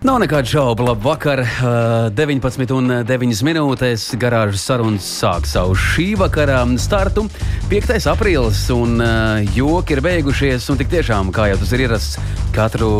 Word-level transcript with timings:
Nav 0.00 0.16
nekādu 0.16 0.48
šaubu. 0.48 0.84
Labvakar, 0.88 1.42
19,9 2.16 3.42
minūtēs. 3.44 4.06
Garāžas 4.16 4.62
sarunas 4.64 5.04
sāk 5.04 5.44
savu 5.44 5.74
šī 5.76 6.14
vakara 6.16 6.62
startu. 6.80 7.26
5. 7.68 8.06
aprīlis 8.08 8.62
un 8.72 8.96
joki 9.52 9.98
ir 9.98 10.00
beigušies. 10.06 10.70
Tik 10.80 10.88
tiešām, 10.94 11.34
kā 11.36 11.50
jau 11.50 11.60
tas 11.60 11.76
ir 11.76 11.84
ierasts, 11.84 12.16
katru 12.56 12.94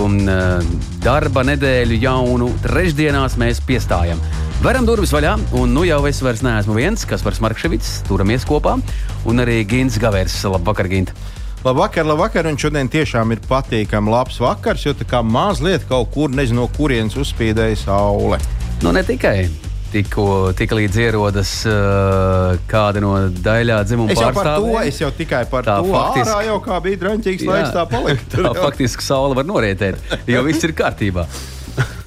darba 1.01 1.47
nedēļu 1.49 2.03
jaunu 2.05 2.53
trešdienās 2.69 3.41
mēs 3.41 3.65
piestājam. 3.65 4.21
Veram 4.61 4.85
durvis 4.85 5.17
vaļā, 5.17 5.39
un 5.57 5.73
nu 5.73 5.89
jau 5.89 6.03
es 6.05 6.21
vairs 6.21 6.45
neesmu 6.45 6.77
viens, 6.77 7.09
kas 7.09 7.25
par 7.25 7.33
Markevits, 7.41 8.03
turamies 8.13 8.45
kopā, 8.45 8.77
un 9.25 9.41
arī 9.41 9.63
Gins 9.65 9.97
Gavers. 9.97 10.37
Labvakar, 10.53 10.93
Gint! 10.93 11.17
Labvakar, 11.65 12.07
labvakar, 12.09 12.47
un 12.49 12.57
šodien 12.57 12.89
tiešām 12.89 13.35
ir 13.35 13.41
patīkami 13.45 14.09
labs 14.09 14.39
vakars, 14.41 14.87
jo 14.87 14.95
tā 14.97 15.05
kā 15.09 15.19
mazliet 15.21 15.83
kaut 15.91 16.09
kur, 16.15 16.33
nezinu, 16.33 16.63
no 16.63 16.71
kurienes 16.73 17.19
uzspīdēja 17.21 17.77
saule. 17.83 18.39
Nu, 18.81 18.95
ne 18.97 19.03
tikai. 19.05 19.43
Tikko 19.91 20.25
tik 20.57 20.71
līdz 20.79 20.97
ierodas 21.03 21.51
uh, 21.69 22.55
kāda 22.71 23.03
no 23.03 23.11
daļā 23.43 23.81
dzimuma 23.85 24.15
es 24.15 24.21
jau 24.23 24.31
pārstāvjiem. 24.31 24.73
par 24.73 24.85
to, 24.87 24.89
es 24.89 25.01
jau 25.03 25.11
tikai 25.19 25.41
par 25.51 25.67
Tā 25.67 25.77
to 25.83 25.91
faktiski- 25.93 26.31
ārā 26.31 26.45
jau 26.47 26.59
kā 26.65 26.79
bija 26.85 27.01
drāmīgs 27.03 27.45
laiks, 27.49 27.73
tā 27.75 27.85
palika. 27.91 28.27
Tur 28.33 28.47
Tā 28.47 28.53
faktiski 28.63 29.05
saule 29.05 29.37
var 29.37 29.49
norietēt, 29.51 29.99
jo 30.31 30.45
viss 30.47 30.65
ir 30.65 30.73
kārtībā. 30.79 31.27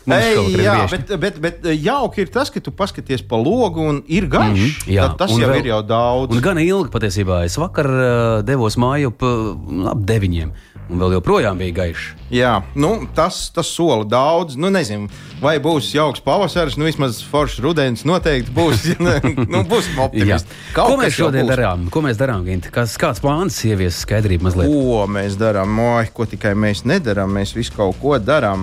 Ei, 0.07 0.35
jā, 0.59 0.73
bet, 0.91 1.13
bet, 1.19 1.37
bet 1.39 1.63
jauki 1.79 2.21
ir 2.25 2.27
tas, 2.33 2.49
ka 2.51 2.59
tu 2.59 2.71
paskaties 2.75 3.21
pa 3.23 3.37
logu 3.39 3.79
un 3.87 4.01
ir 4.07 4.27
gaišs. 4.27 4.51
Mm 4.51 4.63
Mhm, 4.63 4.91
jā, 4.97 5.05
-hmm, 5.07 5.17
tas 5.17 5.31
un 5.31 5.39
jau 5.41 5.49
vēl- 5.49 5.59
ir 5.59 5.65
jau 5.71 5.81
daudz. 5.87 6.31
Un 6.35 6.41
gan 6.41 6.57
ilgi 6.59 6.89
patiesībā. 6.91 7.45
Es 7.45 7.55
vakar 7.57 7.85
uh, 7.87 8.41
devos 8.43 8.75
māju 8.75 9.07
ap 9.07 9.21
uh, 9.23 9.89
ap 9.91 9.97
deviņiem, 10.03 10.51
un 10.89 10.99
vēl 10.99 11.13
joprojām 11.21 11.57
bija 11.57 11.71
gaišs. 11.73 12.09
Jā, 12.33 12.63
nu, 12.75 13.07
tas, 13.15 13.49
tas 13.53 13.67
sola 13.67 14.03
daudz. 14.03 14.55
Nu, 14.57 14.69
nezinu, 14.69 15.07
vai 15.41 15.59
būs 15.59 15.93
jauks 15.93 16.19
pavasaris, 16.19 16.75
nu 16.77 16.85
vismaz 16.85 17.21
foršs 17.23 17.59
rudens 17.61 18.03
noteikti 18.03 18.51
būs. 18.51 18.97
nu, 19.53 19.63
būsim 19.63 19.95
Jā. 19.95 20.05
optimisti. 20.05 20.49
Ko 20.73 20.97
mēs 20.97 21.13
šodien 21.13 21.47
darām? 21.47 21.89
Ko 21.89 22.01
mēs 22.01 22.17
darām, 22.17 22.43
Gint? 22.45 22.71
Kas, 22.71 22.97
kāds 22.97 23.21
plāns 23.21 23.63
ievies 23.65 24.01
skaidrību 24.03 24.43
mazliet? 24.43 24.67
Ko 24.67 25.05
mēs 25.07 25.37
darām? 25.37 25.77
Oi, 25.79 26.07
ko 26.13 26.25
tikai 26.25 26.53
mēs 26.55 26.83
nedarām, 26.85 27.29
mēs 27.37 27.53
visu 27.55 27.71
kaut 27.75 27.95
ko 28.01 28.17
darām. 28.19 28.59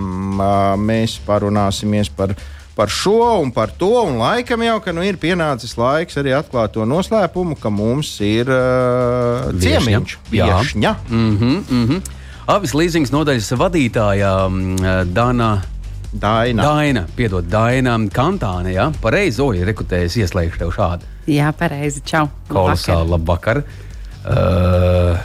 Mēs 0.81 1.19
parunāsimies 1.31 2.11
par, 2.11 2.35
par 2.75 2.91
šo 2.91 3.39
un 3.41 3.55
par 3.55 3.71
to. 3.79 3.93
Un 4.03 4.19
laikam 4.19 4.67
jau 4.67 4.79
ka, 4.83 4.95
nu, 4.97 5.07
ir 5.07 5.21
pienācis 5.23 5.77
laiks 5.79 6.19
arī 6.21 6.35
atklāt 6.37 6.75
to 6.75 6.87
noslēpumu, 6.89 7.59
ka 7.63 7.71
mums 7.71 8.17
ir 8.27 8.51
uh, 8.51 9.51
ciemiņš. 9.55 10.17
Jā. 10.35 10.51
Viešņa. 10.51 10.97
Mm 11.09 11.37
-hmm, 11.39 11.61
mm 11.71 11.85
-hmm. 11.89 12.17
Avis 12.51 12.75
līzings 12.75 13.13
nodaļas 13.15 13.53
vadītāja 13.55 14.49
mm, 14.49 15.13
Dana. 15.15 15.61
Daina. 16.13 16.63
Daina, 16.63 17.05
piedod, 17.17 17.47
Daina 17.47 17.95
Kantāne, 18.11 18.73
jā, 18.75 18.89
pareizi, 19.03 19.39
oi, 19.45 19.63
rekrutējas 19.63 20.17
ieslēgšu 20.19 20.59
tev 20.59 20.73
šādu. 20.75 21.07
Jā, 21.31 21.53
pareizi. 21.55 22.03
Čau. 22.03 22.25
Kolosāli, 22.49 23.11
labvakar. 23.13 23.63
Uh, 24.21 25.21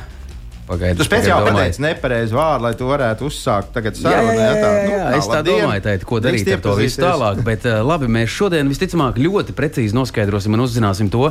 Pagaidiet, 0.65 0.97
Tu 0.97 1.05
speciāli 1.05 1.51
pateici 1.53 1.81
nepareizu 1.83 2.37
vārdu, 2.39 2.63
lai 2.65 2.71
tu 2.79 2.87
varētu 2.89 3.27
uzsākt 3.29 3.69
tagad 3.75 3.99
Jā, 3.99 4.09
jā, 4.09 4.13
sarunu. 4.15 4.39
jā, 4.39 4.45
jā, 4.47 4.55
tā, 4.63 4.69
jā. 4.89 5.01
nu, 5.11 5.17
es 5.19 5.27
tā 5.29 5.35
labdien. 5.35 5.59
domāju, 5.61 5.83
tēt, 5.85 6.05
ko 6.09 6.19
darīt 6.25 6.49
ar 6.55 6.63
to 6.63 6.73
visu 6.79 7.01
tālāk. 7.03 7.41
Bet 7.45 7.67
uh, 7.69 7.75
labi, 7.85 8.09
mēs 8.15 8.33
šodien 8.33 8.71
visticamāk 8.71 9.19
ļoti 9.21 9.53
precīzi 9.53 9.93
noskaidrosim 9.93 10.57
un 10.57 10.63
uzzināsim 10.65 11.11
to, 11.13 11.29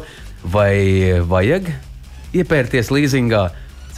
vai 0.55 1.19
vajag 1.27 1.73
iepērties 2.35 2.93
līzingā, 2.95 3.43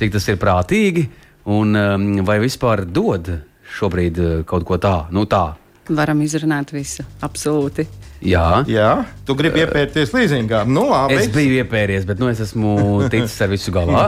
cik 0.00 0.16
tas 0.16 0.26
ir 0.32 0.40
prātīgi, 0.40 1.06
un 1.52 1.76
um, 1.76 2.08
vai 2.26 2.38
vispār 2.40 2.86
dod 2.88 3.28
šobrīd 3.76 4.18
uh, 4.24 4.32
kaut 4.48 4.64
ko 4.64 4.80
tā, 4.80 4.96
nu 5.12 5.26
tā. 5.28 5.44
Varam 5.92 6.18
izrunāt 6.24 6.72
visu. 6.74 7.04
Absolūti. 7.22 7.84
Jā, 8.24 8.64
Jā, 8.70 8.90
tu 9.28 9.34
gribi 9.36 9.60
iepērties 9.60 10.12
līzingā. 10.14 10.62
Nu, 10.68 10.86
labi. 10.88 11.18
es 11.20 11.28
biju 11.34 11.58
iepēries, 11.60 12.06
bet 12.08 12.20
nu, 12.22 12.30
es 12.32 12.40
esmu 12.40 12.76
ticis 13.12 13.36
ar 13.44 13.50
visu 13.52 13.74
galā. 13.74 14.06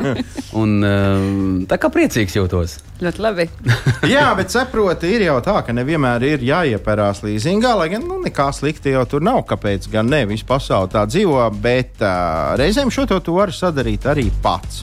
Un, 0.56 0.78
um, 0.80 1.58
tā 1.69 1.76
kā 1.80 1.91
priecīgs 1.92 2.38
jūtos. 2.38 2.78
Ļoti 3.04 3.22
labi. 3.22 3.48
Jā, 4.14 4.30
bet 4.38 4.54
saproti, 4.54 5.12
ir 5.14 5.26
jau 5.28 5.38
tā, 5.44 5.58
ka 5.66 5.76
nevienmēr 5.76 6.24
ir 6.32 6.46
jāiepērās 6.48 7.22
līzingā, 7.26 7.74
lai 7.78 7.91
gan 7.92 8.06
nu, 8.08 8.19
nekā 8.24 8.48
slikta 8.56 8.94
jau 8.94 9.04
tur 9.08 9.24
nav. 9.24 9.44
Kāpēc 9.48 9.91
gan 9.92 10.08
ne? 10.10 10.25
Visu 10.30 10.48
pasauli 10.48 10.92
tā 10.96 11.04
dzīvo, 11.08 11.44
bet 11.62 12.00
uh, 12.02 12.56
reizēm 12.58 12.90
šo 12.94 13.06
to 13.12 13.20
tu 13.25 13.36
vari 13.38 13.54
sadarīt 13.54 14.08
arī 14.08 14.30
pats. 14.42 14.82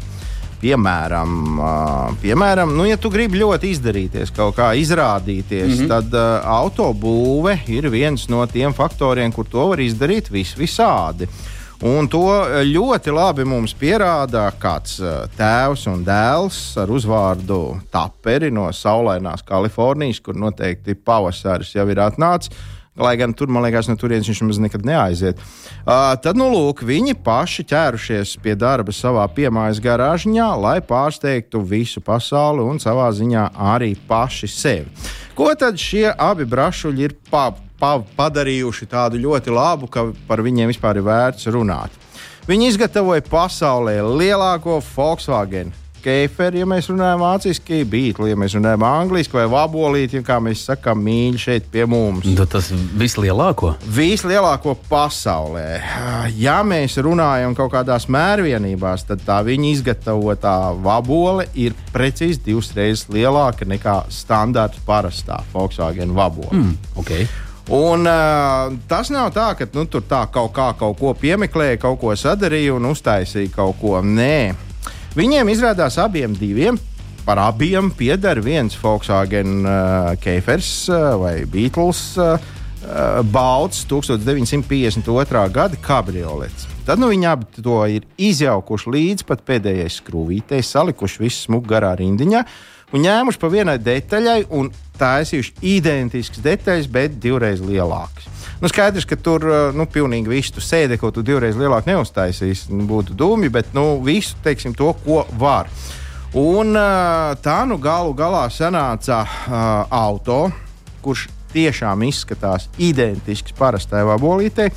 Piemēram, 0.62 1.60
piemēram 2.22 2.72
nu, 2.78 2.86
ja 2.88 2.96
tu 2.98 3.12
gribi 3.14 3.42
ļoti 3.42 3.74
izdarīties, 3.76 4.32
kaut 4.36 4.56
kā 4.58 4.72
izrādīties, 4.80 5.68
mm 5.68 5.82
-hmm. 5.82 5.90
tad 5.92 6.16
uh, 6.16 6.48
autobūve 6.62 7.60
ir 7.68 7.90
viens 7.90 8.30
no 8.30 8.46
tiem 8.46 8.74
faktoriem, 8.74 9.32
kur 9.32 9.46
to 9.46 9.68
var 9.68 9.80
izdarīt 9.80 10.32
vis 10.32 10.56
visādi. 10.58 11.28
Un 11.84 12.08
to 12.08 12.24
ļoti 12.64 13.12
labi 13.12 13.44
mums 13.44 13.74
pierāda 13.76 14.48
kāds 14.60 15.02
tēvs 15.36 15.84
un 15.92 16.06
dēls 16.08 16.78
ar 16.80 16.88
uzvārdu 16.88 17.82
Taperi 17.92 18.50
no 18.52 18.70
saulainās 18.72 19.44
Kalifornijas, 19.44 20.22
kur 20.24 20.40
noteikti 20.40 20.96
pavasaris 20.96 21.76
jau 21.76 21.88
ir 21.92 22.00
atnācis. 22.00 22.56
Lai 22.96 23.18
gan 23.20 23.34
tur, 23.36 23.50
man 23.52 23.66
liekas, 23.66 23.90
no 23.92 23.98
turienes 24.00 24.28
viņš 24.30 24.40
nemaz 24.40 24.60
nekad 24.64 24.86
neaiziet. 24.88 25.42
Uh, 25.84 26.14
tad, 26.24 26.38
nu, 26.40 26.48
lūk, 26.54 26.86
viņi 26.88 27.18
paši 27.26 27.66
ķērušies 27.68 28.38
pie 28.40 28.56
darba 28.56 28.96
savā 28.96 29.26
piemājas 29.36 29.82
garāžņā, 29.84 30.48
lai 30.64 30.78
pārsteigtu 30.80 31.60
visu 31.60 32.00
pasauli 32.00 32.64
un 32.64 32.80
savā 32.80 33.10
ziņā 33.12 33.50
arī 33.76 33.92
paši 34.08 34.48
sevi. 34.48 35.12
Ko 35.36 35.52
tad 35.60 35.76
šie 35.76 36.08
abi 36.08 36.48
brašuļi 36.48 37.08
ir 37.10 37.20
pa, 37.28 37.50
pa, 37.76 37.98
padarījuši 38.16 38.88
tādu 38.88 39.20
ļoti 39.20 39.52
labu, 39.52 39.92
ka 39.92 40.08
par 40.30 40.40
viņiem 40.46 40.72
vispār 40.72 41.02
ir 41.02 41.10
vērts 41.10 41.52
runāt? 41.52 41.92
Viņi 42.48 42.72
izgatavoja 42.72 43.28
pasaulē 43.28 44.00
lielāko 44.06 44.80
Volkswagen 44.96 45.76
Keiferi, 46.06 46.60
ja 46.62 46.68
mēs 46.70 46.86
runājam 46.92 47.24
vāciski, 47.24 47.80
Beatles, 47.90 48.30
ja 48.30 48.38
mēs 48.38 48.54
runājam 48.54 48.84
angliski, 48.86 49.34
vai 49.40 49.48
vabolīti, 49.50 50.20
ja 50.20 50.26
kā 50.26 50.36
mēs 50.44 50.62
sakām, 50.68 51.00
mīļi 51.02 51.40
šeit 51.42 51.70
pie 51.74 51.88
mums. 51.90 52.28
Nu, 52.30 52.46
tas 52.50 52.68
vislielāko. 53.00 53.72
Vislielāko 53.96 54.76
pasaulē. 54.90 55.80
Ja 56.38 56.60
mēs 56.68 57.00
runājam 57.02 57.56
kaut 57.58 57.74
kādās 57.74 58.06
mērvienībās, 58.14 59.08
tad 59.10 59.24
tā 59.26 59.40
viņa 59.48 59.72
izgatavotā 59.72 60.54
vabole 60.86 61.48
ir 61.58 61.74
precīzi 61.96 62.44
divas 62.52 62.70
reizes 62.78 63.08
lielāka 63.10 63.66
nekā 63.66 64.04
standarta 64.14 64.86
parastā 64.86 65.42
Volkswagen 65.56 66.14
vabole. 66.14 66.54
Mm, 66.54 66.78
okay. 67.02 67.26
Un, 67.74 68.06
uh, 68.06 68.78
tas 68.86 69.10
nav 69.10 69.32
tā, 69.34 69.48
ka 69.58 69.66
nu, 69.74 69.88
tur 69.90 70.06
tā 70.06 70.22
kaut 70.30 70.54
kā 70.54 70.70
kaut 70.78 71.00
ko 71.00 71.16
piemeklēja, 71.18 71.82
kaut 71.82 71.98
ko 72.04 72.14
sadarīja 72.14 72.78
un 72.78 72.92
uztaisīja 72.92 73.50
kaut 73.56 73.80
ko. 73.82 73.98
Nē, 74.06 74.54
viņiem 75.16 75.50
izrādās 75.54 76.00
abiem 76.02 76.36
diviem. 76.38 76.80
Par 77.26 77.40
abiem 77.42 77.90
pieder 77.90 78.38
viens 78.46 78.76
Volkswagen 78.78 79.64
uh, 79.66 80.12
Keifers 80.22 80.86
uh, 80.92 81.16
vai 81.18 81.40
Beatles 81.50 82.12
uh, 82.22 82.36
uh, 82.38 83.24
balts 83.26 83.82
1952. 83.90 85.50
gada 85.56 85.80
kabriolets. 85.82 86.68
Tad 86.86 87.02
nu, 87.02 87.10
viņi 87.10 87.26
abi 87.32 87.66
to 87.66 87.80
ir 87.90 88.06
izjaukuši 88.22 88.94
līdz 88.94 89.26
pat 89.26 89.42
pēdējai 89.48 89.90
skrūvītei, 89.90 90.62
salikuši 90.62 91.24
visu 91.24 91.48
smuku 91.48 91.66
garā 91.72 91.96
rindiņā 91.98 92.44
un 92.96 93.04
ņēmuši 93.04 93.42
pa 93.42 93.52
vienai 93.52 93.76
detaļai 93.84 94.40
un 94.56 94.72
taisījuši 94.96 95.58
identiskas 95.76 96.44
detaļas, 96.46 96.88
bet 96.92 97.20
divreiz 97.22 97.60
lielākas. 97.64 98.30
Nu, 98.62 98.70
skaidrs, 98.72 99.08
ka 99.08 99.18
tur 99.20 99.44
uh, 99.50 99.58
nu, 99.76 99.84
pilnīgi 99.92 100.32
visu 100.32 100.64
sēdi, 100.64 100.96
ko 101.00 101.12
tu 101.12 101.24
divreiz 101.26 101.58
lielāk 101.60 101.90
neuztaisīsi. 101.90 102.72
Nu, 102.72 102.88
būtu 102.88 103.18
dūmi, 103.18 103.52
bet 103.52 103.74
nu, 103.76 104.00
visu 104.06 104.40
teiksim, 104.46 104.76
to, 104.78 104.94
ko 105.04 105.26
var. 105.40 105.68
Un 106.36 106.76
uh, 106.76 107.36
tā 107.44 107.62
nu 107.68 107.78
galu 107.80 108.16
galā 108.16 108.46
sanāca 108.52 109.22
uh, 109.24 109.58
auto, 109.92 110.46
kurš 111.04 111.28
tiešām 111.56 112.04
izskatās 112.08 112.70
identisks 112.82 113.56
parastai 113.56 114.04
vabolītei. 114.08 114.72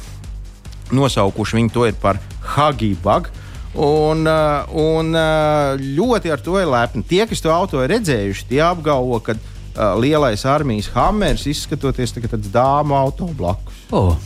Nosaukuši 0.95 1.59
viņu 1.59 1.75
to 1.75 1.87
par 2.03 2.19
Hagibag. 2.55 3.31
Un, 3.77 4.25
uh, 4.25 4.65
un 4.73 5.13
uh, 5.13 5.77
ļoti 5.77 6.33
ar 6.33 6.41
to 6.43 6.57
ir 6.61 6.69
lepni. 6.71 7.05
Tie, 7.07 7.21
kas 7.29 7.43
to 7.45 7.53
auto 7.53 7.83
ir 7.85 7.93
redzējuši, 7.93 8.47
tie 8.49 8.63
apgalvo, 8.65 9.21
ka 9.25 9.37
uh, 9.37 9.93
lielais 10.01 10.45
armijas 10.49 10.89
hammers, 10.95 11.45
izskatoties 11.51 12.17
tā, 12.17 12.25
tāds 12.25 12.49
dāmu 12.55 12.97
auto 12.97 13.29
blakus. 13.37 13.85
Oh. 13.93 14.17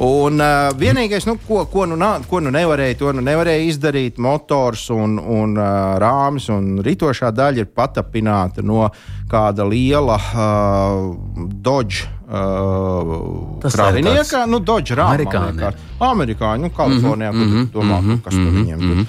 Un 0.00 0.40
uh, 0.40 0.70
vienīgais, 0.72 1.26
nu, 1.28 1.34
ko, 1.44 1.66
ko, 1.68 1.84
nu, 1.84 1.98
nā, 2.00 2.14
ko 2.24 2.38
nu 2.40 2.48
nevarēja, 2.54 2.96
to 2.96 3.10
nu 3.12 3.20
nevarēja 3.24 3.66
izdarīt, 3.68 4.16
motors 4.24 4.86
un, 4.94 5.18
un 5.20 5.52
uh, 5.58 5.98
rāmis 6.00 6.48
un 6.52 6.78
ritošā 6.84 7.28
daļa 7.36 7.60
ir 7.60 7.68
patapināta 7.76 8.64
no 8.64 8.86
kāda 9.28 9.66
liela 9.68 10.16
uh, 10.16 11.10
Dodge. 11.36 12.06
Uh, 12.24 13.60
Tas 13.60 13.76
kravinieka, 13.76 14.46
nu, 14.48 14.62
Dodge 14.64 14.96
rāmā. 14.96 15.18
amerikāņi. 15.18 15.74
Amerikāņi, 16.08 16.64
nu, 16.64 16.72
Kalifornijā, 16.72 17.34
mm 17.34 17.42
-hmm, 17.42 17.68
kur 17.68 17.82
domā, 17.82 18.00
mm 18.00 18.08
-hmm, 18.08 18.22
kas 18.24 18.34
tur 18.34 18.56
viņiem 18.56 18.80
tur. 18.88 19.04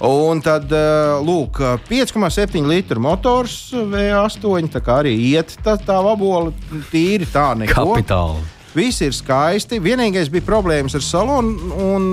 Un 0.00 0.40
tad, 0.40 0.70
lūk, 1.26 1.58
5,7 1.90 2.66
litru 2.66 3.00
motors 3.00 3.72
V8, 3.74 4.70
tā 4.72 4.80
kā 4.80 5.02
arī 5.02 5.12
iet 5.34 5.58
tā, 5.64 5.76
tā 5.76 5.98
vabola 6.04 6.52
tīri 6.92 7.26
tā 7.26 7.58
neko. 7.58 7.74
Kapitāli. 7.74 8.59
Viss 8.70 9.02
ir 9.02 9.14
skaisti. 9.16 9.80
Vienīgais 9.82 10.28
bija 10.30 10.46
problēmas 10.46 10.94
ar 10.94 11.02
salonu, 11.02 11.72
un, 11.82 12.04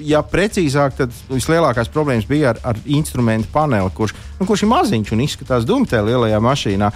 ja 0.00 0.22
precīzāk, 0.24 0.94
tad 0.96 1.16
vislielākās 1.28 1.90
problēmas 1.92 2.24
bija 2.28 2.54
ar, 2.54 2.60
ar 2.72 2.80
instrumentu 2.88 3.50
paneli, 3.52 3.92
kurš, 3.92 4.14
nu, 4.38 4.46
kurš 4.48 4.64
ir 4.64 4.70
maziņš 4.72 5.12
un 5.12 5.24
izskatās 5.26 5.66
dumtē 5.68 6.00
lielajā 6.06 6.40
mašīnā. 6.40 6.90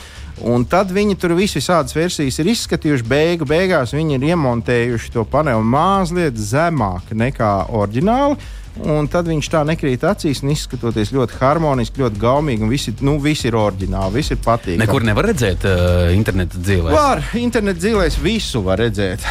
Un 0.49 0.65
tad 0.65 0.89
viņi 0.97 1.19
tur 1.21 1.35
visādas 1.37 1.93
versijas 1.93 2.41
ir 2.41 2.49
izskatījuši. 2.55 3.09
Beigu 3.11 3.49
beigās 3.49 3.93
viņi 3.93 4.17
ir 4.17 4.25
iemontējuši 4.31 5.13
to 5.13 5.27
paneli 5.29 5.69
mazliet 5.69 6.41
zemāk 6.41 7.13
nekā 7.13 7.53
oriģināli. 7.77 8.41
Un 8.81 9.09
tad 9.11 9.27
viņš 9.29 9.49
tā 9.51 9.61
nekrīt 9.67 10.05
acīs, 10.07 10.41
izskatoties 10.47 11.11
ļoti 11.13 11.37
harmoniski, 11.41 12.01
ļoti 12.05 12.21
gaumīgi. 12.23 12.65
un 12.65 12.71
Visi, 12.71 12.95
nu, 13.05 13.17
visi 13.21 13.49
ir 13.51 13.59
oriģināli, 13.59 14.21
visi 14.21 14.37
ir 14.37 14.43
patīkami. 14.45 14.81
Nekur 14.81 15.05
nevar 15.05 15.27
redzēt 15.33 15.67
uh, 15.69 16.11
interneta 16.15 16.61
dzīvē. 16.61 16.93
Var, 16.95 17.25
internet 17.43 17.81
dzīvēs 17.83 18.21
visu 18.23 18.63
var 18.65 18.81
redzēt. 18.81 19.27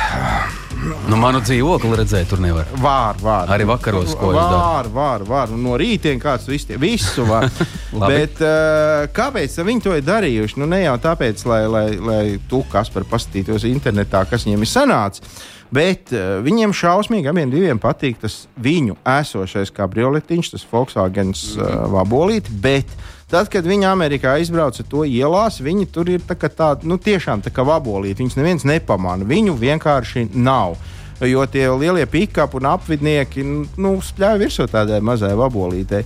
Nu, 1.10 1.18
manu 1.20 1.42
dzīvokli 1.44 1.98
redzēt, 2.00 2.30
tur 2.32 2.44
nevar. 2.44 2.68
Var, 2.80 3.20
var. 3.24 3.52
Arī 3.56 3.66
vakaros, 3.68 4.14
ko 4.20 4.32
jūs 4.36 4.40
var, 4.54 4.90
var, 4.94 5.26
var. 5.28 5.54
No 5.56 5.76
rītiem 5.80 6.22
kāds 6.22 6.48
to 6.48 6.56
iztie, 6.56 6.78
visu 6.80 7.26
var. 7.28 7.50
Bet 8.12 8.44
uh, 8.44 9.08
kāpēc 9.16 9.56
viņi 9.66 9.86
to 9.88 9.96
ir 9.98 10.06
darījuši? 10.08 10.60
Nu, 10.62 10.70
ne 10.70 10.84
jau 10.84 10.98
tāpēc, 11.04 11.46
lai, 11.50 11.64
lai, 11.72 11.86
lai 11.96 12.24
tu, 12.52 12.62
kas 12.72 12.92
par 12.94 13.08
paskatītos 13.10 13.68
internetā, 13.72 14.24
kas 14.30 14.46
viņiem 14.48 14.68
ir 14.68 14.72
sanācis. 14.72 15.40
Bet 15.69 16.10
uh, 16.16 16.39
viņiem 16.42 16.74
šausmīgi 16.74 17.30
abiem 17.30 17.51
diviem 17.54 17.80
patīk 17.81 18.18
tas 18.24 18.42
viņu 18.57 18.98
esošais 19.06 19.69
kabrioletiņš, 19.75 20.54
tas 20.56 20.66
Volkswagen 20.71 21.33
uh, 21.36 21.66
vabolīte. 21.94 22.54
Bet 22.63 22.89
tad, 23.30 23.51
kad 23.54 23.68
viņi 23.69 23.86
Amerikā 23.89 24.39
izbrauca 24.42 24.86
to 24.89 25.06
ielās, 25.06 25.60
viņi 25.62 25.89
tur 25.94 26.10
ir 26.10 26.25
tā 26.25 26.38
tādi, 26.38 26.89
nu, 26.89 26.98
tiešām 26.98 27.45
tā 27.45 27.54
kā 27.54 27.66
vabolīti. 27.68 28.24
Viņus 28.24 28.39
neviens 28.39 28.66
nepamana. 28.66 29.27
Viņu 29.30 29.54
vienkārši 29.62 30.31
nav. 30.33 30.80
Jo 31.21 31.44
tie 31.51 31.68
lielie 31.75 32.06
pikapi 32.07 32.57
un 32.57 32.69
apvidnieki 32.71 33.44
nu, 33.45 33.98
spļāva 34.01 34.39
virsū 34.39 34.69
tādai 34.71 35.01
mazai 35.04 35.33
vabolītei. 35.38 36.06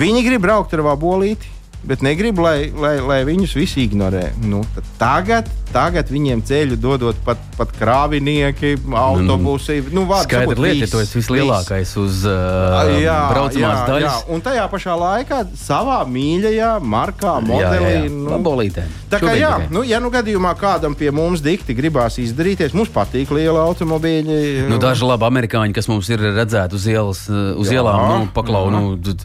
Viņi 0.00 0.22
grib 0.24 0.42
braukt 0.42 0.72
ar 0.72 0.80
vabolīti, 0.86 1.50
bet 1.88 2.02
negrib, 2.04 2.38
lai, 2.42 2.70
lai, 2.70 2.96
lai 3.02 3.18
viņus 3.26 3.52
visi 3.58 3.82
ignorē. 3.88 4.28
Nu, 4.46 4.60
tagad, 5.00 5.48
tagad 5.74 6.10
viņiem 6.12 6.42
ceļu 6.46 6.76
dodot 6.80 7.18
pat, 7.26 7.40
pat 7.58 7.72
krāvinieki, 7.78 8.76
autobusi. 8.94 9.80
Nu, 9.92 10.04
vārds 10.10 10.28
Skaidra 10.28 10.46
sakot, 10.52 10.62
lieta, 10.62 10.84
viss, 10.84 10.92
tu 10.94 11.00
esi 11.02 11.18
vislielākais 11.18 11.94
uz 12.02 12.20
viss. 12.22 12.28
uh, 12.30 12.92
Jā, 13.02 13.18
braucamās 13.32 13.80
jā, 13.80 13.86
daļas. 13.88 14.06
jā. 14.06 14.32
Un 14.34 14.44
tajā 14.44 14.66
pašā 14.72 14.96
laikā 15.00 15.40
savā 15.58 15.98
mīļajā 16.08 16.70
markā, 16.94 17.36
modelī. 17.46 17.94
nu, 18.12 18.30
Labolītē. 18.32 18.86
Tā 19.12 19.18
kā 19.20 19.26
Šobrīd 19.26 19.42
jā, 19.42 19.52
tikai. 19.60 19.74
nu, 19.74 19.82
ja 19.88 20.00
nu 20.00 20.10
gadījumā 20.14 20.54
kādam 20.60 20.94
pie 20.98 21.10
mums 21.14 21.42
dikti 21.44 21.74
gribās 21.76 22.16
izdarīties, 22.22 22.72
mums 22.78 22.92
patīk 22.94 23.32
liela 23.34 23.66
automobīļi. 23.68 24.68
Nu, 24.70 24.78
daži 24.82 25.04
labi 25.08 25.26
amerikāņi, 25.28 25.74
kas 25.76 25.88
mums 25.90 26.08
ir 26.12 26.22
redzēti 26.32 26.78
uz, 26.78 26.86
ielas, 26.88 27.24
uh, 27.32 27.52
uz 27.60 27.68
Jā, 27.72 27.80
ielām, 27.82 28.06
nu, 28.08 28.28
paklau, 28.36 28.68
jā. 28.70 28.76
nu, 28.78 29.16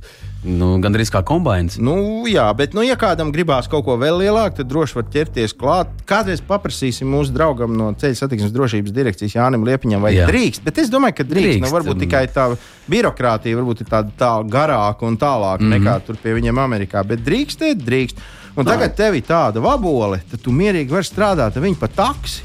nu, 0.45 0.69
gandrīz 0.84 1.10
kā 1.13 1.24
kombains. 1.25 1.78
Nu, 1.81 2.25
jā, 2.30 2.45
bet, 2.57 2.75
nu, 2.78 2.84
ja 2.86 2.98
kādam 3.00 3.31
gribās 3.36 3.69
kaut 3.72 3.86
ko 3.88 3.98
vēl 4.00 4.22
lielāku, 4.22 4.60
tad 4.60 4.69
droši 4.69 5.00
var 5.00 5.07
ķerties 5.13 5.56
klāt. 5.57 5.92
Kādreiz 6.10 6.44
paprasīsim 6.45 7.10
mūsu 7.12 7.34
draugam 7.36 7.74
no 7.78 7.89
ceļu 7.98 8.19
satiksmes 8.19 8.54
drošības 8.56 8.95
direkcijas 8.95 9.38
Jānim 9.38 9.66
Liepiņam, 9.68 10.04
vai 10.06 10.13
Jā. 10.16 10.28
drīkst. 10.30 10.63
Bet 10.68 10.81
es 10.84 10.92
domāju, 10.94 11.19
ka 11.19 11.28
drīkst. 11.28 11.48
Drīkst, 11.48 11.66
Nu, 11.68 11.74
varbūt 11.74 12.01
tikai 12.06 12.25
tā 12.31 12.50
birokrātija 12.92 13.57
varbūt 13.57 13.84
ir 13.84 13.92
tāda 13.92 14.13
tā 14.19 14.34
garāka 14.48 15.07
un 15.07 15.18
tālāka 15.18 15.63
mm. 15.63 15.72
-hmm. 15.72 15.80
nekā 15.80 15.95
tur 16.06 16.19
pie 16.22 16.36
viņiem 16.38 16.62
Amerikā. 16.63 17.04
Bet 17.07 17.25
drīkstēt, 17.25 17.81
drīkst. 17.83 18.22
Un 18.57 18.66
tagad 18.66 18.95
tev 18.98 19.13
ir 19.13 19.22
tāda 19.22 19.62
vabole, 19.62 20.22
tad 20.31 20.42
tu 20.42 20.51
mierīgi 20.51 20.90
vari 20.90 21.06
strādāt 21.06 21.57
ar 21.57 21.62
viņu 21.62 21.78
pa 21.78 21.88
taksi. 21.88 22.42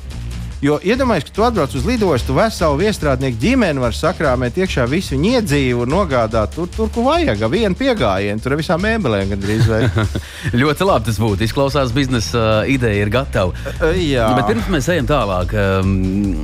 Jo 0.62 0.76
iedomājieties, 0.78 1.32
ka 1.32 1.34
tu 1.34 1.42
atbrauc 1.42 1.72
uz 1.74 1.86
lidostu, 1.88 2.36
veselu 2.36 2.76
viestrādnieku 2.78 3.34
ģimeni 3.42 3.82
var 3.82 3.96
sakrāmēt 3.98 4.60
iekšā 4.62 4.84
visu 4.86 5.16
viņu 5.16 5.32
iedzīvu 5.34 5.82
un 5.82 5.90
nogādāt 5.90 6.52
tur, 6.54 6.68
tur 6.70 6.90
kur 6.94 7.08
vajag. 7.08 7.40
Vienu 7.50 7.74
piegājienu, 7.80 8.38
tur 8.38 8.54
ar 8.54 8.60
visām 8.60 8.84
mēbelēm 8.84 9.32
gandrīz. 9.32 9.66
Ļoti 10.60 10.86
labi 10.86 11.08
tas 11.08 11.16
būtu. 11.18 11.42
Izklausās, 11.48 11.90
biznesa 11.96 12.38
uh, 12.38 12.70
ideja 12.70 13.02
ir 13.02 13.10
gatava. 13.10 13.72
Jā. 13.98 14.28
Nu, 14.30 14.36
bet 14.38 14.52
pirms 14.52 14.68
mēs 14.70 14.86
ejam 14.94 15.08
tālāk, 15.10 15.50
um, 15.58 16.36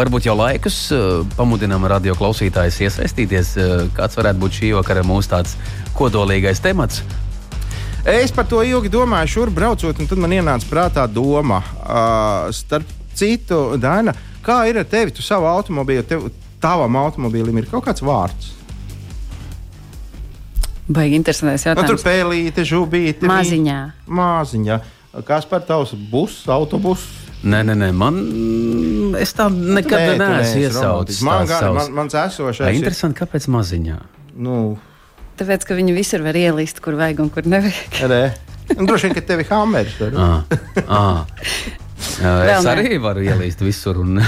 varbūt 0.00 0.26
jau 0.26 0.34
laikus 0.40 0.78
uh, 0.96 1.20
pamudinām 1.38 1.86
radio 1.92 2.16
klausītājus 2.18 2.80
iesaistīties. 2.88 3.52
Uh, 3.62 3.84
kāds 3.94 4.18
varētu 4.18 4.42
būt 4.42 4.56
šī 4.58 4.72
vakara 4.80 5.04
mūsu 5.06 5.30
tāds 5.36 5.54
kodolīgais 5.94 6.58
temats? 6.64 7.04
Es 8.10 8.34
par 8.34 8.50
to 8.50 8.64
ilgi 8.66 8.90
domāju, 8.90 9.30
šur 9.36 9.54
braucot, 9.54 10.02
un 10.02 10.10
tad 10.10 10.18
man 10.18 10.34
ienāca 10.34 10.66
prātā 10.66 11.06
doma. 11.06 11.60
Uh, 11.78 12.50
starp 12.50 12.90
citu, 13.18 13.76
Daina, 13.80 14.14
kā 14.44 14.62
ir 14.70 14.78
ar 14.82 14.84
tevi? 14.88 15.10
Tu 15.16 15.22
savu 15.22 15.46
automobīlu, 15.50 16.04
tev, 16.08 16.28
tavam 16.62 16.96
automobīlim 16.96 17.58
ir 17.62 17.66
kaut 17.70 17.84
kāds 17.88 18.02
vārds. 18.04 18.52
Baigi 20.92 21.14
interesants 21.16 21.64
Nu, 21.64 21.74
tur 21.74 21.94
jautājums. 21.96 22.04
pēlīte, 22.04 22.64
žubīte. 22.66 23.26
Maziņā. 23.30 23.78
Māziņā. 24.08 24.80
Kas 25.28 25.44
par 25.46 25.60
tavs 25.68 25.92
bus, 26.10 26.40
autobus? 26.50 27.04
Nē, 27.42 27.60
nē, 27.66 27.74
nē, 27.74 27.88
man 27.94 28.18
es 29.18 29.32
tā 29.34 29.48
nekad 29.50 29.98
Nē, 29.98 30.16
neesmu 30.20 30.60
iesaucis. 30.62 31.22
Man, 31.26 31.46
gan, 31.46 31.60
savas- 31.62 31.88
man, 31.88 31.94
mans 32.04 32.14
esošais 32.14 32.66
Ai, 32.66 32.74
ir. 32.76 32.82
Interesanti, 32.82 33.18
kāpēc 33.18 33.48
maziņā? 33.50 33.98
Nu, 34.36 34.78
Tāpēc, 35.38 35.64
ka 35.66 35.74
viņi 35.74 35.94
visur 35.96 36.22
var 36.22 36.34
ielīst, 36.38 36.78
kur 36.84 36.92
vajag 36.94 37.20
un 37.24 37.30
kur 37.30 37.42
nevajag. 37.42 38.02
re. 38.08 38.34
Un 38.78 38.86
Droši 38.86 39.08
vien, 39.08 39.14
ka 39.14 39.20
tev 39.26 39.40
ir 39.40 39.48
hameris. 39.50 39.96
Es 42.02 42.18
Vēl 42.22 42.68
arī 42.72 42.98
varu 43.02 43.22
ielīst 43.24 43.62
visur. 43.64 44.00
Un, 44.02 44.18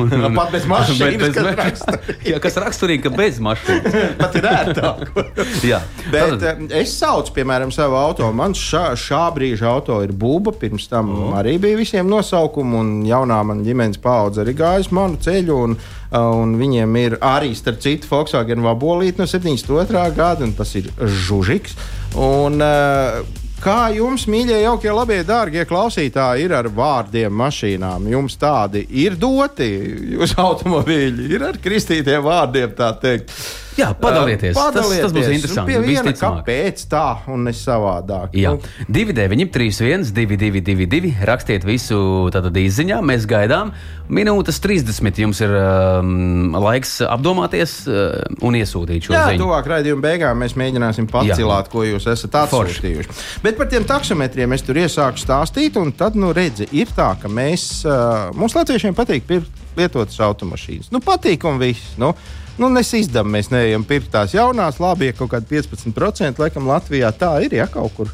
un, 0.00 0.12
Nu, 0.22 0.30
pat 0.36 0.52
bez 0.54 0.66
mašīnas, 0.68 1.22
Bet 1.22 1.34
kas 1.36 1.46
ma- 1.46 1.54
raksturīgi. 1.58 2.16
Jā, 2.30 2.40
kas 2.42 2.58
raksturīgi, 2.62 3.02
ka 3.06 3.12
bez 3.16 3.40
mašīnas. 3.42 3.96
Pat 4.20 4.38
ir 4.38 4.48
ērtāk. 4.50 5.02
Jā, 5.72 5.80
Bet 6.12 6.46
eh, 6.48 6.62
es 6.82 6.94
saucu, 6.98 7.34
piemēram, 7.38 7.72
savu 7.74 7.98
auto. 8.00 8.28
Mans 8.36 8.60
šā, 8.60 8.84
šā 8.98 9.24
brīža 9.36 9.70
auto 9.72 10.00
ir 10.04 10.14
būba. 10.16 10.54
Pirms 10.58 10.88
tam 10.92 11.12
oh. 11.16 11.34
arī 11.38 11.56
bija 11.62 11.80
visiem 11.80 12.10
nosaukumi, 12.10 12.78
un 12.78 12.94
jaunā 13.08 13.40
man 13.48 13.64
ģimenes 13.66 14.00
paudze 14.02 14.44
arī 14.44 14.56
gājusi 14.58 14.96
manu 14.96 15.20
ceļu. 15.22 15.60
Un, 15.66 15.76
uh, 15.76 16.30
un 16.42 16.56
viņiem 16.60 16.98
ir 17.02 17.18
arī, 17.24 17.54
starp 17.58 17.82
citu, 17.84 18.10
Volkswagen 18.12 18.64
vabolīte 18.64 19.22
no 19.22 19.28
72. 19.30 20.08
gada, 20.16 20.46
un 20.46 20.56
tas 20.58 20.74
ir 20.78 20.92
žužiks. 21.00 21.78
Un, 22.20 22.60
uh, 22.60 23.41
Kā 23.62 23.92
jums, 23.94 24.24
mīļie, 24.26 24.56
jaukie, 24.64 24.88
labie, 24.90 25.20
dārgie 25.22 25.62
klausītāji, 25.70 26.48
ir 26.48 26.54
ar 26.58 26.66
vārdiem 26.74 27.30
mašīnām? 27.38 28.08
Jums 28.10 28.34
tādi 28.34 28.82
ir 29.04 29.14
doti, 29.14 29.68
jūsu 30.16 30.40
automobīļi 30.48 31.28
ir 31.36 31.44
ar 31.46 31.60
kristītiem 31.62 32.24
vārdiem, 32.26 32.72
tā 32.74 32.90
teikt. 32.98 33.30
Jā, 33.78 33.92
padalieties. 33.96 34.56
Tas, 34.56 34.90
tas 34.90 35.14
būs 35.14 35.30
interesanti. 35.32 35.72
Pie 35.72 35.80
viena, 35.84 36.12
kāpēc 36.16 36.84
tā 36.92 37.04
un 37.32 37.46
ne 37.48 37.54
savādāk? 37.56 38.36
Jā, 38.36 38.52
Nu, 38.52 38.60
2, 38.92 39.14
3, 39.52 39.80
1, 39.80 40.12
2, 40.12 40.36
2, 40.36 40.60
2, 40.66 40.86
2. 40.92 41.12
Rakstiet 41.28 41.64
visu 41.64 41.98
tātad 42.34 42.56
īsiņā. 42.58 43.00
Mēs 43.06 43.24
gaidām. 43.30 43.72
Minūtes 44.12 44.58
30 44.60 45.20
jums 45.22 45.40
ir 45.40 45.54
um, 45.56 46.52
laiks 46.52 46.98
apdomāties 47.06 47.76
uh, 47.88 48.18
un 48.44 48.58
iesūtīt 48.58 49.08
šo 49.08 49.14
Jā, 49.14 49.22
ziņu. 49.30 49.46
tuvāk 49.46 49.70
raidījuma 49.72 50.04
beigām 50.04 50.42
mēs 50.42 50.56
mēģināsim 50.58 51.08
pacelt, 51.08 51.70
ko 51.72 51.86
jūs 51.86 52.08
esat 52.12 52.36
atsūtījuši. 52.42 53.16
Bet 53.46 53.56
par 53.56 53.70
tiem 53.72 53.86
taksometriem 53.88 54.52
es 54.52 54.66
tur 54.66 54.82
iesāku 54.82 55.22
stāstīt, 55.22 55.78
un 55.80 55.94
tad, 55.96 56.18
nu, 56.18 56.34
redzi, 56.36 56.68
ir 56.76 56.92
tā, 56.92 57.14
ka 57.22 57.30
mēs, 57.32 57.86
uh, 57.88 58.28
mums 58.36 58.56
latviešiem 58.58 58.98
patīk 58.98 59.24
pirkt 59.30 59.62
lietotas 59.78 60.20
automašīnas. 60.20 60.92
Nu, 60.92 61.00
patīk 61.00 61.46
un 61.48 61.62
viss. 61.62 61.94
Nu, 62.00 62.12
Nu, 62.60 62.68
mēs 62.72 62.92
izdevām, 62.98 63.32
mēs 63.32 63.48
neejam 63.52 63.84
pirkt 63.88 64.12
tās 64.12 64.34
jaunās, 64.36 64.80
labi, 64.82 65.08
ja 65.08 65.16
kaut 65.16 65.32
kādi 65.32 65.48
15% 65.54 66.42
laikam 66.42 66.68
Latvijā 66.68 67.12
tā 67.16 67.32
ir, 67.46 67.56
ja 67.56 67.68
kaut 67.70 67.94
kur 67.96 68.12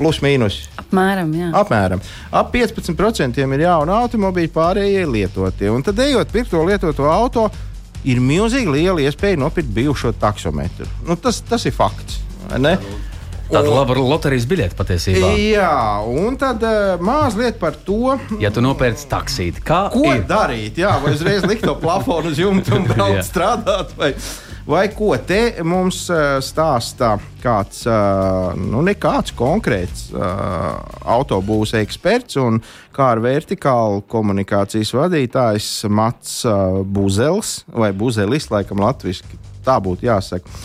plus 0.00 0.22
mīnus. 0.24 0.62
Apmēram, 0.80 1.32
jā. 1.36 1.50
Apmēram. 1.60 2.00
Ap 2.32 2.54
15% 2.54 3.42
ir 3.44 3.64
jauni 3.66 3.94
automobīļi, 3.94 4.52
pārējie 4.54 5.04
ir 5.04 5.12
lietotie. 5.12 5.68
Un 5.70 5.84
tad, 5.86 6.00
ejot 6.00 6.32
pirkt 6.32 6.54
to 6.54 6.62
lietoto 6.64 7.10
auto, 7.12 7.46
ir 8.08 8.22
milzīgi 8.24 8.72
liela 8.72 9.04
iespēja 9.04 9.38
nopirkt 9.42 9.70
bijušo 9.76 10.14
taksometru. 10.20 10.88
Nu, 11.06 11.18
tas, 11.20 11.42
tas 11.46 11.68
ir 11.68 11.76
fakts. 11.76 12.22
vai 12.48 12.58
ne? 12.64 12.76
Tāda 13.50 13.70
laba 13.72 13.96
loterijas 13.98 14.44
biļete 14.50 14.76
patiesībā. 14.78 15.30
Jā, 15.42 15.72
un 16.06 16.36
tad 16.38 16.62
uh, 16.66 17.00
mazliet 17.02 17.58
par 17.58 17.74
to, 17.86 18.14
Ja 18.42 18.52
tu 18.54 18.62
nopērci 18.62 19.08
taksīti, 19.10 19.62
kā 19.66 19.88
ko 19.90 20.04
ir? 20.06 20.22
darīt. 20.28 20.78
Jā, 20.78 20.94
vai 21.02 21.16
uzreiz 21.16 21.42
likt 21.48 21.66
to 21.66 21.74
plafonu 21.80 22.30
uz 22.30 22.38
jumta 22.38 22.76
un 22.78 22.86
braukt 22.92 23.26
strādāt. 23.26 23.90
Vai, 23.98 24.12
vai 24.70 24.84
ko 24.94 25.10
te 25.26 25.40
mums 25.66 26.04
uh, 26.14 26.38
stāsta 26.44 27.16
kāds, 27.42 27.82
uh, 27.90 28.52
nu, 28.54 28.84
ne 28.86 28.94
kāds 29.00 29.34
konkrēts 29.36 30.10
uh, 30.14 30.78
autobūvs 31.18 31.74
eksperts 31.80 32.38
un 32.42 32.60
kā 32.94 33.08
ar 33.16 33.22
vertikālu 33.24 34.04
komunikācijas 34.10 34.94
vadītājs 34.94 35.72
Mats 35.90 36.44
Buzels 36.86 37.64
vai 37.74 37.90
Buzelis, 37.96 38.46
laikam, 38.52 38.82
latviešu 38.86 39.40
tā 39.66 39.76
būtu 39.82 40.06
jāsaka. 40.06 40.60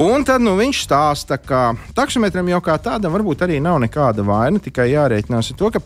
Un 0.00 0.24
tad 0.24 0.40
nu, 0.40 0.54
viņš 0.56 0.78
stāsta, 0.86 1.36
ka 1.36 1.74
taksometram 1.96 2.48
jau 2.48 2.60
kā 2.64 2.78
tādam 2.80 3.12
varbūt 3.12 3.42
arī 3.44 3.58
nav 3.60 3.76
nekāda 3.82 4.24
vaina, 4.24 4.60
tikai 4.62 4.86
jārēķinās 4.94 5.50
ar 5.52 5.58
to, 5.60 5.68
ka 5.74 5.82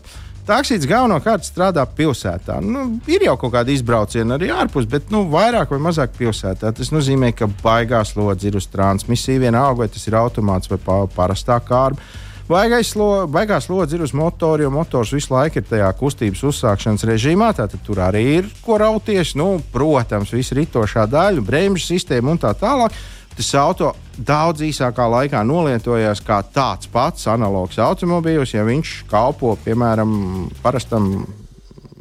taksīts 0.47 0.87
galvenokārt 0.87 1.43
strādā 1.43 1.83
pilsētā. 1.97 2.61
Nu, 2.63 2.85
ir 3.11 3.25
jau 3.27 3.33
kaut 3.41 3.51
kāda 3.57 3.73
izbrauciena 3.73 4.37
arī 4.37 4.53
ārpus, 4.55 4.87
bet 4.87 5.11
nu, 5.11 5.25
vairāk 5.33 5.73
vai 5.73 5.81
mazāk 5.89 6.15
pilsētā. 6.15 6.71
Tas 6.77 6.93
nozīmē, 6.95 7.33
ka 7.35 7.49
baigās 7.63 8.13
lodzi 8.15 8.47
ir 8.51 8.55
uz 8.61 8.69
transmisiju, 8.71 9.41
vienalga 9.49 9.83
vai 9.83 9.89
tas 9.91 10.07
ir 10.07 10.15
automāts 10.21 10.71
vai 10.71 10.79
pa- 10.85 11.01
parastā 11.17 11.59
kārba. 11.59 11.99
Baigais 12.47 12.91
lo, 12.95 13.25
baigās 13.27 13.67
lodzi 13.73 13.97
ir 13.97 14.05
uz 14.05 14.13
motora, 14.13 14.61
jo 14.63 14.69
motors 14.69 15.11
visu 15.11 15.33
laiku 15.33 15.57
ir 15.59 15.65
tajā 15.65 15.89
kustības 15.97 16.43
uzsākšanas 16.45 17.03
režīmā. 17.09 17.49
Tātad 17.57 17.81
tur 17.83 17.99
arī 18.05 18.21
ir 18.37 18.49
ko 18.61 18.77
rauties. 18.77 19.33
Nu, 19.35 19.57
protams, 19.73 20.29
visa 20.31 20.55
ritošā 20.55 21.07
daļa, 21.09 21.41
bremžu 21.41 21.89
sistēma 21.89 22.31
un 22.31 22.39
tā 22.45 22.53
tālāk. 22.53 22.93
Tas 23.35 23.49
auto 23.59 23.95
daudz 24.17 24.63
īsākā 24.65 25.07
laikā 25.11 25.41
nolietojās 25.47 26.21
kā 26.25 26.41
tāds 26.55 26.89
pats 26.91 27.27
analogs 27.31 27.79
automobīls, 27.81 28.53
ja 28.55 28.65
viņš 28.67 28.93
kalpo 29.11 29.55
piemēram 29.65 30.49
parastam 30.63 31.25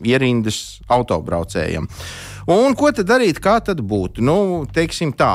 ierindas 0.05 0.81
autobraucējiem. 0.93 1.89
Un 2.51 2.75
ko 2.77 2.91
tad 2.93 3.09
darīt? 3.09 3.39
Kā 3.41 3.57
tad 3.65 3.79
būtu? 3.81 4.21
Nu, 4.25 4.37
teiksim 4.69 5.15
tā, 5.17 5.33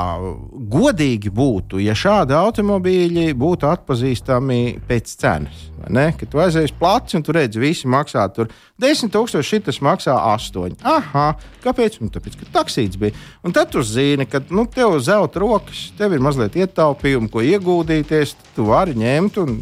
godīgi 0.70 1.32
būtu, 1.34 1.80
ja 1.82 1.96
šādi 1.98 2.36
automobīļi 2.38 3.32
būtu 3.38 3.66
atpazīstami 3.66 4.60
pēc 4.86 5.14
cenas. 5.18 5.64
Kad 5.90 6.30
tu 6.30 6.38
aizies 6.42 6.70
plats 6.76 7.16
un 7.18 7.24
tu 7.26 7.34
redzi, 7.34 7.58
visi 7.58 7.90
maksā 7.90 8.28
tur 8.36 8.52
10,000, 8.78 9.42
šis 9.42 9.82
maksā 9.82 10.14
8. 10.36 10.78
Aha, 10.86 11.26
kāpēc? 11.64 11.98
Nu, 12.04 12.12
tāpēc, 12.14 12.38
ka 12.38 12.50
taksīts 12.60 13.00
bija. 13.00 13.16
Un 13.42 13.56
tad 13.56 13.72
tu 13.74 13.82
zini, 13.82 14.28
ka 14.30 14.44
nu, 14.54 14.68
tev 14.70 15.00
zelta 15.02 15.42
rokas, 15.42 15.88
tev 15.98 16.14
ir 16.14 16.22
mazliet 16.22 16.60
ietaupījumi, 16.62 17.32
ko 17.32 17.42
ieguldīties, 17.42 18.36
tu 18.54 18.70
vari 18.70 18.94
ņemt 18.94 19.42
un 19.42 19.58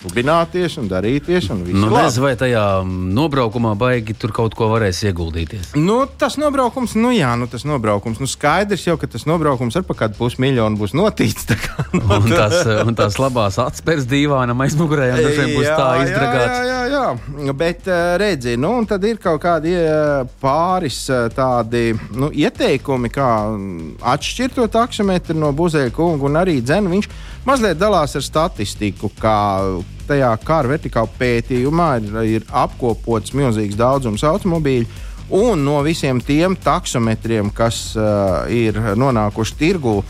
Tubināties 0.00 0.78
un 0.80 0.86
darīties. 0.88 1.50
Un 1.52 1.58
Nu, 1.68 1.90
nezinu, 1.92 2.22
vai 2.24 2.32
tajā 2.40 2.62
mm, 2.80 3.10
nobraukumā 3.12 3.74
baigi 3.76 4.14
tur 4.16 4.32
kaut 4.32 4.54
ko 4.56 4.70
varēs 4.72 5.02
ieguldīties. 5.04 5.74
Nu, 5.76 5.98
tas 6.08 6.38
nobraukums, 6.40 6.94
nu 6.96 7.10
jā, 7.12 7.34
nu, 7.36 7.44
tas 7.52 7.66
nobraukums. 7.68 8.16
Nu, 8.22 8.28
skaidrs 8.30 8.86
jau, 8.86 8.96
ka 9.00 9.10
tas 9.12 9.26
nobraukums 9.28 9.76
ar 9.76 9.84
kādu 9.84 10.16
pusmiljonu 10.16 10.80
būs 10.80 10.96
notīts. 10.96 11.44
tā 11.50 11.58
Kā, 11.60 11.84
nu, 11.92 12.00
Un 12.16 12.32
tās, 12.32 12.64
un 12.86 12.96
tās 12.96 13.18
labās 13.20 13.58
atspērs 13.60 14.08
dīvānam 14.08 14.64
aizmugurējām 14.64 15.20
dažiem 15.20 15.52
būs 15.58 15.68
tā 15.68 15.88
izdragāts. 16.06 16.56
Jā, 16.70 16.80
jā, 16.88 17.04
jā. 17.44 17.54
Bet 17.60 17.90
uh, 17.90 18.14
redzi, 18.20 18.56
nu, 18.56 18.72
un 18.80 18.88
tad 18.88 19.04
ir 19.04 19.20
kaut 19.20 19.42
kādi 19.44 19.76
uh, 19.76 20.24
pāris 20.40 21.02
uh, 21.12 21.26
tādi 21.34 21.90
nu, 22.16 22.32
ieteikumi, 22.32 23.12
kā 23.12 23.28
mm, 23.52 23.98
atšķirt 24.16 24.56
to 24.56 24.70
taksometru 24.72 25.36
no 25.36 25.52
buzeļa 25.56 25.92
kunga. 25.92 26.24
Un 26.30 26.40
arī 26.40 26.56
dzēnu 26.64 26.96
mazliet 27.50 27.78
dalās 27.80 28.14
ar 28.14 28.22
statistiku, 28.22 29.10
kā 29.18 29.36
tajā 30.06 30.30
kara 30.46 30.70
vertikāla 30.70 31.10
pētījumā 31.18 31.88
ir, 31.98 32.18
ir 32.36 32.46
apkopots 32.46 33.34
milzīgs 33.36 33.78
daudzums 33.78 34.24
automobīļu. 34.26 34.86
Un 35.34 35.62
no 35.62 35.76
visiem 35.86 36.18
tiem 36.26 36.56
taksometriem, 36.58 37.52
kas 37.54 37.92
uh, 37.98 38.48
ir 38.50 38.78
nonākuši 38.98 39.58
tirgū, 39.60 40.00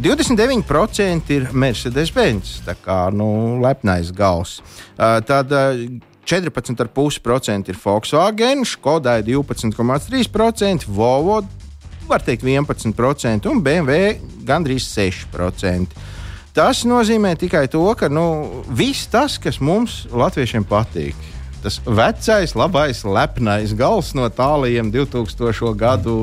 29% 0.00 1.34
ir 1.34 1.48
Mercedes-Benz. 1.52 2.60
Tā 2.64 2.76
kā 2.80 3.00
nu, 3.12 3.58
lepnais 3.60 4.12
gals. 4.16 4.58
Uh, 4.96 5.18
tad 5.28 5.52
uh, 5.52 5.82
14,5% 6.24 7.72
ir 7.72 7.80
Volkswagen, 7.80 8.64
Skodai 8.68 9.20
12,3%, 9.26 10.88
Volvo 10.88 11.42
var 12.10 12.24
teikt 12.26 12.44
11% 12.44 13.50
un 13.50 13.60
BMW 13.64 14.16
gandrīz 14.48 14.88
6%. 14.90 16.08
Tas 16.54 16.82
nozīmē 16.82 17.36
tikai 17.38 17.68
to, 17.70 17.84
ka 17.94 18.08
nu, 18.10 18.62
viss 18.74 19.06
tas, 19.10 19.38
kas 19.38 19.60
mums, 19.62 20.02
latviešiem, 20.10 20.64
patīk, 20.66 21.14
tas 21.62 21.78
vecais, 21.86 22.56
labais, 22.58 23.04
lepnais 23.06 23.74
gals 23.78 24.10
no 24.18 24.26
tālajiem 24.34 24.90
2000. 24.90 25.74
gadu 25.78 26.16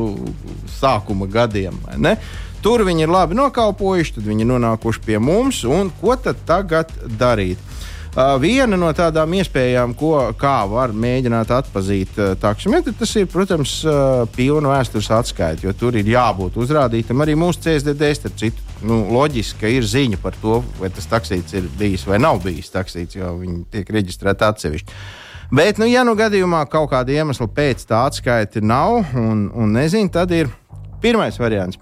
sākuma 0.79 1.29
gadiem. 1.31 1.79
ne? 1.95 2.17
Tur 2.61 2.83
viņi 2.83 3.05
ir 3.05 3.13
labi 3.13 3.37
nokalpojuši, 3.37 4.17
tad 4.17 4.27
viņi 4.27 4.43
ir 4.43 4.51
nonākuši 4.51 5.03
pie 5.05 5.19
mums. 5.21 5.63
un 5.63 5.91
Ko 6.01 6.17
tad 6.19 6.41
tagad 6.45 6.91
darīt? 7.19 7.61
Viena 8.41 8.79
no 8.81 8.89
tādām 8.97 9.35
iespējām, 9.37 9.93
ko, 9.93 10.33
var 10.41 10.89
mēģināt 10.89 11.51
atpazīt 11.53 12.15
uh, 12.17 12.31
taksometru, 12.41 12.95
tas 12.97 13.11
ir, 13.13 13.27
protams, 13.29 13.83
pilna 14.33 14.71
vēstures 14.73 15.11
atskaita, 15.19 15.67
jo 15.67 15.73
tur 15.77 15.95
ir 15.95 16.09
jābūt 16.09 16.57
uzrādītam 16.57 17.21
arī 17.21 17.37
mūsu 17.37 17.61
CSDD. 17.67 18.09
Starp 18.17 18.39
citu, 18.41 18.66
nu, 18.85 18.99
loģiski, 19.13 19.61
ka 19.61 19.71
ir 19.71 19.87
ziņa 19.87 20.19
par 20.21 20.35
to, 20.41 20.59
vai 20.81 20.89
tas 20.93 21.09
taksīts 21.09 21.55
ir 21.57 21.69
bijis 21.79 22.05
vai 22.07 22.19
nav 22.21 22.41
bijis 22.43 22.73
taksīts, 22.73 23.17
jo 23.17 23.33
viņi 23.39 23.63
tiek 23.73 23.89
reģistrēti 23.97 24.47
atsevišķi. 24.47 24.99
Bet, 25.47 25.79
nu, 25.79 25.87
ja 25.87 26.03
nu 26.03 26.17
gadījumā 26.19 26.65
kaut 26.67 26.89
kāda 26.91 27.13
iemesla 27.15 27.47
pēc 27.47 27.85
tā 27.87 28.03
atskaita 28.09 28.59
nav 28.59 28.99
un, 29.15 29.47
un 29.55 29.71
nezinu, 29.77 30.11
tad 30.11 30.33
ir 30.35 30.51
pirmais 31.01 31.39
variants. 31.39 31.79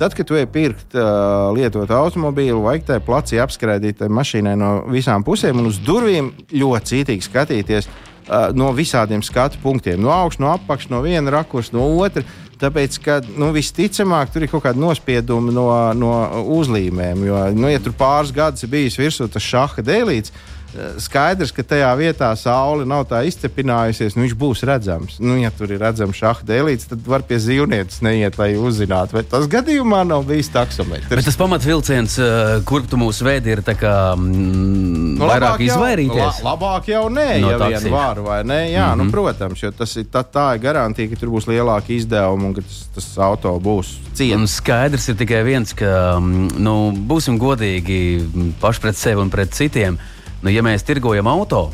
Tad, 0.00 0.16
kad 0.16 0.26
tu 0.26 0.34
ej 0.34 0.48
pirkt 0.50 0.96
uh, 0.96 1.52
lietotu 1.54 1.92
automobīlu, 1.94 2.62
vajag 2.64 2.86
tai 2.88 2.96
placī 3.04 3.36
apskraidīt 3.42 4.00
mašīnai 4.08 4.54
no 4.58 4.70
visām 4.90 5.22
pusēm 5.22 5.60
un 5.60 5.68
uz 5.68 5.76
durvīm 5.84 6.32
ļoti 6.48 6.88
cītīgi 6.94 7.26
skatīties 7.28 7.86
uh, 7.86 8.48
no 8.56 8.72
visādiem 8.74 9.22
skatu 9.22 9.60
punktiem. 9.62 10.00
No 10.02 10.10
augšas, 10.14 10.40
no 10.42 10.50
apakšas, 10.56 10.90
no 10.90 11.02
viena 11.04 11.36
rakursa, 11.36 11.76
no 11.76 11.84
otras. 12.00 12.26
Tāpēc, 12.62 12.96
ka 13.02 13.18
nu, 13.26 13.50
visticamāk 13.54 14.30
tur 14.30 14.44
ir 14.44 14.50
kaut 14.52 14.62
kāda 14.62 14.78
nospieduma 14.78 15.50
no, 15.54 15.66
no 15.98 16.12
uzlīmēm. 16.60 17.24
Jo, 17.26 17.40
nu, 17.58 17.66
ja 17.72 17.80
tur 17.82 17.96
pāris 17.98 18.30
gadus 18.34 18.62
ir 18.62 18.70
bijis 18.70 18.98
virsū 19.00 19.26
tas 19.32 19.42
šaha 19.42 19.82
dēlīts, 19.82 20.30
eh, 20.30 20.61
skaidrs, 20.98 21.52
ka 21.52 21.62
tajā 21.62 21.90
vietā 21.98 22.30
saule 22.36 22.84
nav 22.88 23.04
tā 23.10 23.22
izcepinājusies, 23.28 24.16
nu 24.16 24.22
viņš 24.24 24.34
būs 24.40 24.62
redzams. 24.68 25.18
Nu, 25.20 25.36
ja 25.40 25.50
tur 25.50 25.70
ir 25.74 25.80
redzams 25.82 26.16
šaha 26.16 26.44
dēlīts, 26.48 26.88
tad 26.88 27.04
var 27.06 27.22
pie 27.28 27.36
zīvnieces 27.42 28.00
neiet, 28.02 28.38
lai 28.40 28.54
uzzinātu, 28.56 29.12
vai 29.18 29.22
tas 29.28 29.46
gadījumā 29.52 30.02
nav 30.08 30.24
bijis 30.28 30.48
taksometrs. 30.54 31.08
Bet 31.12 31.24
tas 31.24 31.36
pamatvilciens, 31.36 32.18
uh, 32.18 32.62
kur 32.68 32.82
tu 32.88 32.96
mūs 33.00 33.20
vedi, 33.24 33.50
ir 33.52 33.62
kā, 33.62 34.14
mm, 34.16 35.18
Nu, 35.18 35.26
vairāk 35.28 35.42
labāk 35.42 35.60
jau- 35.60 35.68
izvairīties. 35.68 36.42
La, 36.42 36.52
labāk 36.56 36.88
jau 36.88 37.04
nē, 37.10 37.28
No 37.40 37.50
ja 37.50 37.58
vien 37.58 37.90
var, 37.92 38.20
vai 38.20 38.42
ne? 38.44 38.60
Jā, 38.72 38.86
mm 38.92 38.92
Mhm. 38.92 39.00
-hmm. 39.00 39.04
nu, 39.04 39.10
protams, 39.10 39.60
jo 39.62 39.70
tas 39.70 39.96
ir 39.96 40.04
tā, 40.04 40.24
tā 40.24 40.54
ir 40.54 40.60
garantija, 40.60 41.08
ka 41.10 41.16
tur 41.20 41.28
būs 41.28 41.46
lielāki 41.46 41.96
izdevumi 42.00 42.44
un 42.46 42.54
ka 42.54 42.60
tas, 42.62 42.86
tas 42.94 43.18
auto 43.18 43.58
būs 43.60 43.86
ciets. 44.14 44.50
skaidrs 44.56 45.08
ir 45.08 45.14
tikai 45.14 45.42
viens, 45.44 45.72
ka 45.74 46.18
mm, 46.20 46.58
nu, 46.58 46.92
būsim 46.92 47.38
godīgi 47.38 48.26
paši 48.60 48.80
pret 48.80 48.96
sevi 48.96 49.20
un 49.20 49.30
pret 49.30 49.50
citiem. 49.50 49.98
Nu, 50.42 50.50
ja 50.50 50.62
mēs 50.66 50.82
tirgojam 50.82 51.28
auto, 51.30 51.68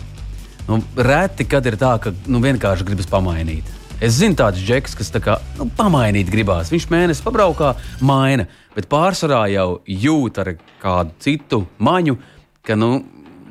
nu, 0.69 0.83
reti 0.97 1.47
kad 1.49 1.67
ir 1.67 1.79
tā, 1.81 1.95
ka 2.03 2.13
nu, 2.29 2.41
vienkārši 2.45 2.85
gribas 2.85 3.09
pamainīt. 3.09 3.77
Es 3.99 4.21
zinu 4.21 4.37
tādus 4.39 4.63
džekus, 4.63 4.95
kas 4.95 5.09
tā 5.11 5.23
kā, 5.25 5.39
nu, 5.59 5.67
pamainīt 5.75 6.29
gribās. 6.31 6.69
Viņš 6.71 6.87
mēnesi 6.93 7.25
pabraukā, 7.25 7.73
maina, 8.05 8.45
bet 8.77 8.87
pārsvarā 8.91 9.47
jau 9.51 9.81
jūt 9.89 10.43
ar 10.43 10.53
kādu 10.83 11.17
citu 11.25 11.65
maņu, 11.83 12.15
ka 12.63 12.77
nu, 12.79 13.01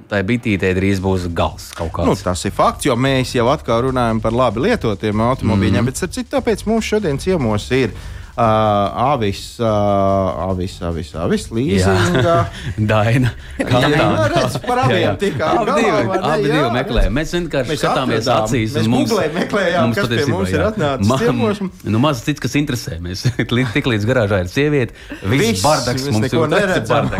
tai 0.08 0.22
bitītei 0.28 0.72
drīz 0.78 1.02
būs 1.04 1.28
gals 1.36 1.72
kaut 1.76 1.92
kāds. 1.98 2.08
Nu, 2.08 2.16
tas 2.16 2.46
ir 2.48 2.54
fakts, 2.56 2.88
jo 2.88 2.96
mēs 2.96 3.34
jau 3.36 3.50
atkal 3.52 3.90
runājam 3.90 4.22
par 4.24 4.38
labi 4.38 4.68
lietotiem 4.70 5.26
automobīļiem, 5.32 5.82
mm 5.82 5.90
bet 5.90 6.00
starp 6.00 6.14
citu, 6.16 6.32
tāpēc 6.38 6.64
mums 6.70 6.94
šodien 6.94 7.20
ciemos 7.20 7.68
ir 7.76 7.92
uh, 8.38 9.14
avis, 9.14 9.42
uh, 9.60 10.50
avis, 10.50 10.76
avis, 10.86 11.10
avis, 11.18 11.48
līzinga. 11.54 12.36
Daina. 12.92 13.32
Jā, 13.60 13.82
jā, 13.92 14.06
redz, 14.34 14.58
par 14.66 14.84
abiem 14.86 15.18
tikām 15.22 15.64
Abi 15.64 15.72
galā, 15.72 15.80
divi, 15.82 16.04
ne? 16.12 16.20
abi 16.22 16.28
Jā, 16.28 16.38
divi 16.46 16.60
jā. 16.62 16.70
meklējam. 16.78 17.18
Mēs 17.18 17.34
vienkārši 17.38 17.74
Mēs 17.74 17.82
skatāmies 17.84 18.22
atradām, 18.28 18.46
acīs. 18.46 18.76
mēs 18.78 18.92
mums- 18.94 19.10
googlējam, 19.12 19.36
meklējām, 19.42 19.96
kas 19.98 20.12
pie 20.14 20.26
mums 20.32 20.54
ir 20.54 20.60
jā. 20.62 20.70
atnācis 20.72 21.12
Man- 21.14 21.24
ciemos. 21.26 21.64
Nu, 21.88 22.04
maz 22.04 22.22
cits, 22.28 22.44
kas 22.46 22.56
interesē. 22.62 23.00
Mēs 23.04 23.26
tik 23.76 23.90
līdz 23.92 24.08
garāžā 24.10 24.44
ir 24.46 24.54
sieviete. 24.54 24.96
Viss 25.34 25.66
bardaks 25.66 26.08
mums 26.12 26.28
neko 26.28 26.46
ir. 26.46 26.54
Ir 26.54 26.56
neredzam. 26.62 27.12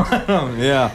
jā. 0.62 0.86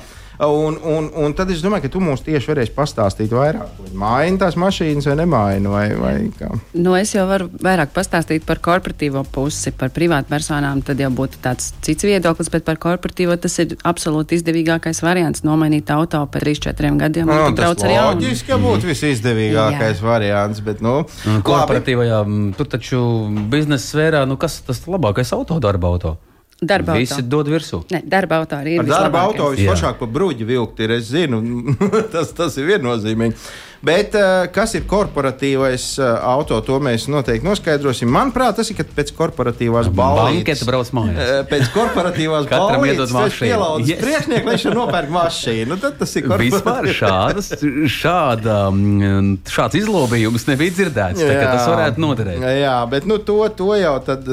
Un, 0.43 0.79
un, 0.83 1.07
un 1.15 1.35
tad 1.39 1.51
es 1.55 1.61
domāju, 1.63 1.85
ka 1.85 1.89
tu 1.95 2.01
mums 2.03 2.25
tieši 2.27 2.51
varēsi 2.51 2.73
pastāstīt 2.75 3.31
vairāk. 3.31 3.77
Maina 3.95 4.41
tās 4.41 4.57
mašīnas 4.59 5.07
vai 5.07 5.15
nemaina? 5.21 5.71
Vai, 5.71 5.85
vai 5.95 6.15
kā? 6.35 6.49
nu, 6.75 6.97
es 6.99 7.13
jau 7.15 7.29
varu 7.29 7.47
vairāk 7.63 7.93
pastāstīt 7.95 8.43
par 8.49 8.59
korporatīvo 8.65 9.23
pusi, 9.31 9.71
par 9.79 9.93
privātpersonām. 9.95 10.81
Tad 10.89 10.99
jau 10.99 11.13
būtu 11.15 11.39
tāds 11.45 11.69
cits 11.87 12.09
viedoklis, 12.09 12.51
bet 12.51 12.67
par 12.67 12.81
korporatīvo 12.83 13.37
tas 13.39 13.55
ir 13.63 13.77
absolūti 13.87 14.41
izdevīgākais 14.41 15.05
variants. 15.07 15.45
Nomainīt 15.47 15.95
auto 15.95 16.25
pēc 16.27 16.49
3-4 16.67 16.91
gadiem. 17.05 17.31
Nu, 17.31 17.39
un 17.53 17.55
tu 17.55 17.63
tas 17.63 17.87
loģiski, 17.87 18.51
ka 18.51 18.59
būtu 18.67 18.91
visizdevīgākais 18.91 20.03
variants. 20.03 20.65
Bet, 20.67 20.83
nu, 20.83 21.05
labi. 21.07 21.47
Korporatīvajā, 21.47 22.19
m, 22.27 22.51
tur 22.59 22.67
taču 22.75 23.07
biznesa 23.53 23.93
sfērā, 23.93 24.27
nu 24.27 24.41
kas 24.43 24.59
tas 24.67 24.83
labākais 24.91 25.31
auto, 25.39 25.63
darba 25.63 25.95
auto? 25.95 26.17
Darba 26.63 26.95
Visi 26.95 27.17
auto. 27.19 27.27
dod 27.27 27.49
virsū. 27.51 27.81
Ne, 27.91 27.99
darba 28.07 28.39
auto 28.39 28.55
arī 28.55 28.77
ir. 28.77 28.85
Ar 28.85 28.91
darba 28.93 29.25
auto 29.27 29.49
visforšāk 29.51 29.99
pa 29.99 30.07
bruģi 30.07 30.47
vilkt 30.47 30.79
ir. 30.85 30.93
Es 30.95 31.09
zinu, 31.11 31.41
tas, 32.15 32.31
tas 32.39 32.57
ir 32.63 32.69
viennozīmīgi. 32.71 33.35
Bet 33.83 34.15
uh, 34.15 34.47
kas 34.55 34.77
ir 34.79 34.85
korporatīvais 34.87 35.85
uh, 35.99 36.13
auto, 36.33 36.61
to 36.63 36.77
mēs 36.83 37.09
noteikti 37.11 37.47
noskaidrosim. 37.47 38.07
Manuprāt, 38.15 38.55
tas 38.61 38.69
ir 38.71 38.77
kad 38.79 38.91
pēc 38.95 39.11
korporatīvās 39.17 39.89
balvas. 39.91 40.29
Banketa 40.31 40.69
brauc 40.69 40.93
mājās. 40.95 41.33
Pēc 41.51 41.71
korporatīvās 41.75 42.47
Katram 42.53 42.85
iedod 42.87 43.11
mašīnu. 43.11 43.49
Pielaudzis 43.49 43.91
Yes. 43.93 44.01
priekšnieku, 44.05 44.47
lai 44.47 44.55
viņš 44.55 44.67
nopērk 44.77 45.11
mašīnu. 45.19 45.69
Nu, 45.73 45.79
Tad 45.83 45.99
tas 45.99 46.15
ir 46.15 46.29
Vispār 46.29 46.63
korporatīvs. 46.63 46.99
šādas, 47.01 47.51
šāda, 48.03 48.57
mm, 48.71 49.33
šāds 49.51 49.79
izlobījums 49.81 50.47
nebija 50.51 50.77
dzirdēts. 50.79 51.25
kā 51.27 51.49
Tas 51.53 51.67
varētu 51.73 52.03
noderēt. 52.03 52.47
Jā, 52.63 52.77
bet 52.91 53.07
nu, 53.11 53.19
to, 53.19 53.41
to 53.59 53.73
jau 53.79 53.97
tad, 54.07 54.27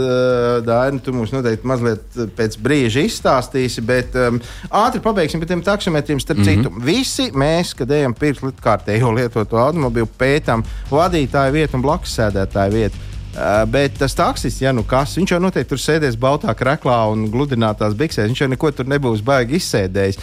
Dārni, 0.65 1.01
tu 1.03 1.13
mums 1.15 1.33
noteikti 1.33 1.67
mazliet 1.67 2.19
pēc 2.37 2.59
brīža 2.61 3.01
izstāstīsi. 3.09 3.81
Bet 3.85 4.13
um, 4.19 4.37
ātri 4.83 5.01
pabeigsim 5.03 5.41
par 5.41 5.49
tiem 5.51 5.65
taksometriem. 5.65 6.21
Starp 6.21 6.39
mm. 6.39 6.45
-hmm. 6.45 6.69
citu, 6.69 6.85
visi 6.85 7.29
mēs, 7.33 7.73
kad 7.77 7.91
ejam 7.91 8.13
pirkt 8.13 8.61
kārtējo 8.63 9.09
lietoto 9.39 9.62
automobīlu, 9.63 10.10
pētām 10.19 10.65
vadītāju 10.91 11.55
vietu 11.55 11.79
un 11.79 11.86
blakus 11.86 12.15
sēdētāju 12.19 12.75
vietu. 12.75 13.05
Uh, 13.29 13.62
bet 13.69 13.93
tas 14.00 14.15
taksists, 14.17 14.62
ja 14.63 14.74
nu 14.74 14.81
kas, 14.84 15.13
viņš 15.19 15.36
jau 15.36 15.39
noteikti 15.43 15.69
tur 15.69 15.81
sēdēs 15.81 16.17
baltā 16.19 16.53
krāklā 16.58 16.98
un 17.12 17.27
gludinātās 17.31 17.93
biksēs. 17.98 18.31
Viņš 18.31 18.41
jau 18.41 18.50
neko 18.50 18.72
tur 18.74 18.89
nebūs 18.89 19.22
baigi 19.25 19.60
izsēdējis. 19.60 20.17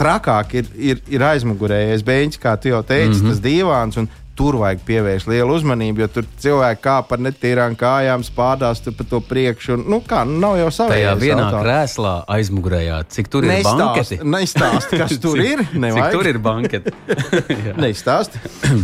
Trakāk 0.00 0.56
ir, 0.56 0.70
ir, 0.74 1.02
ir 1.12 1.22
aizmugurējais 1.28 2.02
beigts, 2.06 2.40
kā 2.40 2.56
tu 2.56 2.72
jau 2.72 2.80
teici, 2.82 3.20
mm. 3.20 3.20
-hmm. 3.20 3.34
tas 3.34 3.42
divāns. 3.44 4.00
un 4.00 4.08
Tur 4.42 4.56
vajag 4.58 4.80
pievērst 4.82 5.28
lielu 5.30 5.54
uzmanību, 5.54 6.02
jo 6.02 6.06
tur 6.16 6.26
cilvēki 6.42 6.80
kāp 6.82 7.12
ar 7.14 7.20
netīrām 7.22 7.76
kājām, 7.78 8.24
spādās 8.26 8.80
pa 8.82 9.04
to 9.06 9.20
priekšu. 9.22 9.76
Un, 9.76 9.84
nu, 9.92 10.00
kā, 10.02 10.24
nu, 10.26 10.40
nav 10.42 10.56
jau 10.58 10.70
savā 10.74 10.96
Tajā 10.96 11.12
vienā 11.20 11.44
krēslā 11.54 12.14
aizmugurējā, 12.34 12.96
cik 13.14 13.30
tur 13.30 13.46
ir 13.46 13.62
banketi. 13.62 14.18
Neizstāst, 14.26 14.96
kas 14.98 15.14
tur 15.22 15.38
ir. 15.38 15.62
Cik 15.62 15.78
nevajag. 15.84 16.16
tur 16.16 16.30
ir 16.32 16.40
banketi? 16.42 16.94
Neizstāst. 17.84 18.34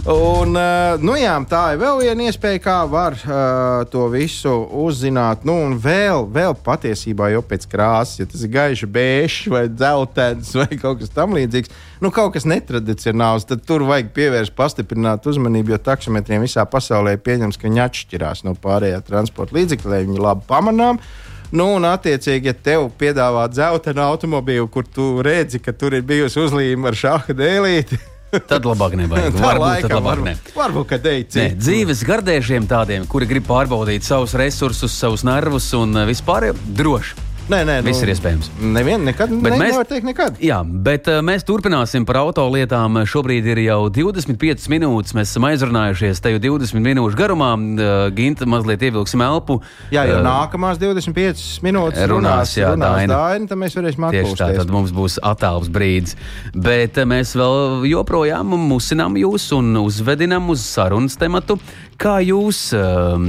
Un, 0.06 0.54
uh, 0.54 0.94
nu 1.02 1.18
jā, 1.18 1.34
tā 1.50 1.64
ir 1.74 1.82
vēl 1.82 2.04
viena 2.04 2.30
iespēja, 2.30 2.62
kā 2.62 2.78
var 2.94 3.18
uh, 3.18 3.82
to 3.90 4.06
visu 4.14 4.54
uzzināt. 4.86 5.42
Nu, 5.48 5.58
un 5.66 5.74
vēl, 5.82 6.28
vēl 6.38 6.54
patiesībā 6.62 7.32
jau 7.34 7.42
pēc 7.42 7.66
krāsas, 7.74 8.22
ja 8.22 8.30
tas 8.30 8.46
ir 8.46 8.54
gaišs, 8.54 8.86
bēžs 8.94 9.50
vai 9.50 9.66
dzeltens 9.74 10.54
vai 10.54 10.70
kaut 10.78 11.02
kas 11.02 11.10
tamlīdzīgs, 11.18 11.74
nu 12.04 12.10
kaut 12.14 12.34
kas 12.36 12.46
netradicionāls, 12.48 13.46
tad 13.48 13.64
tur 13.68 13.84
vajag 13.88 14.12
pievērst 14.16 14.54
pastiprināt 14.58 15.26
uzmanību, 15.30 15.74
jo 15.74 15.80
taksometriem 15.90 16.44
visā 16.46 16.66
pasaulē 16.68 17.16
pieņems, 17.22 17.58
ka 17.58 17.68
viņi 17.68 17.84
atšķirās 17.86 18.44
no 18.48 18.54
pārējā 18.58 19.00
transporta 19.06 19.58
līdzekļa, 19.58 19.94
lai 19.94 20.04
viņi 20.06 20.22
labi 20.22 20.46
pamanām. 20.50 21.00
Nu, 21.48 21.70
un, 21.78 21.86
attiecīgi, 21.88 22.50
ja 22.50 22.52
tev 22.52 22.90
piedāvā 23.00 23.46
dzeltenu 23.48 24.04
automobīlu, 24.04 24.68
kur 24.68 24.84
tu 24.84 25.22
redzi, 25.24 25.62
ka 25.64 25.72
tur 25.72 25.96
ir 25.96 26.04
bijusi 26.04 26.42
uzlīme 26.42 26.90
ar 26.90 26.98
šāda 26.98 27.36
dēlīti, 27.38 27.96
Tad 28.50 28.66
labāk 28.68 28.92
nevajag. 28.98 29.32
Tā 29.32 29.40
Varbūt 29.40 29.62
laikam, 29.62 29.94
labāk 30.02 30.20
ne. 30.20 30.34
varbūt, 30.36 30.50
varbūt 30.58 30.90
ka 30.90 30.98
Nē, 30.98 31.04
teici. 31.06 31.46
dzīves 31.56 32.02
gardēžiem 32.04 32.68
tādiem, 32.68 33.06
kuri 33.08 33.28
grib 33.30 33.46
pārbaudīt 33.48 34.04
savus 34.04 34.36
resursus, 34.36 34.92
savus 34.92 35.24
nervus 35.24 35.70
un 35.78 35.96
uh, 35.96 36.04
vispār 36.08 36.50
droši. 36.52 37.27
Nē, 37.48 37.62
nē, 37.64 37.74
Viss 37.86 38.02
ir 38.04 38.10
iespējams. 38.12 38.50
Nevienu 38.60 39.06
nekad, 39.08 39.30
Bet 39.40 39.54
ne, 39.54 39.58
mēs- 39.62 39.72
nevar 39.72 39.86
teikt 39.88 40.04
nekad. 40.04 40.34
Jā, 40.44 40.58
bet 40.68 41.06
uh, 41.08 41.22
mēs 41.24 41.46
turpināsim 41.48 42.04
par 42.04 42.18
autolietām. 42.20 42.98
Šobrīd 43.08 43.46
ir 43.48 43.60
jau 43.64 43.78
25 43.88 44.66
minūtes. 44.68 45.14
Mēs 45.16 45.32
esam 45.32 45.46
aizrunājušies 45.48 46.20
te 46.20 46.34
jau 46.34 46.42
20 46.44 46.82
minūšu 46.84 47.16
garumā. 47.16 47.54
Uh, 47.56 48.10
Ginta 48.12 48.44
mazliet 48.44 48.84
ievilksim 48.84 49.22
elpu. 49.24 49.62
Jā, 49.94 50.04
jo 50.10 50.18
Uh, 50.18 50.26
nākamās 50.26 50.76
25 50.82 51.62
minūtes 51.64 52.04
runās, 52.10 52.52
jā, 52.58 52.74
runās 52.74 52.98
Daina. 52.98 53.14
Daina, 53.16 53.46
tad 53.48 53.58
mēs 53.64 53.78
varēsim 53.78 54.10
Tieši 54.12 54.34
tā, 54.36 54.50
tad 54.52 54.66
atpūsties. 54.66 54.74
mums 54.76 54.92
būs 54.92 55.16
attēls 55.22 55.70
brīdis. 55.72 56.16
Bet 56.52 56.98
eh, 57.00 57.04
mēs 57.08 57.32
vēl 57.38 57.88
joprojām 57.88 58.52
musinām 58.68 59.16
jūs 59.16 59.48
un 59.56 59.72
uzvedinām 59.86 60.50
uz 60.52 60.60
sarunas 60.68 61.16
tematu, 61.16 61.56
kā 61.96 62.18
jūs 62.28 62.74
um, 62.76 63.24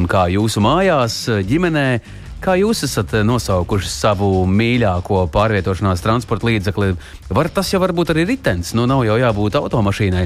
un 0.00 0.08
kā 0.08 0.30
jūsu 0.32 0.64
mājās, 0.64 1.26
ģimenē. 1.44 1.86
Kā 2.40 2.54
jūs 2.56 2.80
esat 2.86 3.12
nosaukuši 3.28 3.90
savu 3.92 4.30
mīļāko 4.48 5.26
pārvietošanās 5.34 6.00
transporta 6.00 6.48
līdzekli? 6.48 6.94
Var, 7.28 7.50
tas 7.52 7.68
jau 7.68 7.82
var 7.82 7.92
būt 7.92 8.14
arī 8.14 8.24
ritenis, 8.30 8.72
nu 8.72 8.86
nav 8.88 9.04
jau 9.04 9.18
jābūt 9.20 9.58
automašīnai. 9.60 10.24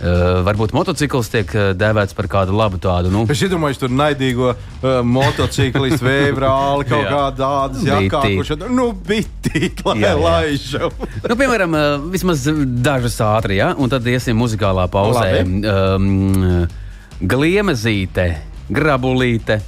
Uh, 0.00 0.38
varbūt 0.46 0.72
motocikls 0.72 1.28
tiek 1.28 1.50
eh, 1.52 1.64
dēvēts 1.76 2.16
par 2.16 2.24
kādu 2.32 2.54
labu 2.56 2.78
tādu. 2.80 3.10
Nu, 3.12 3.26
Es 3.28 3.42
iedomājos, 3.44 3.76
tur 3.82 3.92
naidīgo 3.92 4.54
uh, 4.54 4.86
motociklistu, 5.04 6.06
vēbrāli, 6.08 6.86
kaut 6.88 7.04
kādā 7.04 7.26
tādas 7.36 8.14
kurš 8.24 8.54
nu, 8.72 8.86
bitīgi, 8.96 9.84
lai 9.84 9.98
Jā, 10.00 10.14
jā. 10.14 10.22
laižu. 10.22 10.88
Nu, 11.28 11.36
piemēram, 11.36 11.76
eh, 11.76 12.06
vismaz 12.14 12.46
dažas 12.80 13.18
ātri, 13.26 13.58
ja? 13.60 13.74
un 13.76 13.92
tad 13.92 14.08
iesim 14.08 14.40
muzikālā 14.40 14.88
pauzē. 14.88 15.44
Um, 15.44 16.64
gliemezīte, 17.20 18.30
grabulīte 18.72 19.60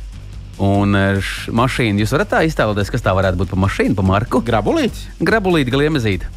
un 0.63 0.95
š- 1.19 1.51
mašīna. 1.59 2.03
Jūs 2.05 2.13
varat 2.15 2.31
tā 2.37 2.45
iztēloties, 2.47 2.91
kas 2.95 3.03
tā 3.05 3.15
varētu 3.17 3.41
būt 3.43 3.51
pa 3.55 3.59
mašīnu, 3.65 3.97
pa 3.99 4.05
marku? 4.07 4.41
Grabulīts. 4.47 5.09
Grabulīte, 5.21 5.73
gliemezīte. 5.75 6.31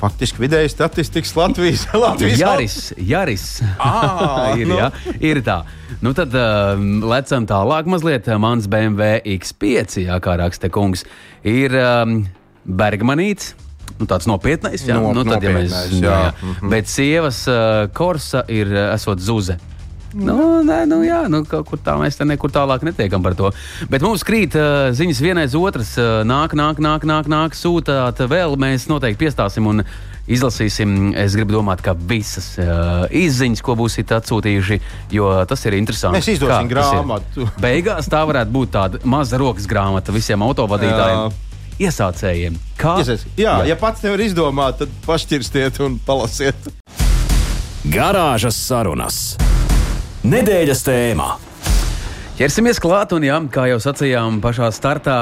Faktiski 0.00 0.40
vidēji 0.40 0.70
statistikas 0.72 1.34
Latvijas. 1.36 1.82
Latvijas 2.04 2.38
Jāris, 2.40 2.76
Jāris. 2.96 3.44
Ā, 3.76 4.54
ir, 4.60 4.68
nu. 4.70 4.78
jā, 4.80 4.86
ir 5.20 5.42
tā. 5.44 5.58
Nu 6.04 6.14
tad 6.16 6.32
um, 6.38 7.02
lecam 7.10 7.44
tālāk 7.50 7.90
mazliet. 7.90 8.30
Mans 8.40 8.68
BMW 8.70 9.18
X5, 9.36 9.98
jā, 10.06 10.16
kā 10.24 10.38
raksta 10.40 10.70
kungs, 10.72 11.04
ir 11.44 11.76
um, 11.76 12.22
Bergmanīts. 12.64 13.52
Nu, 13.98 14.08
tāds 14.10 14.24
nopietnais, 14.26 14.86
jā. 14.88 14.96
No- 14.96 15.12
nu, 15.14 15.26
tad, 15.28 15.44
ja 15.44 15.52
mēs, 15.54 15.68
nopietnais, 15.68 16.00
jā. 16.00 16.16
jā. 16.16 16.32
Jā. 16.32 16.70
Bet 16.72 16.88
sievas 16.90 17.42
uh, 17.50 17.84
korsa 17.94 18.40
ir 18.50 18.72
uh, 18.72 18.86
esot 18.96 19.20
zuze. 19.22 19.58
Nu, 20.14 20.62
nē, 20.62 20.84
nu, 20.86 21.00
jā, 21.02 21.24
nu, 21.30 21.42
kaut 21.48 21.66
kur 21.66 21.80
tā 21.82 21.96
mēs 21.98 22.18
te 22.18 22.26
nekur 22.28 22.52
tālāk 22.54 22.84
netiekam 22.86 23.22
par 23.24 23.34
to. 23.38 23.50
Bet 23.90 24.04
mums 24.04 24.22
krīt 24.26 24.54
uh, 24.54 24.92
ziņas 24.94 25.22
vienai 25.24 25.46
otras. 25.58 25.94
Uh, 25.98 26.22
nāk, 26.28 26.54
nāk, 26.54 26.78
nāk, 26.82 27.06
nāk, 27.08 27.30
nāk 27.30 27.56
sūtāt 27.58 28.22
vēl. 28.30 28.54
Mēs 28.60 28.86
noteikti 28.90 29.24
piestāsim 29.26 29.66
un 29.66 29.82
izlasīsim. 30.30 31.12
Es 31.18 31.34
gribu 31.34 31.56
domāt, 31.56 31.82
ka 31.84 31.96
visas 31.98 32.52
uh, 32.62 33.06
izziņas, 33.10 33.62
ko 33.64 33.74
būsiet 33.80 34.14
atsūtījuši, 34.14 34.78
jo 35.18 35.30
tas 35.50 35.66
ir 35.66 35.78
interesanti. 35.80 36.20
Mēs 36.20 36.30
izdosim 36.36 36.70
Kā 36.70 36.76
grāmatu. 36.76 37.48
Beigās 37.64 38.10
tā 38.10 38.22
varētu 38.28 38.54
būt 38.54 38.74
tāda 38.76 39.02
maza 39.08 39.40
rokas 39.42 39.66
grāmata 39.70 40.14
visiem 40.14 40.46
autovadītājiem. 40.46 41.40
Iesācējiem. 41.82 42.60
Kā? 42.78 43.00
Iesies. 43.02 43.26
Jā, 43.34 43.58
jā, 43.64 43.72
ja 43.72 43.78
pats 43.80 44.04
nevar 44.06 44.22
izdomāt, 44.22 44.78
tad 44.78 44.94
pašķirstiet 45.08 45.82
un 45.82 45.98
palasiet. 46.06 46.70
Garāžas 47.90 48.62
sarunas. 48.62 49.34
Nedēļas 50.24 50.80
tēmā. 50.86 51.26
Ķersimies 52.38 52.78
klāt, 52.80 53.10
un 53.12 53.26
jā, 53.26 53.36
kā 53.52 53.66
jau 53.68 53.76
sacījām 53.82 54.38
pašā 54.40 54.70
startā, 54.72 55.18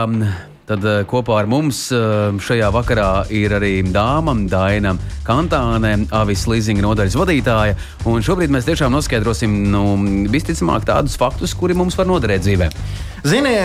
tad 0.69 0.85
eh, 0.87 1.01
kopā 1.11 1.41
ar 1.41 1.49
mums 1.51 1.81
eh, 1.91 2.29
šajā 2.39 2.69
vakarā 2.71 3.09
ir 3.35 3.51
arī 3.59 3.73
dāma 3.83 4.37
Daina 4.47 4.93
Kantāne, 5.27 5.97
Avis 6.15 6.45
Līzinga 6.47 6.85
nodaļas 6.87 7.17
vadītāja. 7.19 7.75
Un 8.07 8.23
šobrīd 8.23 8.55
mēs 8.55 8.69
tiešām 8.69 8.95
noskaidrosim, 8.95 9.57
nu, 9.75 9.83
visticamāk, 10.31 10.87
tādus 10.87 11.19
faktus, 11.19 11.57
kuri 11.59 11.75
mums 11.75 11.99
var 11.99 12.07
noderēt 12.07 12.47
dzīvē. 12.47 12.71
Zini, 13.27 13.57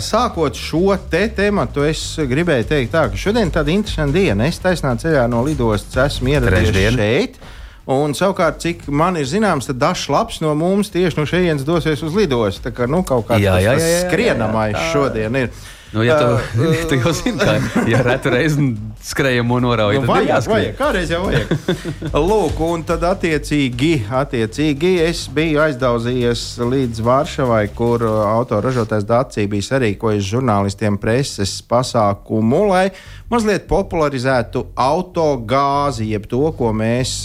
sākot 0.00 0.56
šo 0.56 0.96
te 1.12 1.26
tēmu, 1.36 1.68
es 1.90 2.06
gribēju 2.24 2.70
teikt, 2.72 2.94
tā, 2.96 3.04
ka 3.12 3.20
šodien 3.20 3.52
ir 3.52 3.52
tāda 3.52 3.76
interesanta 3.76 4.16
diena. 4.16 4.48
Es 4.48 4.64
taisnā 4.64 4.96
ceļā 5.04 5.28
no 5.28 5.44
lidostas 5.44 6.06
esmu 6.08 6.32
ieradies 6.38 6.72
Trešdien. 6.72 7.36
Un 7.86 8.16
savukārt, 8.18 8.58
cik 8.64 8.88
man 8.90 9.14
ir 9.14 9.28
zināms, 9.30 9.68
tad 9.68 9.78
dažs 9.78 10.08
labs 10.10 10.40
no 10.42 10.50
mums 10.58 10.90
tieši 10.90 11.20
no 11.20 11.24
šejienes 11.30 11.62
dosies 11.66 12.02
uz 12.02 12.16
lidostu. 12.18 12.64
Tā 12.64 12.72
kā 12.74 12.88
nu, 12.90 13.04
kaut 13.06 13.28
jā, 13.62 13.76
skrienamais 14.08 14.88
šodien 14.90 15.38
ir. 15.38 15.52
Nu, 15.92 16.02
ja 16.02 16.18
tu, 16.18 16.24
uh, 16.62 16.74
tu 16.88 16.94
jau 16.94 17.12
zini, 17.12 17.38
ka 17.38 17.82
ja 17.86 18.02
retu 18.02 18.30
reizi 18.34 18.72
skrējamo 19.06 19.58
norauj, 19.62 20.00
nu, 20.00 20.02
tad 20.02 20.10
vajag, 20.10 20.48
vajag, 20.50 20.72
kādreiz 20.78 21.12
jau 21.12 21.20
vajag. 21.28 21.52
Lūk, 22.28 22.62
un 22.66 22.82
tad 22.88 23.04
attiecīgi, 23.06 23.92
attiecīgi 24.10 24.96
es 25.04 25.26
biju 25.32 25.62
aizdauzījies 25.62 26.42
līdz 26.66 27.02
Varšavai, 27.06 27.62
kur 27.78 28.02
autoražotājs 28.08 29.06
Dācija 29.06 29.52
bija 29.52 29.68
sarīkojis 29.70 30.26
žurnālistiem 30.26 30.98
preses 30.98 31.54
pasākumu, 31.70 32.64
lai 32.72 32.88
mazliet 33.30 33.68
popularizētu 33.70 34.66
autogāzi, 34.74 36.10
jeb 36.16 36.26
to, 36.30 36.42
ko 36.58 36.74
mēs 36.74 37.22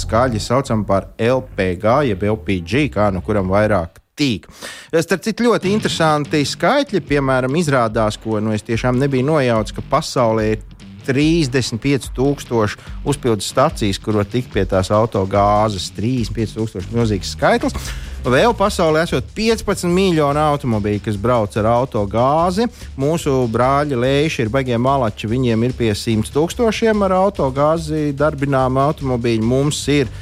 skaļi 0.00 0.42
saucam 0.42 0.82
par 0.88 1.12
LPG, 1.14 2.00
jeb 2.10 2.28
LPG, 2.34 2.88
kā 2.96 3.12
nu 3.14 3.22
kuram 3.22 3.50
vairāk 3.54 3.99
tīk. 4.20 4.50
Starp 4.92 5.24
citu, 5.24 5.48
ļoti 5.48 5.72
interesanti 5.74 6.44
skaitļi, 6.46 7.02
piemēram, 7.08 7.56
izrādās, 7.60 8.20
ko 8.20 8.38
nu, 8.44 8.54
es 8.56 8.66
tiešām 8.66 9.00
nebiju 9.00 9.32
nojaucis, 9.32 9.76
ka 9.76 9.86
pasaulē 9.96 10.50
ir 10.52 10.68
35,000 11.06 12.76
uzpildes 13.08 13.48
stācijas, 13.50 13.98
kur 14.02 14.20
var 14.20 14.28
tikt 14.28 14.52
pie 14.52 14.64
tās 14.68 14.90
autogāzes. 14.94 15.90
35,000 15.96 16.94
milzīgs 16.94 17.34
skaitlis. 17.34 17.92
Vēl 18.20 18.52
pasaulē 18.52 19.06
esot 19.06 19.30
15 19.36 19.88
miljoni 19.88 20.42
automobīļu, 20.42 21.02
kas 21.06 21.16
brauc 21.20 21.54
ar 21.56 21.70
autogāzi. 21.72 22.68
Mūsu 23.00 23.46
brāļi 23.52 23.96
Leiši 23.96 24.44
ir 24.44 24.52
baigiem 24.52 24.82
malači, 24.84 25.30
viņiem 25.30 25.64
ir 25.64 25.76
pie 25.78 25.94
100 25.96 26.34
tūkstošiem 26.34 27.06
ar 27.08 27.16
autogāzi 27.22 28.10
darbināmu 28.16 28.82
automobīļu. 28.84 29.46
Mums 29.48 29.86
ir 29.88 30.12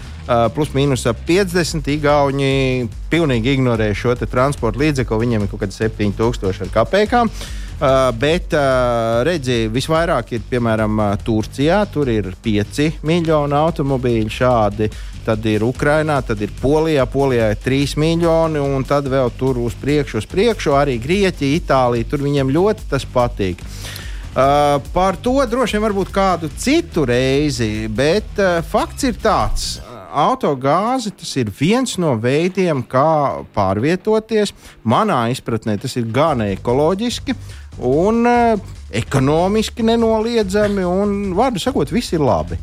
plus 0.54 0.74
mīnus 0.76 1.06
50 1.08 1.88
igauņi 1.94 2.88
pilnīgi 3.08 3.54
ignorē 3.56 3.88
šo 3.96 4.14
transporta 4.24 4.82
līdzekli. 4.82 5.22
Viņiem 5.24 5.46
ir 5.46 5.50
kaut 5.52 5.64
kādi 5.64 5.78
7000 5.78 6.66
ar 6.66 6.74
kapekām. 6.74 7.32
Uh, 7.78 8.08
bet, 8.18 8.50
uh, 8.58 9.20
redziet, 9.22 9.68
visvairāk 9.70 10.32
ir 10.34 10.42
piemēram 10.50 10.96
uh, 10.98 11.12
Turcijā. 11.22 11.84
Tur 11.94 12.08
ir 12.10 12.32
5 12.42 13.04
miljoni 13.06 13.54
automobīļu 13.54 14.32
šādi. 14.34 14.88
Tad 15.22 15.46
ir 15.46 15.62
Ukrainā, 15.62 16.16
tad 16.26 16.42
ir 16.42 16.50
Polijā. 16.58 17.04
Polijā 17.06 17.52
ir 17.54 17.62
3 17.62 17.94
miljoni, 18.02 18.58
un 18.58 18.82
tad 18.88 19.06
vēl 19.06 19.30
tur 19.38 19.60
uz 19.62 19.78
priekšu, 19.78 20.18
uz 20.18 20.26
priekšu 20.26 20.74
arī 20.74 20.98
Grieķija, 20.98 21.60
Itālija. 21.60 22.08
Tur 22.10 22.26
viņiem 22.26 22.50
ļoti 22.50 22.90
tas 22.90 23.06
patīk. 23.06 23.62
Uh, 23.62 24.82
par 24.94 25.14
to 25.22 25.38
droši 25.46 25.78
vien 25.78 25.86
varbūt 25.86 26.10
kādu 26.14 26.50
citu 26.58 27.06
reizi, 27.06 27.86
bet 27.86 28.42
uh, 28.42 28.58
fakts 28.66 29.06
ir 29.06 29.22
tāds, 29.22 29.78
autogāze 30.08 31.12
tas 31.14 31.30
ir 31.36 31.50
viens 31.60 31.96
no 32.00 32.14
veidiem, 32.20 32.82
kā 32.82 33.44
pārvietoties. 33.54 34.54
Manā 34.88 35.26
izpratnē 35.32 35.78
tas 35.80 35.96
ir 36.00 36.08
gan 36.14 36.42
ekoloģiski, 36.46 37.36
un 37.88 38.26
uh, 38.28 38.74
ekonomiski 38.90 39.86
nenoliedzami, 39.86 40.84
un, 40.84 41.16
vārdu 41.38 41.62
sakot, 41.62 41.92
viss 41.92 42.14
ir 42.16 42.24
labi. 42.24 42.58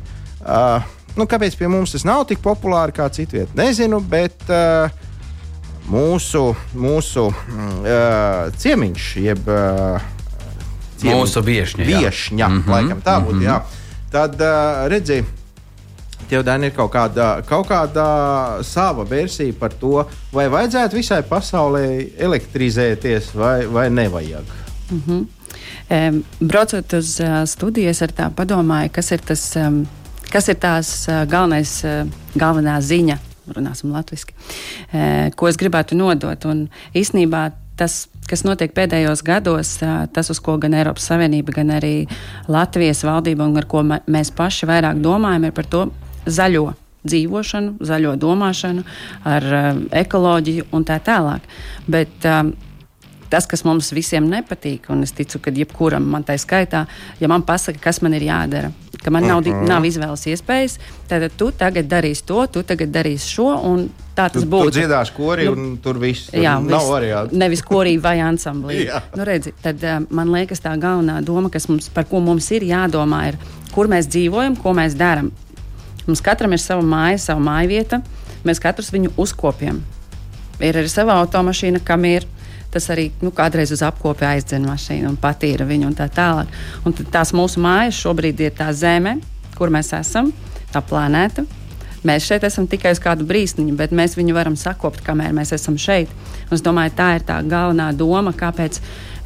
Uh, 0.45 0.81
nu, 1.17 1.27
kāpēc 1.29 1.57
pie 1.59 1.69
mums 1.71 1.95
tas 1.95 2.05
nav 2.07 2.25
tik 2.29 2.41
populāri 2.43 2.95
kā 2.95 3.07
citviet? 3.13 3.53
Nezinu, 3.57 4.01
bet 4.01 4.49
uh, 4.49 4.91
mūsu, 5.91 6.49
mūsu 6.73 7.29
uh, 7.29 8.51
ciemiņš, 8.57 9.09
jeb 9.23 9.49
uh, 9.49 10.11
ciemiņš, 10.99 11.15
mūsu 11.21 11.45
viesņa, 11.45 11.89
viesņa 11.89 12.49
mm 12.49 12.61
-hmm, 12.61 12.77
laikam 12.77 13.01
tā 13.05 13.17
būtu. 13.21 13.41
Mm 13.41 13.47
-hmm. 13.47 13.81
Tad 14.11 14.39
uh, 14.41 14.87
redziet 14.91 15.44
Tev, 16.29 16.41
Dani, 16.45 16.71
ir 16.71 16.73
kaut 16.73 16.89
kāda, 16.93 17.27
kaut 17.45 17.67
kāda 17.69 18.05
sava 18.65 19.05
versija 19.05 19.53
par 19.59 19.75
to, 19.77 19.99
vai 20.33 20.47
vajadzētu 20.49 20.97
visai 20.97 21.21
pasaulē 21.29 21.85
elektrizēties 22.27 23.33
vai, 23.37 23.65
vai 23.69 23.89
nevajag. 23.89 24.45
Mm 24.89 25.01
-hmm. 25.07 25.25
um, 25.89 26.23
braucot 26.39 26.93
uz 26.93 27.19
uh, 27.19 27.45
studijas, 27.45 28.01
ar 28.01 28.09
tā 28.09 28.29
padomāju, 28.29 28.89
kas 28.91 29.11
ir, 29.11 29.19
tas, 29.19 29.55
um, 29.55 29.85
kas 30.31 30.47
ir 30.47 30.55
tās 30.55 31.07
uh, 31.07 31.29
galvenais, 31.29 31.83
uh, 31.83 32.09
galvenā 32.35 32.81
ziņa, 32.81 33.17
runāsim 33.55 33.91
latviešu, 33.91 34.25
uh, 34.27 35.35
ko 35.35 35.47
es 35.47 35.57
gribētu 35.57 35.95
nodot. 35.95 36.45
Un 36.45 36.69
īsnībā 36.93 37.51
tas, 37.75 38.07
kas 38.29 38.43
notiek 38.43 38.73
pēdējos 38.73 39.23
gados, 39.23 39.77
tas, 40.13 40.29
uz 40.29 40.39
ko 40.39 40.57
gan 40.57 40.73
Eiropas 40.73 41.05
Savienība, 41.05 41.51
gan 41.51 41.69
arī 41.75 42.07
Latvijas 42.47 43.03
valdība 43.03 43.43
un 43.43 43.57
ar 43.57 43.65
ko 43.65 43.83
mēs 43.83 44.31
paši 44.35 44.65
vairāk 44.65 45.01
domājam, 45.03 45.45
ir 45.45 45.51
par 45.51 45.65
to, 45.65 45.85
zaļo 46.25 46.73
dzīvošanu, 47.05 47.77
zaļo 47.85 48.15
domāšanu, 48.21 48.85
ar 49.29 49.49
um, 49.59 49.83
ekoloģiju 49.93 50.69
un 50.73 50.85
tā 50.87 50.97
tālāk. 51.05 51.45
Bet 51.91 52.25
um, 52.29 52.53
tas, 53.29 53.47
kas 53.49 53.65
mums 53.67 53.91
visiem 53.95 54.27
nepatīk, 54.29 54.89
un 54.93 55.05
es 55.05 55.13
ticu, 55.15 55.41
ka 55.43 55.53
jebkuram 55.53 56.05
man 56.15 56.25
tā 56.25 56.37
skaitā, 56.41 56.85
ja 57.19 57.29
man 57.31 57.45
pasaka, 57.45 57.81
kas 57.83 58.01
man 58.05 58.15
ir 58.17 58.25
jādara, 58.29 58.71
ka 59.03 59.13
man 59.13 59.27
nav, 59.27 59.43
uh. 59.43 59.53
-huh. 59.53 59.67
nav 59.69 59.85
izvēles 59.85 60.25
iespējas, 60.33 60.79
tad 61.07 61.29
tu 61.37 61.51
tagad 61.51 61.85
darīsi 61.85 62.25
to, 62.25 62.47
tu 62.47 62.63
tagad 62.63 62.89
darīsi 62.89 63.29
šo. 63.35 63.51
Tā 64.15 64.29
tas 64.31 64.41
tu, 64.41 64.47
būtu. 64.49 64.71
Tu 64.71 64.79
dziedāsi 64.79 65.11
korī, 65.11 65.45
nu, 65.45 65.51
un 65.51 65.77
tur 65.77 65.97
viss 65.99 66.29
tur 66.29 66.39
jā, 66.39 66.53
nav 66.63 66.87
variantu. 66.87 67.35
Nevis 67.35 67.61
korī 67.61 67.97
vai 68.01 68.19
ansamblī. 68.19 68.87
nu, 69.17 69.23
redzi, 69.23 69.51
tad 69.61 69.83
uh, 69.83 70.05
man 70.09 70.31
liekas, 70.31 70.61
tā 70.61 70.71
galvenā 70.79 71.21
doma, 71.21 71.49
mums, 71.67 71.89
par 71.89 72.05
ko 72.05 72.19
mums 72.19 72.51
ir 72.51 72.63
jādomā, 72.63 73.27
ir, 73.27 73.35
kur 73.73 73.87
mēs 73.87 74.07
dzīvojam, 74.07 74.55
ko 74.55 74.73
mēs 74.73 74.95
darām. 74.95 75.31
Mums 76.05 76.21
katram 76.21 76.53
ir 76.53 76.61
sava 76.61 76.85
māja, 76.85 77.19
sava 77.29 77.41
māja 77.41 77.69
vieta. 77.69 78.01
Mēs 78.45 78.61
katrs 78.61 78.91
viņu 78.93 79.15
uzkopjam. 79.17 79.81
Ir 80.61 80.77
arī 80.77 80.89
sava 80.91 81.17
automašīna, 81.23 81.81
kam 81.85 82.05
ir. 82.09 82.27
Tas 82.71 82.89
arī 82.91 83.07
nu, 83.23 83.31
kādreiz 83.31 83.71
uz 83.71 83.81
apkopi 83.87 84.25
aizdzen 84.27 84.65
mašīnu 84.67 85.07
un 85.13 85.19
patīra 85.19 85.65
viņu 85.67 85.87
un 85.89 85.95
tā 85.95 86.09
tālāk. 86.11 86.49
Un 86.85 86.93
tās 86.93 87.31
mūsu 87.35 87.61
mājas 87.63 87.95
šobrīd 88.03 88.41
ir 88.43 88.55
tā 88.57 88.67
zeme, 88.75 89.17
kur 89.55 89.71
mēs 89.71 89.93
esam, 89.95 90.33
tā 90.73 90.81
planēta. 90.83 91.45
Mēs 92.05 92.27
šeit 92.27 92.43
esam 92.45 92.67
tikai 92.69 92.91
uz 92.93 92.99
kādu 93.01 93.25
brīsniņu, 93.25 93.73
bet 93.79 93.93
mēs 93.95 94.13
viņu 94.19 94.35
varam 94.35 94.57
sakopt, 94.59 95.01
kamēr 95.05 95.31
mēs 95.33 95.55
esam 95.55 95.77
šeit. 95.81 96.11
Un 96.49 96.57
es 96.59 96.61
domāju, 96.65 96.93
tā 96.99 97.07
ir 97.17 97.25
tā 97.25 97.39
galvenā 97.41 97.87
doma, 97.97 98.35
kāpēc, 98.35 98.77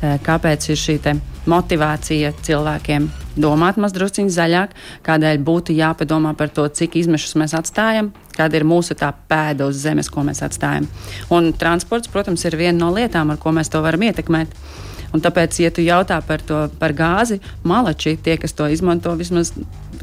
eh, 0.01 0.19
kāpēc 0.23 0.69
ir 0.69 0.77
šī 0.79 1.19
motivācija 1.45 2.33
cilvēkiem 2.41 3.09
domāt 3.41 3.80
mazliet 3.82 4.19
zaļāk, 4.34 4.75
kādēļ 5.06 5.39
būtu 5.45 5.75
jāpadomā 5.78 6.36
par 6.38 6.52
to, 6.54 6.67
cik 6.67 6.97
izmešus 6.99 7.38
mēs 7.39 7.56
atstājam, 7.58 8.12
kāda 8.36 8.60
ir 8.60 8.67
mūsu 8.67 8.97
tā 8.99 9.12
pēda 9.30 9.69
uz 9.69 9.82
zemes, 9.84 10.10
ko 10.12 10.23
mēs 10.28 10.43
atstājam. 10.45 10.88
Un 11.34 11.52
transports, 11.54 12.12
protams, 12.12 12.45
ir 12.45 12.60
viena 12.60 12.78
no 12.80 12.93
lietām, 12.95 13.32
ar 13.32 13.41
ko 13.41 13.56
mēs 13.56 13.71
to 13.71 13.82
varam 13.86 14.06
ietekmēt. 14.10 14.56
Un 15.10 15.23
tāpēc, 15.25 15.56
ja 15.63 15.71
tu 15.73 15.82
jautā 15.82 16.19
par, 16.21 16.43
to, 16.45 16.67
par 16.78 16.93
gāzi, 16.93 17.39
malači, 17.65 18.13
tie, 18.21 18.36
kas 18.38 18.54
to 18.54 18.67
izmanto, 18.69 19.15
vismaz 19.17 19.56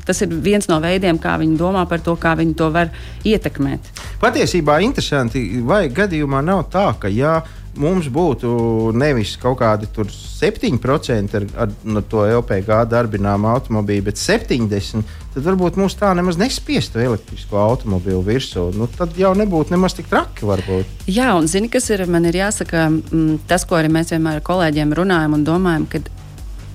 tas 0.07 0.22
ir 0.22 0.31
viens 0.31 0.66
no 0.70 0.81
veidiem, 0.83 1.18
kā 1.18 1.37
viņi 1.38 1.59
domā 1.59 1.85
par 1.90 2.03
to, 2.03 2.16
kā 2.18 2.35
viņi 2.38 2.57
to 2.59 2.70
var 2.75 2.90
ietekmēt. 3.27 3.92
Patiesībā 4.22 4.81
interesanti, 4.83 5.44
vai 5.66 5.87
gadījumā 5.94 6.42
nav 6.46 6.66
tā, 6.75 6.88
ka 6.99 7.11
jā. 7.11 7.38
Ja 7.42 7.65
mums 7.80 8.08
būtu 8.12 8.50
nevis 8.96 9.36
kaut 9.40 9.60
kādi 9.60 9.88
7% 9.92 11.36
ar, 11.38 11.46
ar 11.64 11.72
no 11.84 12.02
to 12.02 12.24
LPG 12.26 12.80
darbināmu 12.90 13.48
automobīlu, 13.52 14.06
bet 14.08 14.20
70%, 14.20 15.04
tad 15.34 15.46
varbūt 15.46 15.78
mums 15.80 15.96
tā 15.98 16.12
nemaz 16.16 16.38
nespiestu 16.40 17.02
elektrisko 17.04 17.60
automobīlu 17.60 18.22
virsū. 18.26 18.68
Nu, 18.76 18.88
tad 18.92 19.16
jau 19.20 19.34
nebūtu 19.38 19.74
nemaz 19.74 19.96
tik 19.96 20.10
traki. 20.12 20.46
Varbūt. 20.48 21.08
Jā, 21.10 21.32
un 21.38 21.48
zini, 21.50 21.70
kas 21.72 21.90
ir 21.92 22.06
man 22.10 22.28
ir 22.28 22.40
jāsaka, 22.40 22.88
mm, 22.90 23.46
tas, 23.50 23.66
ko 23.68 23.78
arī 23.80 23.92
mēs 23.92 24.12
vienmēr 24.14 24.40
ar 24.40 24.46
kolēģiem 24.46 24.94
runājam 24.96 25.36
un 25.36 25.46
domājam, 25.46 25.88
ka 25.90 26.02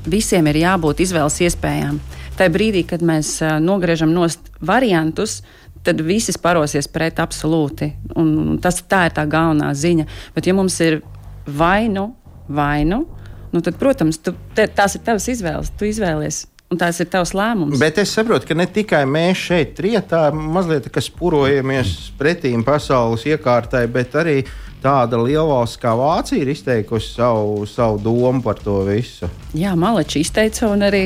visiem 0.09 0.47
ir 0.49 0.63
jābūt 0.63 1.03
izvēles 1.05 1.41
iespējām. 1.47 1.99
Tajā 2.37 2.53
brīdī, 2.53 2.85
kad 2.87 3.03
mēs 3.05 3.35
nogriežam 3.61 4.13
nost 4.15 4.47
variantus, 4.65 5.41
tad 5.83 6.01
visi 6.05 6.33
sparosies 6.35 6.89
pret 6.91 7.19
absolūti. 7.21 7.91
Un 8.19 8.59
tas, 8.61 8.81
tā 8.89 9.05
ir 9.09 9.15
tā 9.17 9.25
galvenā 9.29 9.71
ziņa. 9.77 10.07
Bet, 10.35 10.47
ja 10.47 10.55
mums 10.57 10.77
ir 10.83 11.01
vainu, 11.47 12.11
vainu, 12.51 13.03
nu 13.51 13.63
tad, 13.65 13.77
protams, 13.81 14.21
tu, 14.23 14.35
te, 14.55 14.67
tās 14.69 14.95
ir 14.97 15.05
tavas 15.07 15.27
izvēles. 15.31 15.73
Tu 15.79 15.89
izvēlies. 15.91 16.45
Un 16.71 16.79
tās 16.79 17.01
ir 17.03 17.09
tavs 17.11 17.33
lēmums. 17.35 17.79
Bet 17.81 17.97
es 17.99 18.13
saprotu, 18.15 18.47
ka 18.47 18.55
ne 18.55 18.63
tikai 18.63 19.03
mēs 19.03 19.41
šeit, 19.49 19.79
rietā, 19.83 20.29
mazliet 20.31 20.87
purojamies 21.19 22.13
pretīm 22.19 22.63
pasaules 22.63 23.25
iekārtai, 23.27 23.87
bet 23.91 24.15
arī 24.15 24.37
tāda 24.81 25.19
lielvalsts 25.21 25.79
kā 25.81 25.91
Vācija 25.97 26.41
ir 26.41 26.51
izteikusi 26.53 27.13
savu, 27.17 27.65
savu 27.69 27.99
domu 28.01 28.41
par 28.41 28.59
to 28.63 28.79
visu. 28.87 29.29
Jā, 29.57 29.75
Malači 29.75 30.23
izteica 30.23 30.69
un 30.71 30.85
arī 30.87 31.03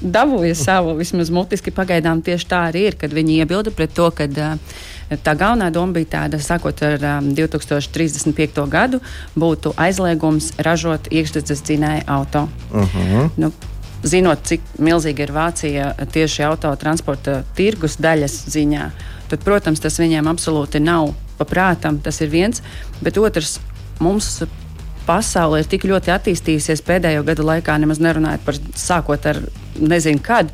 dabūja 0.00 0.54
savu, 0.56 0.94
vismaz 0.98 1.32
mutiski 1.34 1.74
pagaidām 1.74 2.22
tieši 2.24 2.48
tā 2.48 2.62
arī 2.70 2.86
ir, 2.88 2.98
kad 3.00 3.12
viņi 3.14 3.40
iebilda 3.42 3.74
pret 3.74 3.92
to, 3.96 4.08
ka 4.14 4.28
tā 4.30 5.34
galvenā 5.34 5.72
doma 5.74 5.98
bija 5.98 6.12
tāda, 6.14 6.40
sākot 6.40 6.82
ar 6.86 7.04
um, 7.18 7.32
2035. 7.36 8.62
gadu, 8.70 9.02
būtu 9.34 9.74
aizliegums 9.76 10.54
ražot 10.64 11.10
iekšzemes 11.10 11.66
dzinēju 11.66 12.06
auto. 12.06 12.46
Uh 12.70 12.80
mhm. 12.80 13.10
-huh. 13.10 13.30
nu, 13.36 13.52
Zinot, 14.06 14.44
cik 14.46 14.62
milzīga 14.78 15.24
ir 15.24 15.32
Vācija 15.34 15.88
tieši 16.14 16.44
autotransporta 16.46 17.40
tirgus 17.58 17.96
daļas 17.98 18.36
ziņā, 18.54 18.84
tad, 19.30 19.42
protams, 19.42 19.82
tas 19.82 19.98
viņiem 19.98 20.30
absolūti 20.30 20.78
nav 20.82 21.10
paprātam, 21.38 21.98
tas 22.02 22.20
ir 22.22 22.30
viens. 22.30 22.62
Bet 23.02 23.18
otrs, 23.18 23.56
mums 23.98 24.44
pasaule 25.08 25.62
ir 25.62 25.70
tik 25.70 25.86
ļoti 25.88 26.12
attīstījusies 26.14 26.84
pēdējo 26.86 27.24
gadu 27.26 27.46
laikā, 27.48 27.74
nemaz 27.80 27.98
nerunājot 28.04 28.44
par 28.46 28.60
sākot 28.78 29.26
ar 29.30 29.40
nezinu 29.78 30.22
kad, 30.22 30.52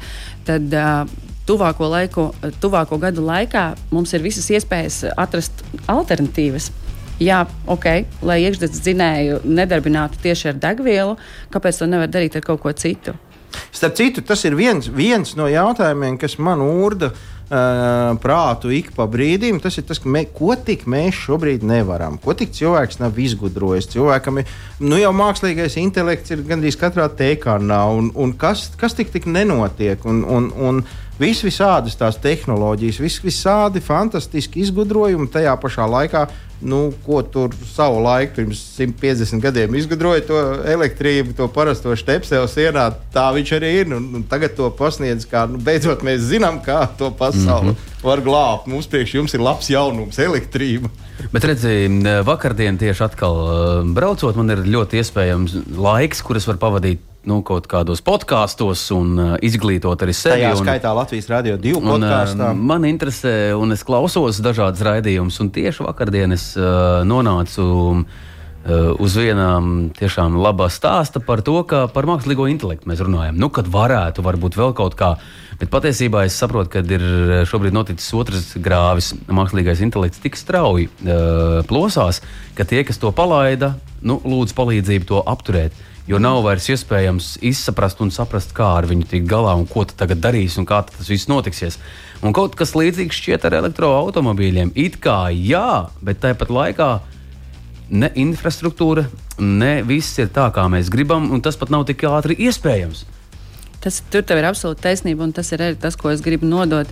tad 0.49 0.73
uh, 0.79 1.05
tuvāko, 1.49 1.89
laiku, 1.91 2.29
tuvāko 2.63 2.99
gadu 3.03 3.25
laikā 3.27 3.67
mums 3.93 4.15
ir 4.17 4.25
visas 4.25 4.49
iespējas 4.55 5.03
atrast 5.17 5.65
alternatīvas. 5.91 6.71
Jā, 7.23 7.45
ok, 7.71 7.87
lai 8.27 8.41
iekšzemes 8.43 8.81
dzinēju 8.83 9.43
nedarbinātu 9.47 10.19
tieši 10.25 10.51
ar 10.51 10.59
degvielu, 10.65 11.15
kāpēc 11.55 11.79
to 11.79 11.87
nevar 11.91 12.11
darīt 12.11 12.35
ar 12.35 12.43
kaut 12.47 12.65
ko 12.65 12.73
citu? 12.75 13.15
Starp 13.75 13.99
citu, 13.99 14.25
tas 14.27 14.45
ir 14.45 14.57
viens, 14.59 14.89
viens 14.89 15.37
no 15.39 15.49
jautājumiem, 15.51 16.19
kas 16.21 16.39
man 16.43 16.63
urda 16.65 17.13
uh, 17.13 17.23
uh, 17.51 18.15
prātu 18.21 18.73
ik 18.75 18.91
pa 18.97 19.07
brīdim. 19.11 19.61
Tas 19.63 19.79
ir 19.79 19.87
tas, 19.89 20.01
mē, 20.05 20.25
ko 20.37 20.55
tik 20.57 20.87
mēs 20.91 21.17
šobrīd 21.25 21.65
nevaram, 21.67 22.19
ko 22.23 22.37
tik 22.37 22.55
cilvēks 22.57 23.01
nav 23.03 23.19
izgudrojis. 23.21 23.91
Cilvēkam 23.95 24.43
ir 24.43 24.51
nu, 24.81 24.99
jau 25.01 25.13
mākslīgais 25.17 25.79
intelekts, 25.83 26.35
ir 26.35 26.45
gandrīz 26.49 26.79
katrā 26.81 27.09
teikā 27.09 27.59
un, 27.61 28.11
un 28.15 28.37
kas, 28.39 28.71
kas 28.81 28.97
tik, 28.97 29.13
tik 29.15 29.29
nenotiek. 29.31 30.05
Un, 30.09 30.25
un, 30.25 30.51
un, 30.55 30.85
Vis 31.19 31.45
visādas 31.47 31.95
tās 31.95 32.17
tehnoloģijas, 32.19 32.99
vis 32.99 33.21
visādi 33.23 33.83
fantastiski 33.85 34.65
izgudrojumi 34.65 35.31
tajā 35.31 35.55
pašā 35.63 35.87
laikā 35.87 36.25
nu, 36.65 36.93
ko 37.07 37.23
tur 37.23 37.53
savu 37.75 38.01
laiku, 38.03 38.35
pirms 38.37 38.61
150 38.79 39.41
gadiem 39.43 39.75
izgudroja 39.77 40.25
to 40.27 40.41
elektrību, 40.73 41.35
to 41.37 41.49
parasto 41.53 41.93
stepseli 41.99 42.49
sienā. 42.51 42.89
Tā 43.15 43.27
viņš 43.37 43.55
arī 43.59 43.73
ir. 43.83 43.91
Nu, 43.91 44.01
nu, 44.01 44.23
tagad 44.29 44.57
to 44.57 44.71
pasniedz, 44.75 45.29
kā 45.29 45.45
nu, 45.51 45.61
beidzot 45.63 46.05
mēs 46.07 46.25
zinām, 46.31 46.63
kā 46.65 46.87
to 46.99 47.11
pasauli 47.11 47.73
mm 47.73 47.77
-hmm. 47.77 48.05
var 48.09 48.25
glābt. 48.25 48.67
Mums 48.67 48.87
priekš 48.87 49.15
jums 49.15 49.35
ir 49.35 49.41
labs 49.41 49.71
jaunums, 49.71 50.19
elektrība. 50.19 50.89
Bet 51.33 51.45
redziet, 51.45 52.25
vakardien 52.25 52.79
tieši 52.79 53.05
atkal 53.05 53.35
braucot, 53.95 54.37
man 54.37 54.51
ir 54.51 54.59
ļoti 54.59 55.03
iespējams 55.03 55.57
laiks, 55.77 56.23
kurus 56.23 56.47
var 56.47 56.57
pavadīt 56.57 56.99
nu, 57.29 57.41
kaut 57.47 57.69
kādos 57.71 58.03
podkāstos 58.05 58.85
un 58.95 59.15
uh, 59.17 59.33
izglītot 59.45 60.05
arī 60.05 60.15
sevi. 60.17 60.43
Tajā 60.43 60.53
skaitā 60.61 60.93
un, 60.93 61.01
Latvijas 61.01 61.31
radio 61.33 61.57
divu 61.61 61.81
podkāstā. 61.85 62.53
Uh, 62.53 62.67
man 62.73 62.87
interesē, 62.89 63.35
un 63.59 63.75
es 63.75 63.85
klausos 63.87 64.41
dažādas 64.45 64.85
raidījumus, 64.85 65.41
un 65.43 65.51
tieši 65.55 65.87
vakardien 65.87 66.37
es 66.37 66.51
uh, 66.59 67.03
nonācu 67.09 67.65
uh, 67.95 68.05
uz 69.01 69.17
vienām 69.21 69.89
tiešām 69.97 70.37
labā 70.41 70.69
stāsta 70.73 71.23
par 71.25 71.45
to, 71.47 71.57
ka 71.69 71.87
par 71.93 72.09
mākslīgo 72.11 72.49
intelektu 72.53 72.91
mēs 72.91 73.03
runājam. 73.05 73.41
Nu, 73.41 73.51
kad 73.55 73.69
varētu, 73.73 74.25
varbūt 74.25 74.61
vēl 74.61 74.77
kaut 74.77 74.99
kā. 75.01 75.15
Bet 75.61 75.71
patiesībā 75.71 76.25
es 76.27 76.37
saprotu, 76.37 76.73
ka 76.75 76.83
ir 76.83 77.05
šobrīd 77.49 77.77
noticis 77.77 78.11
otrs 78.17 78.53
grāvis. 78.61 79.13
Mākslīgais 79.31 79.85
intelekts 79.87 80.23
tik 80.23 80.37
strauji 80.41 80.91
uh, 80.91 81.61
plosās, 81.69 82.21
ka 82.59 82.69
tie, 82.69 82.83
kas 82.85 83.01
to 83.01 83.15
palaida, 83.17 83.75
nu, 84.05 84.21
lūdzu 84.21 84.57
palīdzību 84.59 85.13
to 85.13 85.25
apturēt. 85.25 85.85
Jo 86.05 86.19
nav 86.21 86.43
vairs 86.45 86.67
iespējams 86.69 87.39
izprast 87.49 88.03
un 88.05 88.11
saprast, 88.13 88.51
kā 88.57 88.67
ar 88.77 88.85
viņu 88.91 89.07
tikt 89.09 89.29
galā 89.31 89.55
un 89.57 89.65
ko 89.65 89.87
tagad 89.89 90.21
darīsi 90.21 90.61
un 90.61 90.67
kā 90.69 90.83
tas 90.85 91.09
viss 91.09 91.31
notiksies. 91.31 91.79
Un 92.21 92.37
kaut 92.37 92.59
kas 92.61 92.75
līdzīgs 92.77 93.17
šķiet 93.23 93.47
ar 93.49 93.57
elektroautobīļiem. 93.63 94.75
It 94.77 94.99
kā 95.01 95.31
jā, 95.33 95.89
bet 96.05 96.21
tāpat 96.21 96.53
laikā 96.53 96.91
ne 97.89 98.11
infrastruktūra, 98.21 99.07
ne 99.41 99.73
viss 99.89 100.21
ir 100.21 100.29
tā, 100.35 100.51
kā 100.53 100.67
mēs 100.73 100.93
gribam, 100.93 101.31
un 101.33 101.41
tas 101.45 101.57
pat 101.61 101.73
nav 101.73 101.87
tik 101.89 102.05
ātri 102.09 102.37
iespējams. 102.49 103.07
Tas, 103.85 104.01
tur 104.13 104.25
tev 104.25 104.41
ir 104.41 104.49
absolūti 104.49 104.85
taisnība, 104.85 105.25
un 105.25 105.33
tas 105.37 105.51
ir 105.53 105.65
arī 105.65 105.81
tas, 105.81 105.97
ko 105.97 106.13
es 106.13 106.25
gribu 106.25 106.49
nodot. 106.49 106.89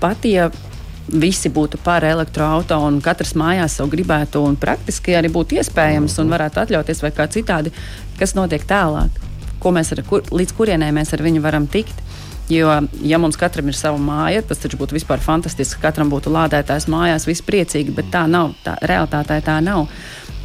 Pat 0.00 0.28
ja 0.28 0.50
visi 1.08 1.50
būtu 1.52 1.78
par 1.84 2.04
elektroautorātu 2.06 2.78
un 2.86 3.00
katrs 3.04 3.34
mājās 3.38 3.78
savu 3.78 3.92
gribētu, 3.92 4.42
un 4.44 4.56
praktiski 4.60 5.16
arī 5.18 5.30
būtu 5.32 5.58
iespējams 5.60 6.16
un 6.22 6.32
varētu 6.32 6.62
atļauties 6.62 7.02
vai 7.04 7.12
kā 7.14 7.28
citādi, 7.30 7.72
kas 8.18 8.34
notiek 8.38 8.64
tālāk, 8.68 9.20
ko 9.60 9.74
mēs 9.74 9.92
ar, 9.94 10.04
kur, 10.08 10.24
līdz 10.32 10.56
kurienei 10.56 10.92
mēs 10.96 11.14
ar 11.14 11.24
viņu 11.24 11.44
varam 11.44 11.68
tikt. 11.70 12.02
Jo, 12.52 12.68
ja 13.00 13.16
mums 13.16 13.38
katram 13.40 13.70
ir 13.72 13.76
sava 13.76 13.96
māja, 13.96 14.42
tas 14.44 14.60
taču 14.60 14.76
būtu 14.76 14.98
vispār 14.98 15.22
fantastiski, 15.24 15.78
ka 15.80 15.88
katram 15.88 16.10
būtu 16.12 16.32
lādētājs 16.32 16.90
mājās, 16.92 17.24
viss 17.24 17.44
priecīgi, 17.44 17.94
bet 17.96 18.10
tā 18.12 18.26
nav. 18.28 18.52
Tā, 18.66 18.76
realitātē 18.84 19.40
tā 19.46 19.56
nav. 19.64 19.88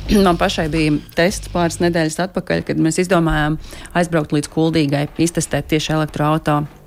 Man 0.25 0.39
pašai 0.39 0.69
bija 0.71 0.95
tests 1.19 1.51
pāris 1.51 1.81
nedēļas 1.83 2.21
atpakaļ, 2.29 2.63
kad 2.71 2.79
mēs 2.79 3.03
izdomājām 3.03 3.59
aizbraukt 3.99 4.31
līdz 4.31 4.51
Kuldīgai, 4.55 5.09
iztestēt 5.19 5.67
tieši 5.75 5.97
elektroautorātu 5.99 6.78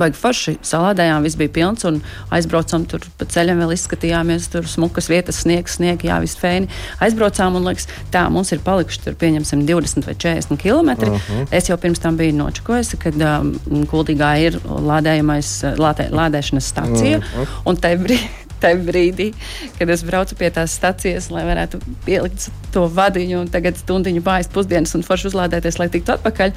baigi 0.00 0.18
forši. 0.18 0.56
Salādējām, 0.64 1.24
viss 1.26 1.38
bija 1.40 1.52
pilns 1.54 1.86
un 1.88 2.00
aizbraucām 2.34 2.86
tur 2.90 3.04
pa 3.18 3.28
ceļam, 3.30 3.62
vēl 3.62 3.74
izskatījāmies 3.76 4.50
tur 4.52 4.68
smukas 4.70 5.10
vietas, 5.12 5.42
sniegs, 5.44 5.78
sniegi, 5.78 6.10
jā, 6.10 6.20
viss 6.24 6.38
fēni. 6.40 6.70
Aizbraucām 7.04 7.58
un 7.58 7.68
liekas, 7.68 7.88
tā 8.14 8.26
mums 8.32 8.52
ir 8.54 8.62
palikuši 8.64 9.02
tur 9.06 9.18
pieņemsim 9.20 9.66
20 9.68 10.08
vai 10.08 10.14
40 10.14 10.62
km. 10.62 10.94
Uh 11.08 11.18
-huh. 11.18 11.46
Es 11.50 11.68
jau 11.68 11.76
pirms 11.76 11.98
tam 11.98 12.16
biju 12.16 12.36
nočakojusi, 12.36 12.96
kad 12.96 13.14
um, 13.14 13.54
Kuldīgā 13.90 14.32
ir 14.46 14.60
lādējamais, 14.64 15.76
lādē, 15.76 16.10
lādēšanas 16.10 16.72
stacija. 16.74 17.18
Uh 17.18 17.24
-huh. 17.24 17.46
Un 17.64 17.76
tajā 17.76 17.98
brīdī 17.98 18.44
tajā 18.64 18.80
brīdī, 18.84 19.32
kad 19.78 19.90
es 19.90 20.04
braucu 20.06 20.36
pie 20.38 20.50
tās 20.54 20.76
stācijas, 20.78 21.30
lai 21.34 21.44
varētu 21.48 21.80
pielikt 22.06 22.48
to 22.72 22.86
vadiņu 22.88 23.42
un 23.42 23.52
tagad 23.52 23.76
stundiņu 23.80 24.22
pāri 24.24 24.48
pusdienas 24.54 24.94
un 24.94 25.04
forši 25.06 25.30
uzlādēties, 25.32 25.78
lai 25.78 25.90
tiktu 25.92 26.16
atpakaļ 26.16 26.54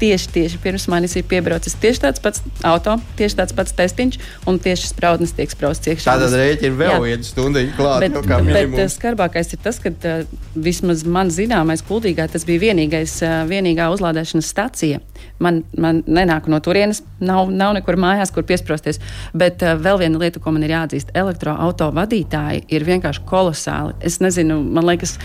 tieši, 0.00 0.28
tieši 0.34 0.60
pirms 0.62 0.86
manis 0.90 1.14
ir 1.18 1.26
piebraucis 1.28 1.76
tieši 1.80 2.02
tāds 2.04 2.22
pats 2.22 2.42
auto, 2.66 2.96
tieši 3.18 3.38
tāds 3.40 3.56
pats 3.56 3.74
testiņš, 3.78 4.18
un 4.50 4.58
tieši 4.62 4.90
spraudnes 4.92 5.34
tiek 5.36 5.52
spraustas 5.52 5.92
iekšā. 5.92 6.06
Tātad 6.10 6.36
rēķina 6.38 6.78
vēl 6.78 7.06
viena 7.06 7.26
stunda 7.26 7.62
klāta. 7.76 8.06
Bet, 8.06 8.18
bet, 8.28 8.72
bet 8.74 8.84
uh, 8.84 8.90
skarbākais 8.92 9.54
ir 9.54 9.62
tas, 9.64 9.80
ka 9.82 9.92
uh, 9.92 10.24
vismaz 10.54 11.04
man 11.04 11.32
zināmais 11.34 11.84
kuldīgā 11.86 12.28
tas 12.32 12.46
bija 12.48 12.64
vienīgais, 12.68 13.18
uh, 13.26 13.42
vienīgā 13.50 13.88
uzlādēšanas 13.94 14.50
stacija. 14.54 15.02
Man, 15.42 15.62
man 15.78 16.02
nenāk 16.06 16.48
no 16.50 16.58
turienes, 16.62 17.02
nav, 17.22 17.50
nav 17.50 17.76
nekur 17.78 17.98
mājās, 18.00 18.34
kur 18.34 18.46
piesprosties. 18.46 19.00
Bet 19.34 19.64
uh, 19.64 19.76
vēl 19.80 20.04
viena 20.04 20.22
lieta, 20.22 20.42
ko 20.42 20.54
man 20.54 20.66
ir 20.66 20.74
jāatzīst, 20.76 21.14
elektroautorāta 21.18 21.92
vadītāji 21.96 22.66
ir 22.72 22.86
vienkārši 22.86 23.24
kolosāli. 23.28 23.96
Es 24.04 24.20
nezinu, 24.22 24.60
man 24.62 24.86
liekas, 24.88 25.16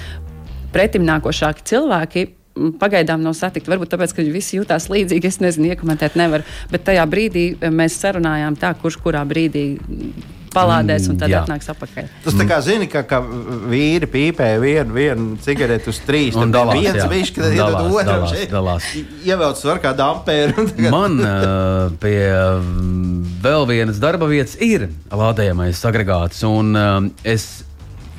pretimnākošāki 0.75 1.65
cilvēki 1.67 2.25
pagaidām 2.79 3.23
nav 3.23 3.35
satikti. 3.37 3.71
Varbūt 3.71 3.93
tāpēc, 3.93 4.15
ka 4.15 4.23
viņi 4.23 4.33
visi 4.33 4.59
jutās 4.59 4.89
līdzīgi. 4.93 5.29
Es 5.29 5.41
nezinu, 5.43 5.71
iekomentēt 5.73 6.17
nevaru. 6.19 6.47
Bet 6.71 6.87
tajā 6.87 7.05
brīdī 7.09 7.49
eh, 7.55 7.69
mēs 7.73 7.99
sarunājām 8.01 8.57
tā, 8.59 8.73
kurš 8.81 8.99
kurā 9.03 9.23
brīdī 9.27 9.67
palādēs 10.57 11.07
un 11.11 11.19
tad 11.19 11.31
mm, 11.31 11.43
atnāks 11.43 11.69
atpakaļ. 11.73 12.07
Tas 12.23 12.37
tā 12.37 12.47
kā 12.49 12.57
zini, 12.65 12.87
ka, 12.91 13.03
ka 13.07 13.19
vīri 13.21 14.09
pīpē 14.09 14.49
vienu, 14.61 14.95
vienu 14.95 15.37
cigareti 15.43 15.91
uz 15.91 15.99
trīs. 16.07 16.37
Un 16.39 16.53
dalās, 16.53 16.79
viens 16.81 17.11
viņš, 17.11 17.33
kad 17.35 17.57
iedod 17.57 17.91
otram 17.91 18.25
šeit. 18.31 18.49
Dalās. 18.53 18.89
Ievelc 19.27 19.63
var 19.69 19.83
kā 19.83 19.93
dampēru. 19.97 20.67
Man 20.93 21.19
uh, 21.21 21.93
pie 22.01 22.17
vēl 23.43 23.69
vienas 23.69 24.01
darba 24.01 24.29
vietas 24.29 24.57
ir 24.63 24.89
lādējamais 25.11 25.83
agregāts. 25.89 26.43
Un 26.47 26.73
uh, 26.77 26.99
es 27.27 27.66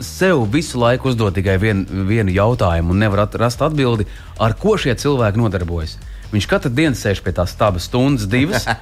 sev 0.04 0.44
visu 0.52 0.80
laiku 0.80 1.12
uzdot 1.12 1.36
tikai 1.38 1.58
vien, 1.62 1.84
vienu 2.08 2.34
jautājumu 2.34 2.94
un 2.94 3.04
nevar 3.04 3.26
rast 3.40 3.62
atbildi, 3.64 4.08
ar 4.38 4.56
ko 4.58 4.76
šie 4.80 4.96
cilvēki 4.98 5.40
nodarbojas. 5.40 5.98
Viņš 6.32 6.48
katru 6.48 6.72
dienu 6.74 6.98
sēž 6.98 7.22
pie 7.24 7.32
tās 7.36 7.54
stāvas 7.56 7.88
stundas, 7.88 8.28
divas. 8.28 8.68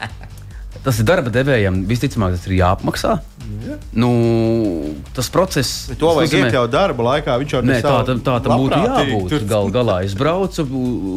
Tas 0.87 1.01
ir 1.03 1.07
darba 1.09 1.33
devējiem, 1.35 1.81
visticamāk, 1.89 2.37
tas 2.37 2.45
ir 2.47 2.61
jāapmaksā. 2.61 3.17
Ja. 3.67 3.77
Nu, 3.99 4.11
tas 5.17 5.27
process. 5.35 5.89
Bet 5.91 5.99
to 5.99 6.13
vajag 6.15 6.31
nozīmē... 6.31 6.47
iekļaut 6.47 6.71
darba 6.71 7.07
laikā. 7.09 7.35
Viņš 7.43 7.55
jau 7.57 7.63
Nē, 7.67 7.79
tā, 7.83 7.95
tā, 8.07 8.15
tā 8.23 8.37
tam 8.45 8.63
būtu 8.63 8.79
jābūt. 8.85 9.27
Tur... 9.33 9.47
Gal 9.51 9.71
galā 9.75 9.97
es 10.07 10.15
braucu, 10.19 10.63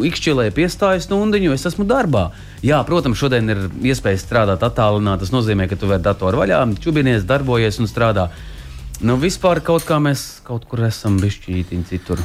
ikšķilē 0.09 0.47
piestāju 0.57 1.03
stundiņu, 1.05 1.53
es 1.53 1.67
esmu 1.69 1.85
darbā. 1.89 2.31
Jā, 2.65 2.79
protams, 2.87 3.21
šodien 3.21 3.53
ir 3.53 3.61
iespēja 3.91 4.23
strādāt 4.23 4.65
attālināti. 4.65 5.27
Tas 5.27 5.35
nozīmē, 5.37 5.69
ka 5.69 5.77
tu 5.77 5.91
vari 5.91 6.05
datoru 6.05 6.41
vaļā, 6.41 6.63
čubinies, 6.81 7.29
darbojies 7.29 7.77
un 7.83 7.91
strādā. 7.91 8.31
Nu, 8.99 9.15
vispār 9.15 9.61
kaut 9.63 9.85
kā 9.87 9.95
mēs 10.03 10.41
kaut 10.43 10.65
kur 10.67 10.81
esam 10.83 11.15
bišķītiņi 11.21 11.85
citur. 11.87 12.19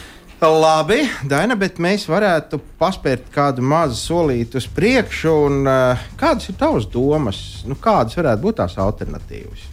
Labi, 0.44 1.04
Daina, 1.24 1.54
bet 1.56 1.78
mēs 1.80 2.08
varētu 2.10 2.58
paspērt 2.80 3.30
kādu 3.32 3.62
mazu 3.64 3.94
solīti 3.96 4.58
uz 4.58 4.66
priekšu. 4.74 5.36
Un, 5.46 5.60
uh, 5.70 6.02
kādas 6.20 6.50
ir 6.50 6.58
tavas 6.58 6.88
domas? 6.90 7.38
Nu, 7.68 7.78
kādas 7.80 8.18
varētu 8.18 8.42
būt 8.42 8.58
tās 8.58 8.74
alternatīvas? 8.82 9.70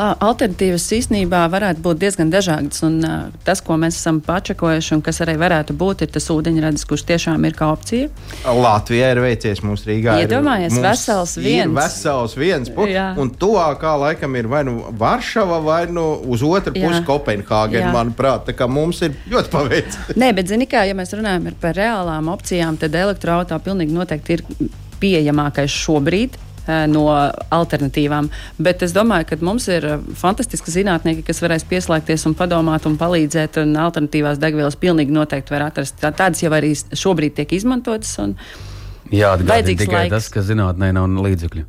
Alternatīvas 0.00 0.86
īstenībā 0.96 1.42
varētu 1.52 1.82
būt 1.84 1.98
diezgan 2.00 2.30
dažādas. 2.32 2.80
Un, 2.86 2.98
uh, 3.04 3.34
tas, 3.44 3.60
ko 3.64 3.76
mēs 3.80 3.98
esam 3.98 4.20
pačakojuši, 4.24 4.94
un 4.96 5.02
kas 5.04 5.20
arī 5.24 5.34
varētu 5.40 5.74
būt, 5.76 6.04
ir 6.06 6.12
tas 6.14 6.28
ūdeņradis, 6.32 6.86
kurš 6.88 7.04
tiešām 7.10 7.44
ir 7.48 7.56
kā 7.58 7.68
opcija. 7.74 8.08
Latvijā 8.44 9.10
ir 9.12 9.20
veicies 9.24 9.60
mums 9.66 9.84
Rīgā. 9.88 10.16
Iedomājies, 10.24 10.78
ja 10.78 10.84
vesels 10.86 11.36
viens. 11.40 11.74
Vesels 11.76 12.36
viens. 12.40 12.72
Un 13.20 13.32
tuvākā 13.40 13.94
laikam 14.06 14.36
ir 14.40 14.48
vai 14.50 14.64
nu 14.68 14.78
Varšava, 15.00 15.60
vai 15.64 15.82
nu 15.92 16.06
uz 16.32 16.44
otru 16.46 16.74
pusi 16.76 17.04
Kopenhāgena, 17.06 17.92
manuprāt. 17.94 18.46
Tā 18.48 18.56
kā 18.56 18.70
mums 18.70 19.02
ir 19.04 19.16
ļoti 19.30 19.52
paveicis. 19.52 20.12
Nē, 20.20 20.32
bet 20.36 20.48
zini 20.52 20.68
kā, 20.70 20.86
ja 20.88 20.96
mēs 20.96 21.12
runājam 21.16 21.50
par 21.60 21.76
reālām 21.76 22.32
opcijām, 22.32 22.80
tad 22.80 22.96
elektroautorāta 22.96 23.60
pilnīgi 23.64 23.96
noteikti 23.96 24.38
ir 24.38 24.46
pieejamākais 25.00 25.72
šobrīd 25.72 26.38
no 26.90 27.06
alternatīvām. 27.50 28.30
Bet 28.58 28.84
es 28.86 28.94
domāju, 28.96 29.28
ka 29.30 29.40
mums 29.44 29.68
ir 29.72 29.86
fantastiski 30.18 30.74
zinātnieki, 30.74 31.24
kas 31.26 31.42
varēs 31.44 31.66
pieslēgties 31.70 32.26
un 32.30 32.36
padomāt 32.38 32.86
un 32.90 32.98
palīdzēt. 33.00 33.60
Un 33.64 33.76
alternatīvās 33.80 34.40
degvielas 34.42 34.78
pilnīgi 34.80 35.14
noteikti 35.14 35.54
var 35.54 35.68
atrast. 35.70 35.98
Tā, 36.02 36.12
tādas 36.16 36.42
jau 36.44 36.52
arī 36.56 36.74
šobrīd 36.76 37.38
tiek 37.40 37.58
izmantotas. 37.58 38.16
Jā, 39.10 39.34
tikai 39.40 39.90
laiks. 39.90 40.14
tas, 40.14 40.30
ka 40.30 40.44
zinātnē 40.46 40.92
nav 40.94 41.10
līdzekļu. 41.26 41.66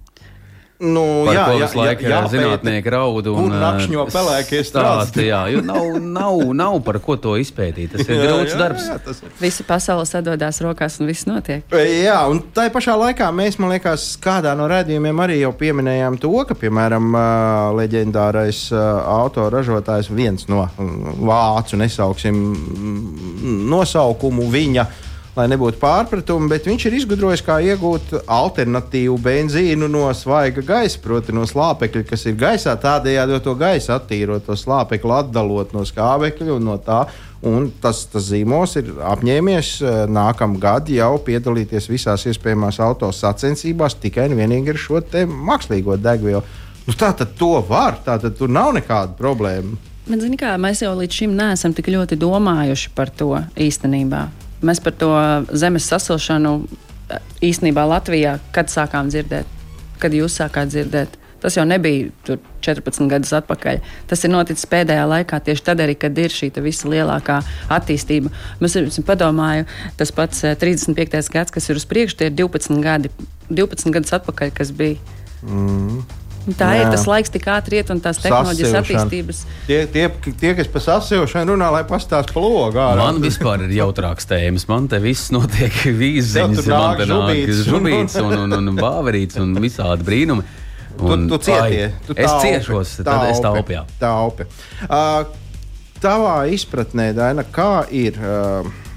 Nu, 0.82 1.02
jā, 1.30 1.44
ko 1.46 1.58
visu 1.60 1.78
laiku 1.78 2.08
ir 2.08 2.28
zinātnieki 2.32 2.90
raud 2.90 3.28
un 3.30 3.52
nakšņo 3.54 4.06
pelēkie 4.10 4.64
stāsti. 4.66 5.28
Jā, 5.28 5.44
jo 5.54 5.62
nav, 5.66 6.00
nav, 6.02 6.40
nav 6.58 6.78
par 6.86 6.98
ko 7.04 7.20
to 7.22 7.36
izpētīt. 7.38 7.94
Tas 7.94 8.08
ir 8.08 8.18
jā, 8.18 8.24
grūts 8.26 8.56
jā, 8.56 8.58
darbs. 8.58 8.88
Jā, 8.90 8.96
tas. 9.06 9.20
Visi 9.38 9.66
pasaule 9.68 10.08
sadodās 10.10 10.58
rokās 10.66 10.98
un 10.98 11.12
viss 11.12 11.28
notiek. 11.30 11.68
Jā, 11.70 12.18
un 12.32 12.42
tā 12.56 12.66
pašā 12.74 12.96
laikā 12.98 13.30
mēs, 13.36 13.60
man 13.62 13.76
liekas, 13.76 14.08
kādā 14.22 14.56
no 14.58 14.66
redzējumiem 14.72 15.22
arī 15.22 15.38
jau 15.44 15.54
pieminējām 15.60 16.18
to, 16.24 16.34
ka, 16.50 16.58
piemēram, 16.58 17.14
leģendārais 17.78 18.64
autoražotājs 18.74 20.10
viens 20.10 20.50
no 20.50 20.66
vācu 21.22 21.78
nesauksim 21.78 22.42
nosaukumu 23.70 24.50
viņa 24.50 24.90
lai 25.36 25.48
nebūtu 25.52 25.80
pārpratumu, 25.80 26.50
bet 26.52 26.68
viņš 26.68 26.86
ir 26.88 26.96
izgudrojis, 27.00 27.44
kā 27.46 27.58
iegūt 27.64 28.18
alternatīvu 28.26 29.16
benzīnu 29.24 29.88
no 29.92 30.10
svaiga 30.18 30.64
gaisa, 30.66 31.00
proti, 31.04 31.36
no 31.36 31.46
slāpekļa, 31.48 32.04
kas 32.10 32.26
ir 32.28 32.38
gaisā, 32.40 32.76
tādējādi 32.80 33.40
to 33.46 33.56
gaisu 33.60 33.94
attīrot, 33.96 34.46
to 34.48 34.58
slāpekli 34.60 35.16
atdalot 35.22 35.76
no 35.76 35.86
skābekļa 35.88 36.58
un 36.58 36.68
no 36.72 36.80
tā. 36.84 37.06
Un 37.48 37.72
tas, 37.82 38.04
tas 38.06 38.28
zīmols 38.28 38.76
ir 38.78 38.92
apņēmies 39.02 39.70
eh, 39.82 40.02
nākamā 40.14 40.60
gada 40.62 40.94
jau 40.94 41.16
piedalīties 41.26 41.88
visās 41.90 42.28
iespējamās 42.30 42.78
autosacensībās 42.86 43.98
tikai 44.04 44.28
un 44.30 44.38
vienīgi 44.38 44.76
ar 44.76 44.82
šo 44.84 45.02
mākslīgo 45.50 45.98
degvielu. 45.98 46.44
Nu, 46.86 46.94
tā 46.98 47.10
tad 47.18 47.34
to 47.40 47.56
var, 47.66 47.98
tā 48.06 48.20
tad 48.22 48.38
tur 48.38 48.52
nav 48.52 48.76
nekāda 48.78 49.18
problēma. 49.18 49.74
Bet, 50.06 50.22
kā, 50.38 50.54
mēs 50.62 50.84
jau 50.84 50.94
līdz 50.98 51.18
šim 51.18 51.34
neesam 51.38 51.74
tik 51.78 51.90
ļoti 51.94 52.18
domājuši 52.22 52.94
par 52.98 53.10
to 53.10 53.34
īstenībā. 53.56 54.28
Mēs 54.62 54.82
par 54.84 54.94
to 54.94 55.12
zemes 55.58 55.88
sasilšanu 55.90 56.54
īstenībā 57.44 57.86
Latvijā, 57.90 58.38
kad 58.56 58.70
sākām 58.72 59.10
dzirdēt, 59.12 59.50
kad 60.02 60.14
jūs 60.16 60.38
sākāt 60.38 60.72
dzirdēt. 60.72 61.18
Tas 61.42 61.56
jau 61.58 61.64
nebija 61.66 62.12
14 62.62 63.10
gadus 63.10 63.32
atpakaļ. 63.34 63.80
Tas 64.10 64.22
ir 64.22 64.30
noticis 64.30 64.68
pēdējā 64.70 65.08
laikā, 65.10 65.40
tieši 65.42 65.66
tad, 65.72 65.82
arī, 65.82 65.96
kad 65.98 66.18
ir 66.22 66.30
šī 66.30 66.52
visa 66.62 66.90
lielākā 66.92 67.40
attīstība. 67.74 68.30
Mēs 68.62 69.02
padomājam, 69.08 69.66
tas 69.98 70.14
pats 70.14 70.46
35. 70.62 71.18
Eh, 71.18 71.34
gads, 71.34 71.54
kas 71.54 71.70
ir 71.70 71.82
uz 71.82 71.88
priekšu, 71.90 72.20
tie 72.20 72.30
ir 72.30 72.38
12 72.38 72.86
gadi, 72.86 73.10
12 73.50 73.98
gadus 73.98 74.14
atpakaļ, 74.20 74.54
kas 74.54 74.70
bija. 74.78 75.02
Mm. 75.42 76.04
Tā 76.42 76.72
Jā. 76.74 76.82
ir 76.82 76.90
tas 76.90 77.04
laiks, 77.06 77.30
tik 77.30 77.46
ātri 77.54 77.78
iet, 77.78 77.92
un 77.94 78.00
tās 78.02 78.18
tehnoloģijas 78.24 78.74
attīstības. 78.80 79.42
Tie, 79.68 79.78
tie, 79.94 80.08
tie 80.42 80.54
kas 80.58 80.70
par 80.74 80.84
sasilšanu 80.88 81.54
runā, 81.54 81.68
lai 81.76 81.84
pastāstītu 81.90 82.34
par 82.34 82.46
logu. 82.48 82.86
Man 82.98 83.22
vispār 83.22 83.68
ir 83.68 83.76
jautrāks 83.78 84.26
tēmas. 84.30 84.66
Man 84.72 84.90
te 84.90 84.98
viss 85.04 85.30
notiek 85.34 85.78
vīziņas, 85.86 86.66
man 86.72 86.98
te 86.98 87.08
nāk 87.12 87.54
žubīts 87.62 88.18
un, 88.24 88.34
un, 88.48 88.58
un, 88.58 88.74
un 88.74 88.82
bāverīts 88.86 89.38
un 89.42 89.54
visādi 89.62 90.08
brīnumi. 90.08 90.48
Un, 91.02 91.28
tu, 91.30 91.38
tu 91.38 91.46
cietie, 91.48 91.92
tu 92.06 92.14
es 92.18 92.28
taupi, 92.28 92.50
ciešos, 92.50 92.98
tad 93.00 93.08
taupi, 93.08 93.30
es 93.32 93.40
taupju. 93.42 93.84
Taupi. 94.02 94.46
Uh, 94.90 95.22
tavā 96.04 96.36
izpratnē, 96.52 97.12
Daina, 97.18 97.46
kā 97.48 97.86
ir? 97.96 98.18
Uh, 98.20 98.90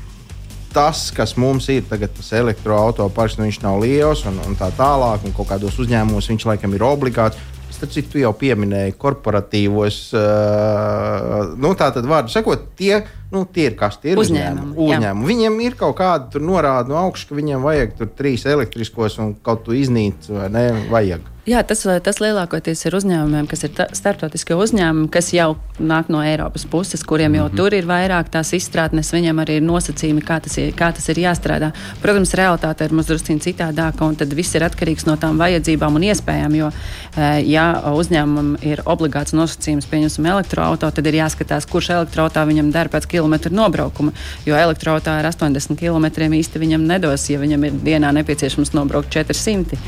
tas, 0.74 1.08
kas 1.14 1.36
mums 1.40 1.68
ir 1.72 1.84
tagad, 1.88 2.12
tas 2.16 2.32
elektroautorāts, 2.36 3.38
nu, 3.38 3.46
viņš 3.48 3.60
nav 3.62 3.80
liels 3.82 4.24
un, 4.28 4.40
un 4.46 4.56
tā 4.58 4.70
tālāk, 4.76 5.26
un 5.26 5.34
kaut 5.36 5.52
kādos 5.52 5.78
uzņēmumos 5.82 6.30
viņš 6.32 6.48
laikam 6.50 6.74
ir 6.76 6.86
obligāts. 6.86 7.40
Starp 7.74 7.90
citu, 7.90 8.12
tu 8.12 8.20
jau 8.22 8.30
pieminēji 8.38 8.94
korporatīvos, 9.02 9.96
uh, 10.14 11.54
nu, 11.58 11.72
tā 11.78 11.88
tad 11.94 12.06
vārdu 12.06 12.30
sakot, 12.30 12.68
tie, 12.78 13.00
nu, 13.34 13.44
tie 13.44 13.68
ir 13.70 13.76
kas 13.78 13.98
tie 14.02 14.14
ir 14.14 14.22
uzņēmumi. 14.22 14.74
uzņēmumi. 14.86 15.28
Viņiem 15.32 15.60
ir 15.66 15.78
kaut 15.80 15.98
kāda 16.00 16.42
norāde 16.42 16.94
no 16.94 17.00
augšas, 17.04 17.28
ka 17.28 17.38
viņiem 17.38 17.66
vajag 17.66 17.94
tur 18.00 18.10
trīs 18.18 18.46
elektriskos 18.48 19.20
un 19.22 19.36
kaut 19.44 19.66
ko 19.66 19.76
iznīt, 19.76 20.30
vai 20.30 20.50
ne? 20.54 20.66
Vajag. 20.90 21.30
Jā, 21.44 21.58
tas, 21.60 21.82
tas 22.00 22.22
lielākoties 22.24 22.86
ir 22.88 22.94
uzņēmumiem, 22.96 23.44
kas 23.44 23.66
ir 23.66 23.72
starptautiskie 23.92 24.56
uzņēmumi, 24.56 25.10
kas 25.12 25.26
jau 25.36 25.50
nāk 25.76 26.08
no 26.08 26.22
Eiropas 26.24 26.62
puses, 26.64 27.02
kuriem 27.04 27.34
jau 27.36 27.42
mm 27.44 27.50
-hmm. 27.50 27.56
tur 27.56 27.74
ir 27.76 27.84
vairāk 27.84 28.30
tās 28.32 28.54
izstrādnes, 28.56 29.12
viņiem 29.12 29.42
arī 29.42 29.58
ir 29.58 29.62
nosacījumi, 29.62 30.22
kā 30.24 30.40
tas 30.40 30.56
ir, 30.56 30.72
kā 30.72 30.88
tas 30.96 31.08
ir 31.08 31.20
jāstrādā. 31.20 31.72
Protams, 32.00 32.32
realitāte 32.34 32.84
ir 32.84 32.92
mazliet 32.92 33.28
citādāka, 33.44 34.08
un 34.08 34.16
tad 34.16 34.32
viss 34.32 34.54
ir 34.54 34.62
atkarīgs 34.62 35.06
no 35.06 35.16
tām 35.16 35.36
vajadzībām 35.38 35.94
un 35.94 36.02
iespējām. 36.02 36.54
Jo, 36.56 36.70
eh, 37.16 37.42
ja 37.44 37.82
uzņēmumam 37.92 38.56
ir 38.62 38.80
obligāts 38.86 39.34
nosacījums, 39.34 39.86
pieņemsim, 39.86 40.26
elektroautorātu, 40.26 40.94
tad 40.94 41.06
ir 41.06 41.14
jāskatās, 41.14 41.68
kurš 41.68 41.90
elektroautorāts 41.90 42.48
viņam 42.48 42.72
dara 42.72 42.88
pēc 42.88 43.06
kilometra 43.06 43.23
nobraukuma. 43.54 44.12
Jo 44.46 44.58
elektroautorāts 44.58 45.40
ar 45.40 45.52
80 45.52 45.78
km 45.80 46.34
īsti 46.40 46.62
viņam 46.62 46.88
nedos, 46.88 47.28
ja 47.30 47.40
viņam 47.40 47.68
ir 47.68 47.78
dienā 47.84 48.12
nepieciešams 48.20 48.74
nobraukt 48.76 49.12
400 49.14 49.80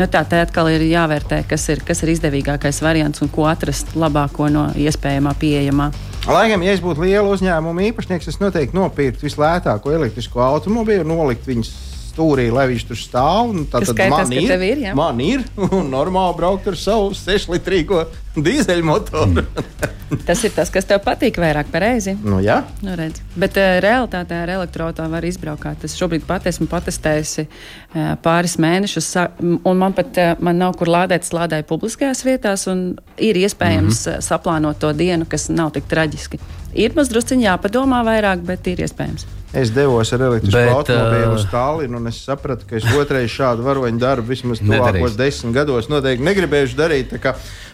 Nu, 0.00 0.06
tā 0.08 0.22
tad 0.24 0.46
atkal 0.46 0.70
ir 0.72 0.80
jāvērtē, 0.88 1.42
kas 1.44 1.66
ir, 1.68 1.82
kas 1.84 1.98
ir 2.00 2.14
izdevīgākais 2.14 2.78
variants 2.80 3.20
un 3.20 3.28
ko 3.28 3.44
atrast 3.50 3.92
labāko 3.98 4.46
no 4.48 4.62
iespējamā 4.72 5.34
pieejamā. 5.36 5.90
Lai 6.24 6.46
gan, 6.48 6.62
ja 6.64 6.72
es 6.72 6.80
būtu 6.80 7.04
liela 7.04 7.28
uzņēmuma 7.28 7.84
īpašnieks, 7.90 8.30
es 8.32 8.38
noteikti 8.40 8.78
nopirktu 8.78 9.26
vislētāko 9.26 9.92
elektrisko 9.92 10.40
automobīlu, 10.46 11.04
nolikt 11.04 11.44
viņus 11.48 11.72
stūrī, 12.10 12.48
lai 12.52 12.66
viņš 12.70 12.86
tur 12.88 12.98
stāv. 12.98 13.54
Tad, 13.72 13.86
tad 13.88 14.10
man, 14.12 14.32
ir, 14.34 14.52
ir, 14.66 14.82
ja? 14.88 14.94
man 14.98 15.20
ir, 15.24 15.44
un 15.70 15.88
normāli 15.92 16.36
braukt 16.38 16.68
ar 16.70 16.76
savu 16.78 17.14
6 17.16 17.50
litrīgo 17.54 18.04
dīzeļmotoru. 18.36 19.44
tas 20.28 20.44
ir 20.46 20.52
tas, 20.54 20.70
kas 20.70 20.86
tev 20.86 21.00
patīk 21.04 21.38
vairāk, 21.42 21.70
pareizi. 21.72 22.14
Nu, 22.22 22.38
jā, 22.44 22.60
nu, 22.84 22.94
redz. 22.98 23.22
bet 23.38 23.58
uh, 23.58 23.78
realitātē 23.82 24.42
ar 24.44 24.54
elektroautorātu 24.58 25.14
var 25.14 25.26
izbraukt. 25.26 25.86
Es 25.86 25.96
šobrīd 25.98 26.26
pat 26.28 26.46
esmu 26.50 26.68
patestējusi 26.70 27.46
uh, 27.46 28.14
pāris 28.22 28.56
mēnešus, 28.62 29.10
un 29.40 29.82
man 29.82 29.96
pat 29.96 30.20
uh, 30.20 30.32
man 30.42 30.60
nav 30.62 30.76
kur 30.78 30.90
lādēt, 30.92 31.26
lādēju 31.34 31.68
publiskajās 31.70 32.24
vietās, 32.26 32.66
un 32.70 32.94
ir 33.18 33.38
iespējams 33.40 34.06
mm 34.06 34.12
-hmm. 34.12 34.26
saplānot 34.30 34.78
to 34.82 34.92
dienu, 34.92 35.26
kas 35.28 35.48
nav 35.48 35.74
tik 35.74 35.88
traģiski. 35.90 36.40
Ir 36.78 36.94
mazliet 36.94 37.32
jāpadomā 37.34 38.04
vairāk, 38.06 38.42
bet 38.46 38.66
ir 38.70 38.84
iespējams. 38.86 39.26
Es 39.50 39.72
devos 39.74 40.12
ar 40.14 40.22
elektrisko 40.22 40.60
automobīlu 40.76 41.32
uz 41.34 41.44
Tallinu, 41.50 41.98
un 41.98 42.06
es 42.06 42.20
sapratu, 42.22 42.68
ka 42.70 42.76
es 42.78 42.84
otrais 42.94 43.32
šādu 43.34 43.64
varoņu 43.66 43.98
darbu 43.98 44.30
vismaz 44.30 44.62
tuvākos 44.62 45.16
desmit 45.18 45.56
gados 45.56 45.88
noteikti 45.90 46.22
negribēšu 46.22 46.78
darīt. 46.78 47.16
Kā, 47.18 47.32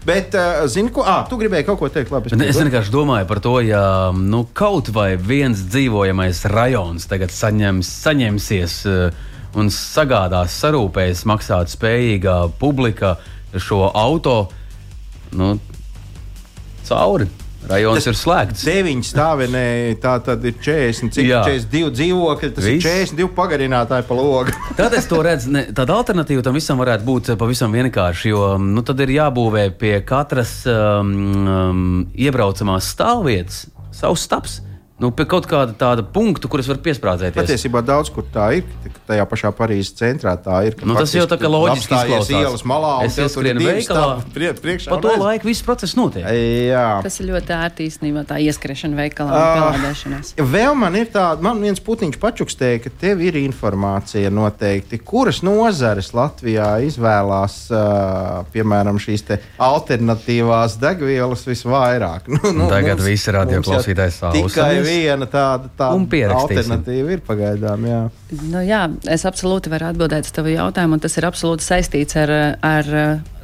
bet, 0.09 0.33
uh, 0.41 0.65
zini, 0.73 0.89
ko? 0.89 1.05
Ah, 1.05 1.27
tu 1.29 1.37
gribēji 1.37 1.69
kaut 1.69 1.83
ko 1.83 1.93
teikt? 1.93 2.15
Labi, 2.15 2.33
es, 2.33 2.57
es 2.57 2.63
vienkārši 2.63 2.95
domāju 2.95 3.29
par 3.29 3.43
to, 3.45 3.59
ja 3.67 3.85
nu, 4.17 4.47
kaut 4.57 4.89
vai 4.97 5.11
viens 5.21 5.67
dzīvojamais 5.69 6.47
rajons 6.55 7.11
tagad 7.13 7.37
saņems, 7.37 7.93
saņemsies 8.09 8.81
uh, 8.89 9.25
un 9.61 9.69
sagādās, 9.73 10.57
sarūpēs 10.65 11.27
maksāt 11.29 11.77
spējīgā 11.77 12.39
publika 12.57 13.19
šo 13.61 13.91
auto 13.93 14.47
nu, 15.37 15.59
cauri. 16.89 17.29
Rajons 17.71 17.99
tas 17.99 18.11
ir 18.11 18.19
slēgts. 18.19 18.65
Deviņi 18.67 19.07
stāvenē, 19.07 19.65
tā 20.03 20.17
tad 20.27 20.45
ir 20.47 20.55
40, 20.63 21.15
cik, 21.17 21.31
42 21.31 21.93
dzīvokļi. 21.97 22.51
Tas 22.57 22.69
Viss. 22.69 22.87
ir 22.87 23.09
42 23.11 23.31
pagarinātāji 23.37 24.07
pa 24.07 24.19
logu. 24.19 24.55
tad 24.81 24.95
es 24.99 25.09
to 25.11 25.19
redzu, 25.27 25.53
ne, 25.55 25.65
tāda 25.77 25.97
alternatīva 25.99 26.45
tam 26.47 26.59
visam 26.59 26.79
varētu 26.83 27.07
būt 27.07 27.33
pavisam 27.41 27.75
vienkārši. 27.75 28.31
Jo 28.31 28.53
nu, 28.63 28.85
tad 28.87 29.03
ir 29.03 29.17
jābūvē 29.17 29.69
pie 29.81 29.97
katras 30.07 30.61
um, 30.71 31.17
um, 31.47 31.89
iebraucamās 32.15 32.93
stāvvietas 32.95 33.67
savs 33.97 34.27
stāvs 34.29 34.61
nu, 35.03 35.11
pie 35.13 35.27
kaut 35.29 35.45
kāda 35.51 35.75
tāda 35.77 36.03
punkta, 36.03 36.49
kur 36.49 36.63
es 36.63 36.69
varu 36.71 36.81
piesprādzēties. 36.85 37.37
Patiesībā 37.37 37.83
daudz 37.85 38.11
kur 38.15 38.25
tā 38.33 38.49
ir. 38.59 38.69
Tajā 39.07 39.27
pašā 39.29 39.53
Parīzes 39.55 39.93
centrā 39.95 40.33
tā 40.41 40.63
ir. 40.67 40.77
Nu, 40.83 40.97
tas 40.99 41.13
jau 41.15 41.27
tā 41.31 41.37
kā 41.39 41.51
loģiski 41.51 41.95
izklausās. 41.95 42.31
ielas 42.33 42.65
malā 42.67 42.93
un 43.03 43.11
es 43.11 43.19
ieskrienu 43.23 43.63
veikalā. 43.63 44.07
Prie, 44.35 44.51
priekšā, 44.57 44.91
pa 44.91 44.99
to 45.03 45.13
redz. 45.13 45.23
laiku 45.23 45.51
viss 45.51 45.63
process 45.67 45.95
notiek. 45.99 46.27
Jā. 46.27 46.87
Tas 47.05 47.21
ir 47.21 47.29
ļoti 47.31 47.55
ērti 47.57 47.87
īstenībā 47.91 48.25
tā 48.27 48.41
ieskriešana 48.43 48.99
veikalā 48.99 49.31
un 49.31 49.39
uh, 49.39 49.61
pelādēšanās. 49.61 50.33
Vēl 50.57 50.75
man 50.81 50.99
ir 50.99 51.13
tāda, 51.15 51.45
man 51.45 51.61
viens 51.63 51.83
putiņš 51.87 52.19
pačukstēja, 52.23 52.83
ka 52.87 52.95
tev 53.05 53.23
ir 53.23 53.39
informācija 53.43 54.33
noteikti, 54.35 54.99
kuras 55.07 55.43
nozares 55.47 56.11
Latvijā 56.17 56.73
izvēlās, 56.89 57.61
uh, 57.71 58.43
piemēram, 58.57 58.99
šīs 59.03 59.27
alternatīvās 59.63 60.81
degvielas 60.83 61.47
visvairāk. 61.47 62.27
Nu, 62.37 62.51
nu, 62.53 62.67
Tagad 62.69 62.99
mums, 62.99 63.07
visi 63.09 63.33
radioklausītājs 63.33 64.19
sāla 64.21 64.43
viena 64.87 65.29
tāda, 65.31 65.71
tāda 65.79 66.33
alternatīva 66.39 67.17
ir 67.17 67.25
pagaidām. 67.27 67.87
Jā. 67.91 68.03
Nu, 68.47 68.63
jā, 68.65 68.87
es 69.13 69.27
absolūti 69.29 69.73
varu 69.73 69.91
atbildēt 69.91 70.29
uz 70.29 70.35
tavu 70.37 70.55
jautājumu, 70.55 70.99
un 70.99 71.05
tas 71.05 71.19
ir 71.19 71.29
absolūti 71.29 71.67
saistīts 71.67 72.19
ar, 72.23 72.33
ar 72.65 72.91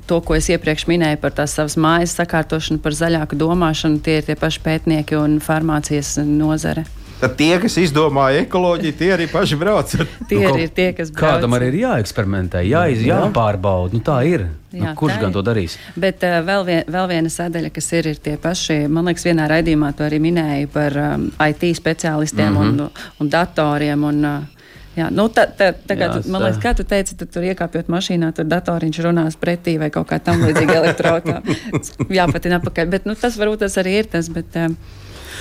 to, 0.07 0.21
ko 0.25 0.37
es 0.39 0.49
iepriekš 0.53 0.87
minēju 0.91 1.21
par 1.23 1.37
tās 1.37 1.55
savas 1.59 1.79
mājas 1.81 2.17
sakārtošanu, 2.19 2.83
par 2.83 2.97
zaļāku 2.97 3.39
domāšanu. 3.41 4.03
Tie 4.05 4.19
ir 4.21 4.27
tie 4.27 4.39
paši 4.39 4.65
pētnieki 4.65 5.19
un 5.21 5.39
farmācijas 5.43 6.17
nozare. 6.27 6.87
Tad 7.23 7.37
tie, 7.39 7.53
kas 7.63 7.77
izdomāja 7.79 8.41
ekoloģiju, 8.43 8.95
tie 8.99 9.13
arī 9.15 9.29
paši 9.31 9.57
brauc. 9.61 9.93
Tie 10.29 10.37
Nu, 10.39 10.43
nu, 10.43 10.49
kaut- 10.51 10.61
ir 10.65 10.73
tie, 10.75 10.89
kas 10.99 11.13
brauc. 11.15 11.23
Kādam 11.23 11.55
arī 11.55 11.69
ir 11.71 11.77
jāeksperimentē, 11.85 12.65
jāiz, 12.67 13.05
jāpārbauda. 13.07 13.95
Nu, 13.95 14.03
tā 14.03 14.17
ir. 14.27 14.49
Nu, 14.73 14.87
Jā, 14.87 14.95
kurš 14.97 15.15
tā 15.19 15.21
gan 15.21 15.31
ir. 15.31 15.35
to 15.37 15.43
darīs? 15.45 15.77
Bet 16.01 16.25
uh, 16.25 16.39
vēl, 16.47 16.63
vien, 16.67 16.83
vēl 16.91 17.07
viena 17.11 17.31
sadaļa, 17.31 17.71
kas 17.77 17.91
ir, 17.93 18.09
ir 18.15 18.19
tie 18.25 18.35
paši, 18.41 18.79
man 18.89 19.07
liekas, 19.11 19.27
vienā 19.29 19.47
raidījumā 19.53 19.93
to 19.99 20.07
arī 20.09 20.19
minēja 20.25 20.67
par 20.73 20.97
um, 20.97 21.29
IT 21.47 21.63
speciālistiem 21.79 22.49
mm 22.49 22.57
Mhm. 22.59 22.75
-hmm. 22.79 22.81
un, 22.83 22.91
un 23.21 23.29
datoriem. 23.37 24.05
Un, 24.05 24.25
uh, 24.25 24.59
Jā, 24.93 25.07
nu, 25.09 25.25
tā, 25.33 25.47
tā, 25.57 25.71
kā, 25.97 26.05
Jā, 26.05 26.29
man 26.29 26.43
liekas, 26.43 26.59
kā 26.61 26.75
tu 26.77 26.85
teici, 26.85 27.15
tad 27.17 27.31
tur 27.33 27.43
iekāpjot 27.49 27.87
mašīnā, 27.89 28.29
tur 28.37 28.45
datoriņš 28.45 28.99
runās 29.07 29.37
pretī 29.41 29.79
vai 29.81 29.89
kaut 29.91 30.07
kā 30.11 30.19
tam 30.21 30.43
līdzīga 30.45 30.75
elektroautorāta. 30.83 31.55
Jāpatina 32.13 32.59
apakaļ. 32.61 32.91
Bet 32.93 33.07
nu, 33.09 33.15
tas 33.15 33.39
varbūt 33.41 33.59
tas 33.65 33.79
arī 33.81 33.95
ir 34.03 34.05
tas. 34.13 34.29
Bet, 34.29 34.53
um, 34.61 34.77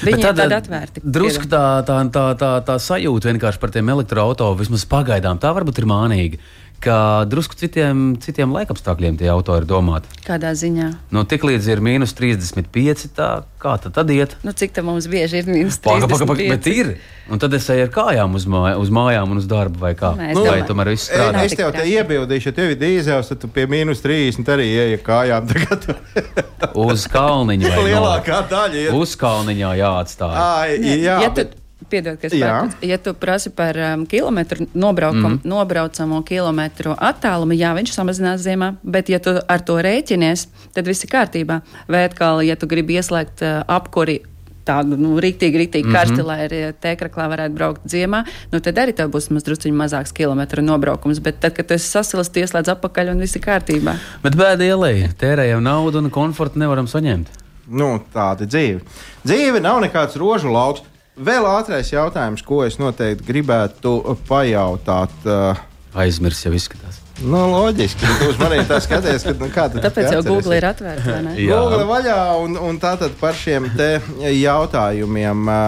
Viņi 0.05 0.23
ir 0.23 0.35
tādi 0.39 0.57
atvērti. 0.57 1.03
Drusku 1.03 1.49
tā, 1.51 1.63
tā, 1.87 1.99
tā, 2.13 2.25
tā, 2.39 2.51
tā 2.67 2.77
sajūta 2.81 3.31
vienkārši 3.31 3.61
par 3.61 3.73
tiem 3.73 3.91
elektroautoriem, 3.93 4.59
vismaz 4.61 4.87
pagaidām, 4.89 5.41
tā 5.41 5.53
varbūt 5.57 5.81
ir 5.83 5.89
mānīga. 5.91 6.41
Ka 6.81 7.27
drusku 7.29 7.53
citiem, 7.53 8.15
citiem 8.17 8.49
laikapstākļiem 8.55 9.19
tie 9.19 9.27
auto 9.29 9.53
ir 9.59 9.67
domāti. 9.69 10.09
Kādā 10.25 10.49
ziņā? 10.57 10.87
Nu, 11.13 11.21
tik 11.29 11.43
līdz 11.45 11.67
ir 11.69 11.81
mīnus 11.85 12.15
35, 12.17 13.03
tā 13.13 13.27
kā 13.61 13.75
tad, 13.83 13.93
tad 13.99 14.09
iet? 14.09 14.33
Nu, 14.41 14.49
cik 14.57 14.73
tā 14.73 14.81
mums 14.85 15.05
bieži 15.11 15.43
ir 15.43 15.51
mīnus 15.51 15.77
Paga, 15.85 16.09
paga, 16.09 16.25
paga, 16.25 16.41
35? 16.41 16.49
bet 16.49 16.71
ir. 16.73 16.89
Un 17.31 17.39
tad 17.43 17.53
es 17.53 17.69
eju 17.69 17.85
ar 17.85 17.93
kājām 17.93 18.33
uz, 18.33 18.47
māj, 18.49 18.73
uz 18.81 18.89
mājām 18.97 19.29
un 19.35 19.43
uz 19.43 19.45
darbu 19.51 19.77
vai 19.83 19.93
kā. 19.99 20.15
Nē, 20.17 20.31
es 20.33 20.39
Nu, 20.39 20.47
vai 20.49 20.57
tomēr 20.65 20.89
viss 20.95 21.05
strādā? 21.11 21.45
Es 21.45 21.53
tev 21.59 21.69
te 21.77 21.85
iebildīšu, 21.93 22.49
ja 22.49 22.57
tev 22.57 22.73
ir 22.73 22.81
dīzels, 22.81 23.29
tad 23.29 23.43
tu 23.45 23.51
pie 23.53 23.69
mīnus 23.69 24.01
30 24.01 24.49
arī 24.57 24.67
ieej 24.73 24.97
kājām. 25.05 25.53
Tagad 25.53 26.73
Uz 26.81 27.05
kalniņa 27.13 27.75
vai 27.77 27.85
lielākā 27.91 28.41
daļa 28.49 28.85
ir. 28.87 28.97
Uz 28.97 29.13
kalniņā 29.21 29.75
jāatstāj. 29.85 30.37
Ai, 30.49 30.97
jā, 30.97 31.21
ja 31.27 31.29
bet, 31.29 31.53
tu, 31.53 31.60
piedod, 31.91 32.17
kas 32.21 32.33
pārkāpts. 32.33 32.79
ja 32.87 32.97
tu 33.01 33.13
prasi 33.17 33.51
par 33.55 33.77
um, 33.77 34.05
kilometru 34.09 34.67
nobraukumu, 34.73 35.35
mm. 35.37 35.43
nobraucamo 35.51 36.21
kilometru 36.27 36.95
attālumu, 36.97 37.57
jā, 37.57 37.73
viņš 37.77 37.93
samazinās 37.97 38.43
ziemā, 38.45 38.73
bet 38.83 39.11
ja 39.11 39.21
tu 39.23 39.35
ar 39.41 39.63
to 39.67 39.77
rēķinies, 39.83 40.47
tad 40.75 40.89
viss 40.89 41.05
ir 41.05 41.11
kārtībā. 41.13 41.61
Vai 41.91 42.05
atkal, 42.07 42.43
ja 42.45 42.57
tu 42.59 42.69
gribi 42.71 42.99
ieslēgt 42.99 43.45
uh, 43.45 43.61
apkuri. 43.69 44.21
Tādu 44.61 44.93
nu, 44.93 45.15
rīktīgi, 45.17 45.57
rīktīgi 45.57 45.87
mm 45.87 45.89
-hmm. 45.89 45.95
karsti, 45.97 46.21
lai 46.21 46.35
arī 46.45 46.59
tēkraklā 46.83 47.25
varētu 47.31 47.55
braukt 47.55 47.87
ziemā. 47.89 48.19
Nu, 48.51 48.59
tad 48.61 48.77
arī 48.77 48.93
tev 48.93 49.09
būs 49.09 49.31
mazliet 49.33 49.65
mazāks 49.73 50.13
kilometru 50.13 50.61
nobraukums. 50.61 51.19
Bet 51.19 51.39
tad, 51.41 51.55
kad 51.57 51.65
tu 51.65 51.73
esi 51.73 51.89
sasilis, 51.89 52.29
ieslēdz 52.29 52.69
apakaļ 52.75 53.09
un 53.15 53.25
viss 53.25 53.35
ir 53.35 53.41
kārtībā. 53.41 53.97
Bet 54.21 54.37
bēda 54.37 54.63
ielai, 54.63 55.09
tērējam 55.17 55.65
naudu 55.65 55.97
un 55.97 56.09
komfortu 56.13 56.59
nevaram 56.59 56.85
saņemt. 56.85 57.27
nu, 57.67 57.99
tāda 58.13 58.45
dzīve. 58.45 58.81
Dzīve 59.25 59.61
nav 59.63 59.81
nekāds 59.81 60.15
rožu 60.19 60.51
lauks. 60.51 60.83
Vēl 61.19 61.43
ātrais 61.49 61.89
jautājums, 61.91 62.41
ko 62.45 62.61
es 62.63 62.77
noteikti 62.79 63.25
gribētu 63.27 63.97
pajautāt. 64.29 65.13
Uh, 65.27 65.59
Aizmirs 66.01 66.39
jau 66.45 66.53
izskatās. 66.55 67.01
Nu, 67.21 67.41
loģiski, 67.51 67.99
ka 68.01 68.13
tu 68.17 68.29
uz 68.31 68.37
mani 68.39 68.61
tā 68.65 68.77
skaties, 68.81 69.25
ka, 69.27 69.33
nu, 69.37 69.49
kā 69.53 69.67
tu 69.69 69.81
Tāpēc 69.83 70.07
jau? 70.15 70.21
Google 70.25 70.55
ir 70.57 70.65
atvērta. 70.71 71.03
vai 71.11 71.19
ne? 71.25 71.33
Jā. 71.43 71.59
Google 71.59 71.83
vaļā 71.89 72.19
un, 72.41 72.55
un 72.57 72.79
tātad 72.81 73.13
par 73.19 73.35
šiem 73.37 73.67
te 73.77 73.93
jautājumiem. 74.39 75.47
ā, 75.51 75.61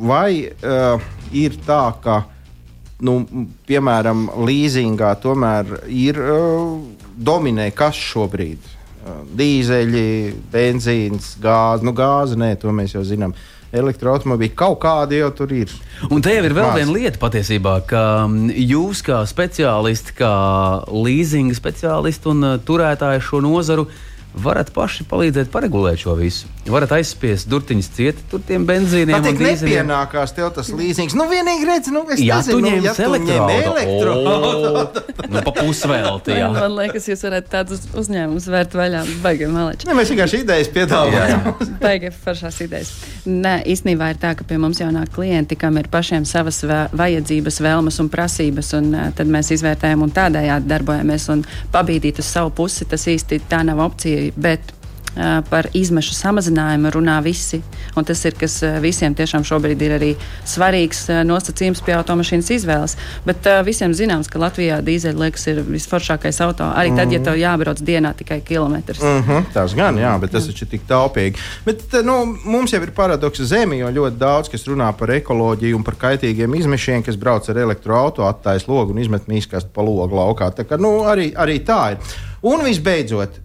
Vai 0.00 0.48
uh, 0.48 1.02
ir 1.36 1.58
tā, 1.66 1.82
ka, 2.00 2.22
nu, 3.04 3.18
piemēram, 3.68 4.30
līzingā 4.48 5.10
tomēr 5.20 5.74
ir 5.92 6.16
uh, 6.24 6.78
dominē 7.20 7.68
kas 7.76 8.00
šobrīd? 8.00 8.64
Uh, 9.04 9.20
dīzeļi, 9.36 10.06
benzīns, 10.52 11.34
gāze, 11.44 11.84
nu 11.84 11.92
gāze, 11.92 12.40
nē, 12.40 12.54
to 12.64 12.72
mēs 12.72 12.96
jau 12.96 13.04
zinām. 13.04 13.36
Elektroautomobīļi 13.70 14.54
kaut 14.58 14.80
kādi 14.82 15.20
jau 15.20 15.30
tur 15.38 15.52
ir. 15.54 15.72
Un 16.10 16.22
te 16.24 16.32
jau 16.34 16.42
ir 16.46 16.54
vēl 16.56 16.72
viena 16.74 16.94
lieta 16.94 17.20
patiesībā, 17.22 17.76
ka 17.90 18.02
mm, 18.26 18.50
jūs 18.66 19.04
kā 19.06 19.20
speciālisti, 19.30 20.16
kā 20.18 20.32
leasinga 20.90 21.54
speciālisti 21.54 22.32
un 22.32 22.46
uh, 22.48 22.56
turētāji 22.66 23.22
šo 23.28 23.42
nozaru 23.46 23.86
varat 24.34 24.72
paši 24.74 25.06
palīdzēt 25.10 25.50
paregulēt 25.54 26.02
šo 26.02 26.16
visu. 26.18 26.50
Varat 26.70 26.92
aizspiest 26.96 27.48
durtiņus 27.50 27.88
cieti 27.96 28.24
tur 28.30 28.42
tiem 28.46 28.64
benzīniem 28.68 29.16
Man 29.16 29.26
un 29.26 29.38
dīzeļiem. 29.40 29.86
nepienākās 29.88 30.34
tev 30.36 30.50
tas 30.54 30.70
līzings. 30.74 31.16
Nu, 31.18 31.26
vienīgi 31.30 31.66
redz, 31.68 31.90
nu, 31.94 32.04
es 32.14 32.20
Ja 32.22 32.38
nezinu, 32.40 32.60
tu 32.60 32.64
nu, 32.64 32.70
ja 32.84 32.94
tu 32.94 33.02
ņem 33.02 33.50
elektroautorātu, 33.50 33.70
elektroautorātu. 33.74 35.30
nu, 35.34 35.42
pa 35.46 35.52
pusvēlti, 35.56 36.34
jā. 36.38 36.48
Man 36.54 36.76
liekas, 36.78 37.08
jūs 37.10 37.24
varētu 37.26 37.52
tādus 37.52 37.84
uzņēmumus 37.98 38.46
vērt 38.52 38.76
vaļā. 38.78 39.02
Baigi 39.24 39.48
maleči. 39.50 39.88
Ne, 39.90 39.96
mēs 39.98 40.12
vienkārši 40.14 40.42
idejas 40.44 40.70
piedāvājam. 40.74 41.44
Baigi 41.82 42.12
foršās 42.24 42.60
idejas. 42.66 42.92
Nē, 43.26 43.54
īstenībā 43.74 44.10
ir 44.14 44.20
tā, 44.22 44.32
ka 44.38 44.46
pie 44.48 44.58
mums 44.62 44.80
jau 44.80 44.90
nāk 44.94 45.12
klienti, 45.14 45.58
kam 45.60 45.78
ir 45.80 45.88
pašiem 45.92 46.24
savas 46.28 46.62
vajadzības, 46.64 47.60
vēlmes 47.64 48.00
un 48.02 48.08
prasības, 48.12 48.72
un 48.78 48.90
tad 49.18 49.30
mēs 49.30 49.52
izvērtējam 49.56 50.04
un 50.06 50.12
tādējādi 50.16 50.70
darbojamies. 50.70 51.28
Un 51.34 51.44
pabīdīt 51.74 52.20
uz 52.22 52.28
savu 52.30 52.52
pusi, 52.62 52.86
tas 52.88 53.06
īsti 53.10 53.42
tā 53.50 53.62
nav 53.66 53.80
opcija. 53.84 54.30
Bet, 54.40 54.72
Par 55.50 55.66
izmešu 55.74 56.14
samazinājumu 56.14 56.92
runā 56.94 57.18
visi. 57.22 57.62
un 57.96 58.04
Tas 58.04 58.24
ir 58.24 58.34
kas 58.38 58.60
visiem 58.82 59.14
tiešām 59.14 59.44
šobrīd 59.46 59.82
ir 59.82 59.92
arī 59.96 60.10
svarīgs 60.46 61.08
nosacījums 61.26 61.82
pie 61.86 61.94
automašīnas 61.94 62.50
izvēles. 62.56 62.96
Bet 63.26 63.46
uh, 63.46 63.60
visiem 63.66 63.94
zināms, 63.96 64.30
ka 64.30 64.40
Latvijā 64.42 64.80
dīzeļa 64.84 65.22
liekas 65.24 65.46
ir 65.50 65.60
visforšākais 65.66 66.40
auto. 66.44 66.66
Arī 66.66 66.94
tad, 66.96 67.12
ja 67.12 67.20
tev 67.24 67.38
jābrauc 67.40 67.82
dienā 67.84 68.12
tikai 68.18 68.40
kilometrs. 68.46 69.02
Mm 69.02 69.22
-hmm, 69.26 69.52
tas 69.54 69.74
gan, 69.74 69.98
jā, 69.98 70.12
bet 70.20 70.30
tas 70.30 70.46
taču 70.46 70.64
ir 70.64 70.70
tik 70.70 70.86
taupīgi. 70.88 71.38
Bet 71.64 71.82
nu, 72.04 72.36
mums 72.44 72.72
jau 72.72 72.82
ir 72.82 72.90
paradoks 72.96 73.40
zemi, 73.40 73.78
jo 73.78 73.90
ļoti 73.90 74.18
daudz 74.18 74.48
kas 74.48 74.66
runā 74.66 74.92
par 74.98 75.10
ekoloģiju 75.10 75.76
un 75.76 75.84
par 75.84 75.94
kaitīgiem 75.94 76.54
izmešiem, 76.54 77.02
kas 77.02 77.16
brauc 77.16 77.48
ar 77.48 77.58
elektroautorātu, 77.58 78.26
attājas 78.26 78.68
logu 78.68 78.92
un 78.92 78.98
izmet 78.98 79.28
mīskastu 79.28 79.70
pa 79.74 79.82
logu 79.82 80.16
laukā. 80.16 80.50
Tā 80.50 80.64
kā, 80.64 80.80
nu, 80.80 81.04
arī, 81.04 81.32
arī 81.34 81.60
tā 81.64 81.92
ir. 81.92 81.98
Un 82.42 82.64
visbeidzot, 82.64 83.40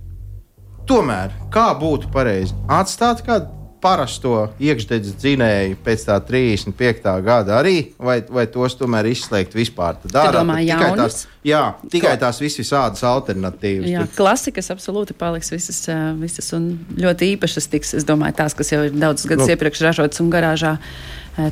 tomēr 0.90 1.36
kā 1.54 1.70
būtu 1.80 2.12
pareizi 2.14 2.56
atstāt 2.72 3.24
kādu 3.26 3.52
parasto 3.86 4.48
iekšdedzes 4.66 5.14
dzinēju 5.22 5.76
pēc 5.86 6.06
tā 6.08 6.16
35. 6.26 7.04
gada 7.26 7.60
arī, 7.60 7.92
vai, 8.02 8.18
vai 8.34 8.48
tos 8.50 8.74
tomēr 8.80 9.06
izslēgt 9.12 9.54
vispār? 9.54 10.00
Tad 10.02 10.16
ārā, 10.24 10.32
domā 10.40 10.56
tad 10.58 10.66
tikai 10.66 10.88
jaunus? 10.88 11.02
tās, 11.04 11.28
jā, 11.46 11.62
tikai 11.94 12.16
tās 12.22 12.40
visas 12.42 12.64
visādas 12.64 13.04
alternatīvas. 13.06 13.90
Jā, 13.92 14.06
Tur- 14.08 14.16
klasikas 14.18 14.72
absolūti 14.74 15.14
paliks 15.18 15.54
visas, 15.54 15.84
visas 16.18 16.50
un 16.58 16.72
ļoti 16.98 17.36
īpašas 17.36 17.70
tiks. 17.76 17.94
Es 18.00 18.08
domāju, 18.10 18.40
tās, 18.42 18.58
kas 18.58 18.74
jau 18.74 18.82
ir 18.88 18.96
daudzus 18.98 19.30
gadus 19.30 19.46
Nu. 19.46 19.54
iepriekš 19.54 19.86
ražotas 19.86 20.24
un 20.24 20.34
garāžā 20.34 20.78
ā, 20.80 20.80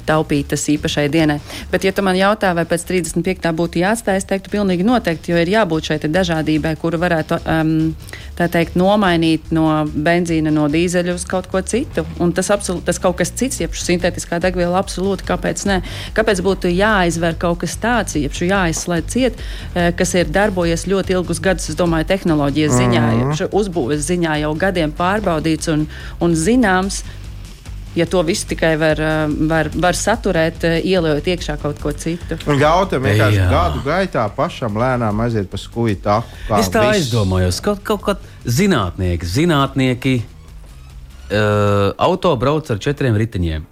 taupītas 0.08 0.64
īpašai 0.74 1.08
dienai. 1.12 1.40
Bet, 1.72 1.84
ja 1.84 1.92
tu 1.96 2.04
man 2.06 2.18
jautā, 2.18 2.54
vai 2.56 2.66
pēc 2.70 2.86
35. 2.90 3.52
būtu 3.58 3.82
jāatstāj, 3.82 4.20
es 4.22 4.28
teiktu, 4.30 4.52
pilnīgi 4.54 4.86
noteikti, 4.88 5.34
jo 5.34 5.42
ir 5.42 5.52
jābūt 5.52 5.92
šai 5.92 6.00
dažādībai, 6.04 6.76
kuru 6.80 7.00
varētu 7.02 7.40
um, 7.42 7.74
tā 8.38 8.48
teikt 8.52 8.78
nomainīt 8.80 9.52
no 9.56 9.68
benzīna, 9.86 10.54
no 10.54 10.68
dīzeļa 10.72 11.16
uz 11.18 11.26
kaut 11.30 11.50
ko 11.52 11.62
citu. 11.62 12.06
Un 12.24 12.34
tas, 12.36 12.50
absolūti, 12.54 12.88
tas 12.90 13.02
kaut 13.04 13.18
kas 13.20 13.34
cits, 13.36 13.62
jeb 13.64 13.76
sintētiskā 13.78 14.40
degviela, 14.44 14.80
absolūti, 14.82 15.28
kāpēc 15.28 15.66
ne? 15.70 15.82
Kāpēc 16.18 16.44
būtu 16.46 16.72
jāizver 16.74 17.38
kaut 17.40 17.62
kas 17.64 17.76
tāds, 17.82 18.18
jeb 18.20 18.34
jāizslēdz 18.34 19.14
ciet, 19.14 19.42
eh, 19.76 19.92
kas 19.98 20.16
ir 20.18 20.32
darbojies 20.34 20.88
ļoti 20.90 21.18
ilgus 21.18 21.42
gadus, 21.44 21.70
es 21.70 21.80
domāju, 21.80 22.10
tehnoloģijas 22.14 22.78
ziņā, 22.80 23.04
jeb 23.20 23.54
uzbūves 23.54 24.08
ziņā 24.08 24.40
jau 24.44 24.54
gadiem 24.58 24.94
pārbaudīts 24.96 25.72
un, 25.74 25.88
un 26.24 26.38
zināms. 26.38 27.04
Ja 27.96 28.06
to 28.10 28.22
visu 28.26 28.48
tikai 28.50 28.74
var, 28.82 28.98
eh, 29.00 29.28
var, 29.50 29.70
var 29.76 29.94
saturēt, 29.94 30.64
eh, 30.66 30.80
ieliekot 30.82 31.28
iekšā 31.30 31.58
kaut 31.62 31.80
ko 31.82 31.92
citu. 31.94 32.40
Un 32.50 32.58
ļautam 32.58 33.04
vienkārši 33.06 33.38
Jā. 33.38 33.50
gadu 33.52 33.84
gaitā 33.86 34.24
pašam 34.36 34.74
lēnām 34.82 35.20
aiziet 35.22 35.50
pa 35.52 35.58
skuju 35.58 36.00
taku. 36.02 36.28
kā 36.50 36.60
Es 36.60 36.70
tā 36.74 36.88
viss. 36.90 37.06
aizdomājos, 37.12 37.62
ka 37.62 37.76
kaut 37.76 38.02
kādā 38.02 38.20
zinātnieki, 38.46 39.24
zinātnieki 39.24 40.16
uh, 41.32 41.94
auto 41.98 42.36
brauc 42.36 42.70
ar 42.72 42.78
četriem 42.82 43.16
riteņiem. 43.18 43.64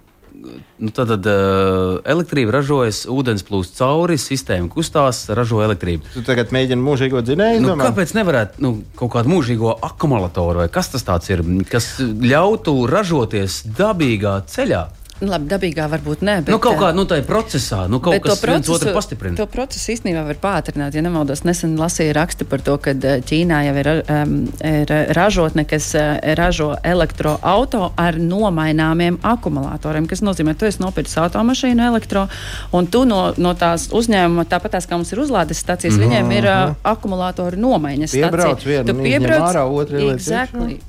Nu, 0.82 0.90
tad 0.94 1.12
uh, 1.14 2.00
elektrība 2.08 2.56
ražojas, 2.56 3.04
ūdens 3.10 3.44
plūst 3.46 3.76
cauri, 3.78 4.18
sistēma 4.20 4.70
kustās, 4.72 5.24
ražo 5.34 5.60
elektrību. 5.64 6.14
Tu 6.14 6.24
tagad 6.26 6.54
mēģini 6.54 6.82
mūžīgo 6.82 7.22
dzinēju. 7.26 7.62
Nu, 7.64 7.76
kāpēc 7.80 8.14
nevarētu 8.18 8.64
nu, 8.64 8.72
kaut 8.98 9.14
kādu 9.14 9.32
mūžīgo 9.32 9.76
akumulatoru 9.90 10.64
vai 10.64 10.70
kas 10.72 10.90
tas 10.94 11.06
tāds 11.06 11.30
ir, 11.32 11.44
kas 11.70 11.94
ļautu 12.02 12.74
ražoties 12.90 13.62
dabīgā 13.78 14.40
ceļā? 14.50 14.82
Nu, 15.22 15.30
labi, 15.30 15.46
dabīgā 15.46 15.86
varbūt 15.86 16.24
ne. 16.26 16.40
Bet, 16.42 16.50
Nu, 16.50 16.58
kaut 16.62 16.74
eh, 16.74 16.80
kā 16.80 16.88
nu, 16.96 17.04
tādā 17.06 17.22
procesā, 17.26 17.84
nu, 17.90 18.00
kaut 18.02 18.18
kas 18.24 18.40
viens 18.42 18.66
otru 18.66 18.90
procesu, 18.90 18.94
pastiprina. 18.96 19.36
to 19.38 19.46
procesu 19.46 19.92
īstenībā 19.94 20.24
var 20.26 20.38
pātrināt. 20.42 20.96
Ja 20.98 21.02
nemaldos, 21.04 21.44
nesen 21.46 21.76
lasīju 21.78 22.16
rakstu 22.18 22.46
par 22.50 22.64
to, 22.66 22.74
ka 22.82 22.90
eh, 22.90 23.20
Ķīnā 23.22 23.60
jau 23.68 23.74
ir, 23.78 23.90
um, 24.02 24.32
ir 24.66 24.92
ražotne, 25.14 25.64
kas 25.68 25.92
ražo 26.38 26.72
elektroautorātu 26.82 27.92
ar 28.02 28.18
nomaināmiem 28.18 29.20
akumulatoriem. 29.22 30.08
Tas 30.10 30.24
nozīmē, 30.26 30.56
ka 30.56 30.64
tu 30.64 30.70
esi 30.72 30.82
nopircis 30.82 31.20
automašīnu 31.22 31.86
elektro, 31.86 32.26
un 32.74 32.90
tu 32.90 33.04
no, 33.06 33.22
no 33.38 33.54
tās 33.58 33.88
uzņēmuma, 33.94 34.46
tāpat 34.50 34.74
tās, 34.76 34.90
kā 34.90 34.98
mums 34.98 35.14
ir 35.14 35.22
uzlādes 35.22 35.62
stācijas, 35.62 35.94
mm 35.94 36.02
-hmm. 36.02 36.10
viņiem 36.10 36.32
ir 36.38 36.50
uh, 36.50 36.74
akumulātoru 36.94 37.62
nomaiņas 37.62 38.18
Piebrauc 38.18 38.58
stācija. 38.58 38.68
vienu, 38.68 38.86
Tu 38.90 38.98
izņem 38.98 39.22
piebrauc, 39.22 39.48
ārā, 39.52 39.64
otru 39.70 40.02
exactly. 40.10 40.80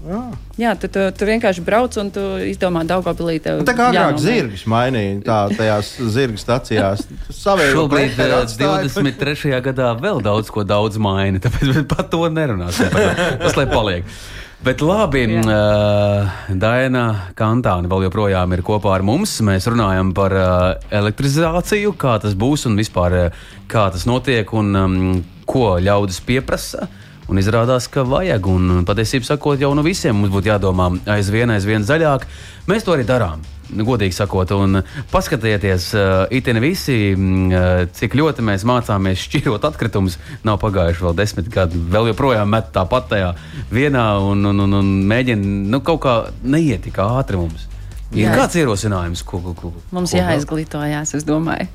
Jā. 0.61 0.75
Tu, 0.77 0.89
tu, 0.93 1.01
tu 1.17 1.25
vienkārši 1.25 1.63
brauc 1.65 1.95
un 1.97 2.11
tu 2.13 2.21
izdomā 2.45 2.83
Daugopilī. 2.85 3.39
tev 3.41 3.63
Nu, 3.63 3.65
Tā 3.65 3.73
kā 3.77 3.89
agrāk 3.89 4.19
zirgus 4.21 4.67
mainīja 4.69 5.23
tā, 5.25 5.39
tajās 5.57 5.95
zirgu 6.13 6.37
stacijās. 6.41 7.07
Šobrīd, 7.33 8.13
23. 8.61 9.57
gadā, 9.65 9.89
vēl 9.97 10.21
daudz 10.25 10.53
ko 10.53 10.65
daudz 10.67 11.01
maina, 11.01 11.41
tāpēc 11.41 11.81
par 11.91 12.05
to 12.11 12.29
nerunāsim. 12.29 12.93
Tas 13.41 13.57
lai 13.57 13.65
paliek. 13.71 14.15
Bet 14.63 14.79
labi, 14.79 15.25
uh, 15.41 16.29
Daina 16.55 17.33
Kantāne 17.35 17.89
vēl 17.91 18.05
joprojām 18.05 18.53
ir 18.55 18.61
kopā 18.63 18.93
ar 18.95 19.03
mums. 19.03 19.33
Mēs 19.43 19.67
runājam 19.67 20.13
par 20.15 20.35
uh, 20.37 20.51
elektrizāciju, 20.87 21.91
kā 21.99 22.13
tas 22.23 22.37
būs 22.39 22.69
un 22.69 22.77
vispār 22.79 23.17
uh, 23.25 23.41
kā 23.67 23.89
tas 23.91 24.05
notiek 24.07 24.53
un 24.55 24.71
um, 24.79 24.95
ko 25.49 25.73
ļaudis 25.83 26.21
pieprasa. 26.23 26.87
Un 27.31 27.39
izrādās, 27.39 27.87
ka 27.87 28.03
vajag, 28.07 28.47
un 28.51 28.83
patiesībā 28.87 29.29
sakot, 29.29 29.61
jau 29.61 29.71
nu 29.77 29.85
visiem 29.85 30.17
mums 30.17 30.33
būtu 30.33 30.51
jādomā 30.51 30.89
aizvien, 31.15 31.53
aizvien 31.55 31.85
zaļāk. 31.87 32.27
Mēs 32.67 32.83
to 32.83 32.95
arī 32.95 33.07
darām 33.07 33.43
godīgi 33.73 34.13
sakot, 34.13 34.51
un 34.53 34.81
paskatieties, 35.11 35.87
uh, 35.97 36.25
itin 36.33 36.59
visi, 36.61 36.97
uh, 37.15 37.85
cik 37.95 38.17
ļoti 38.19 38.45
mēs 38.45 38.65
mācāmies 38.67 39.23
šķirot 39.23 39.65
atkritumus. 39.69 40.19
Nav 40.45 40.59
pagājuši 40.61 41.05
vēl 41.07 41.17
desmit 41.17 41.49
gadi, 41.53 41.79
vēl 41.79 42.11
joprojām 42.11 42.51
met 42.53 42.73
tāpat 42.75 43.09
tajā 43.13 43.33
vienā 43.73 44.07
un, 44.21 44.43
un, 44.51 44.65
un, 44.67 44.79
un 44.81 44.91
mēģina 45.09 45.69
nu, 45.73 45.81
kaut 45.85 46.03
kā 46.05 46.17
neiet 46.43 46.85
tik 46.85 46.99
ātri 47.03 47.39
mums. 47.39 47.69
Ir 48.13 48.27
Jā. 48.27 48.35
kāds 48.37 48.59
ierosinājums, 48.61 49.23
ko, 49.25 49.39
ko, 49.41 49.55
ko 49.57 49.71
mums 49.95 50.13
jāizglītojas, 50.13 51.15
es 51.17 51.25
domāju. 51.25 51.71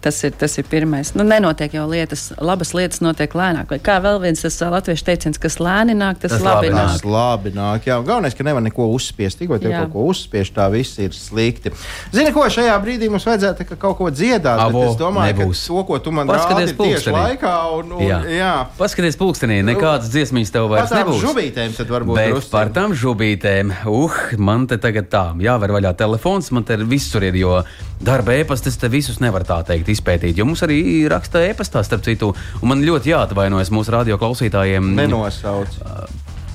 Tas 0.00 0.16
ir, 0.24 0.32
tas 0.32 0.54
ir 0.56 0.64
pirmais. 0.64 1.10
Nu, 1.12 1.24
nenotiek 1.28 1.74
jau 1.76 1.84
lietas, 1.90 2.30
labas 2.40 2.70
lietas 2.72 3.02
notiek 3.04 3.34
lēnāk. 3.36 3.68
Vai 3.68 3.76
kā 3.84 3.98
vēl 4.00 4.16
viens 4.22 4.40
tas 4.40 4.54
latviešu 4.72 5.04
teiciens, 5.04 5.40
kas 5.40 5.58
lēni 5.60 5.92
nāk, 5.92 6.16
tas, 6.22 6.32
tas 6.32 6.44
labi 6.44 6.70
nāk. 6.72 6.94
Tas 6.94 7.04
labi 7.04 7.52
nāk. 7.52 7.84
Jā, 7.84 7.98
galvenais, 8.00 8.36
ka 8.36 8.46
nevar 8.46 8.64
neko 8.64 8.86
uzspiest. 8.94 9.42
Tikko 9.42 9.58
tev 9.60 9.74
kaut 9.76 9.92
ko 9.92 10.06
uzspiež, 10.08 10.52
tā 10.56 10.70
viss 10.72 10.96
ir 11.04 11.12
slikti. 11.16 11.74
Zini, 12.14 12.32
ko 12.32 12.46
šajā 12.48 12.78
brīdī 12.80 13.10
mums 13.12 13.28
vajadzētu 13.28 13.66
ka 13.68 13.78
kaut 13.84 13.98
ko 13.98 14.08
dziedāt? 14.14 14.62
Avo, 14.64 14.86
es 14.88 14.96
domāju, 15.00 15.36
nebūs. 15.36 15.66
ka 15.66 15.74
to, 15.74 15.84
ko 15.90 16.00
tu 16.06 16.14
man 16.16 16.32
Paskaties 16.32 16.72
rādi 16.72 16.88
tieši 16.94 17.14
laikā. 17.18 17.52
Un, 17.76 17.92
un, 17.98 18.06
jā. 18.06 18.22
Jā. 18.38 18.54
Paskaties 18.80 19.20
pulkstenī, 19.20 19.60
nekādas 19.68 20.08
dziesmiņas 20.14 20.54
tev 20.56 20.70
vairs 20.72 20.96
nebūs. 20.96 21.20
Žubītēm 21.26 21.76
tad 21.76 21.92
varbūt. 21.92 22.16
Bet 22.16 22.32
drusciņ. 22.32 22.54
par 22.56 22.72
tām 22.76 22.96
žubītēm, 22.96 23.76
uh, 23.84 24.18
man 24.40 24.64
te 24.70 24.80
tagad 24.80 25.12
tā, 25.12 25.24
jāver 25.44 25.76
vaļā 25.76 25.92
telefons, 26.00 26.50
man 26.56 26.64
te 26.64 26.80
visur 26.80 27.28
ir, 27.28 27.36
jo 27.40 27.60
darba 28.00 28.38
ēpastes 28.40 28.80
te 28.80 28.88
visus 28.92 29.20
nevar 29.20 29.44
tā 29.48 29.60
teikt 29.68 29.89
izpētīt. 29.92 30.38
Jo 30.38 30.46
mums 30.48 30.64
arī 30.66 30.80
raksta 31.10 31.44
e-pastā, 31.48 31.84
starp 31.86 32.06
citu, 32.06 32.32
un 32.60 32.72
man 32.72 32.84
ļoti 32.86 33.12
jāatvainojas 33.12 33.72
mūsu 33.74 33.94
radio 33.94 34.18
klausītājiem. 34.20 34.94
Nenosauc. 34.98 35.78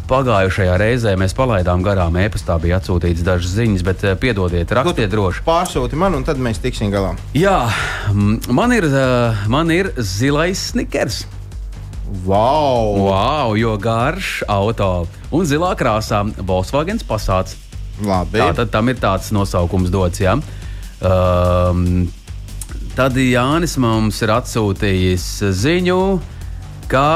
Pagājušajā 0.05 0.73
reizē 0.77 1.15
mēs 1.17 1.33
palaidām 1.33 1.81
garām 1.85 2.13
e-pastā, 2.21 2.59
bija 2.61 2.77
atsūtīts 2.77 3.23
dažas 3.25 3.55
ziņas, 3.57 3.85
bet 3.87 4.03
piedodiet, 4.21 4.69
rakstiet 4.77 5.09
droši. 5.09 5.41
Pārsūti 5.47 5.97
man, 5.97 6.13
un 6.19 6.27
tad 6.27 6.37
mēs 6.37 6.61
tiksim 6.61 6.93
galā. 6.93 7.15
Jā, 7.33 7.57
man 8.53 8.75
ir, 8.75 8.85
man 9.49 9.73
ir 9.73 9.89
zilais 9.97 10.61
snikers. 10.69 11.23
Wow! 12.25 13.01
wow! 13.07 13.55
Jo 13.57 13.73
garš 13.81 14.43
auto 14.47 15.07
un 15.33 15.47
zilā 15.49 15.73
krāsā 15.77 16.21
Volkswagen 16.37 17.01
pasāts. 17.09 17.57
Labi. 18.05 18.37
Tā 18.43 18.51
tad 18.59 18.69
tam 18.73 18.91
ir 18.91 18.99
tāds 19.01 19.31
nosaukums 19.33 19.89
dots. 19.89 20.21
Ja? 20.21 20.35
Um, 21.01 22.05
Tad 22.95 23.17
Jānis 23.19 23.73
mums 23.75 24.21
ir 24.23 24.31
atsūtījis 24.31 25.23
ziņu, 25.59 25.97
ka 26.87 27.07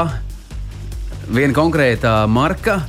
viena 1.32 1.56
konkrēta 1.56 2.18
marka, 2.28 2.82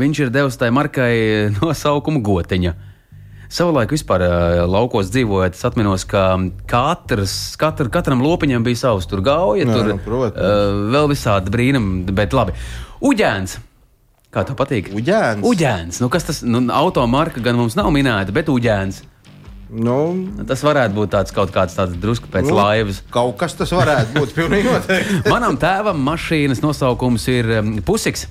viņš 0.00 0.20
ir 0.24 0.30
devis 0.32 0.56
tai 0.56 0.70
markai 0.72 1.12
nosaukumu 1.58 2.22
gotiņa. 2.24 2.72
Savulaik 3.52 3.92
vispār 3.92 4.24
laukos 4.70 5.10
dzīvojot, 5.12 5.58
es 5.58 5.68
atceros, 5.68 6.06
ka 6.08 6.24
katrs, 6.70 7.36
katr, 7.60 7.90
katram 7.92 8.24
lopiņam 8.24 8.64
bija 8.64 8.86
savs 8.86 9.10
tur 9.10 9.20
gauja, 9.26 9.68
Nē, 9.68 9.76
tur 9.76 9.90
nu, 9.90 10.00
protams. 10.00 10.90
vēl 10.96 11.12
visādi 11.12 11.52
brīnumi, 11.52 12.06
bet 12.08 12.32
labi. 12.32 12.56
Uģēns! 13.04 13.58
Kā 14.32 14.46
tev 14.46 14.56
patīk? 14.56 14.92
Uģēns. 14.96 15.44
Uģēns. 15.44 16.00
Nu, 16.00 16.08
kas 16.08 16.24
tas? 16.24 16.40
Nu, 16.46 16.62
automarka 16.72 17.42
gan 17.44 17.58
mums 17.58 17.76
nav 17.76 17.90
minēta, 17.92 18.32
bet 18.32 18.48
uģēns. 18.48 19.02
Nu, 19.70 19.98
tas 20.48 20.64
varētu 20.66 20.96
būt 20.96 21.12
tāds 21.14 21.34
kaut 21.34 21.52
kāds 21.54 21.76
tāds 21.78 21.94
drusku 22.02 22.30
pēc 22.32 22.48
nu, 22.48 22.56
laivas. 22.58 23.04
Kaut 23.14 23.36
kas 23.38 23.54
tas 23.58 23.70
varētu 23.70 24.18
būt. 24.18 24.34
Manam 25.32 25.58
tēvam 25.60 26.00
mašīnas 26.08 26.64
nosaukums 26.64 27.28
ir 27.30 27.52
Pusiks. 27.86 28.26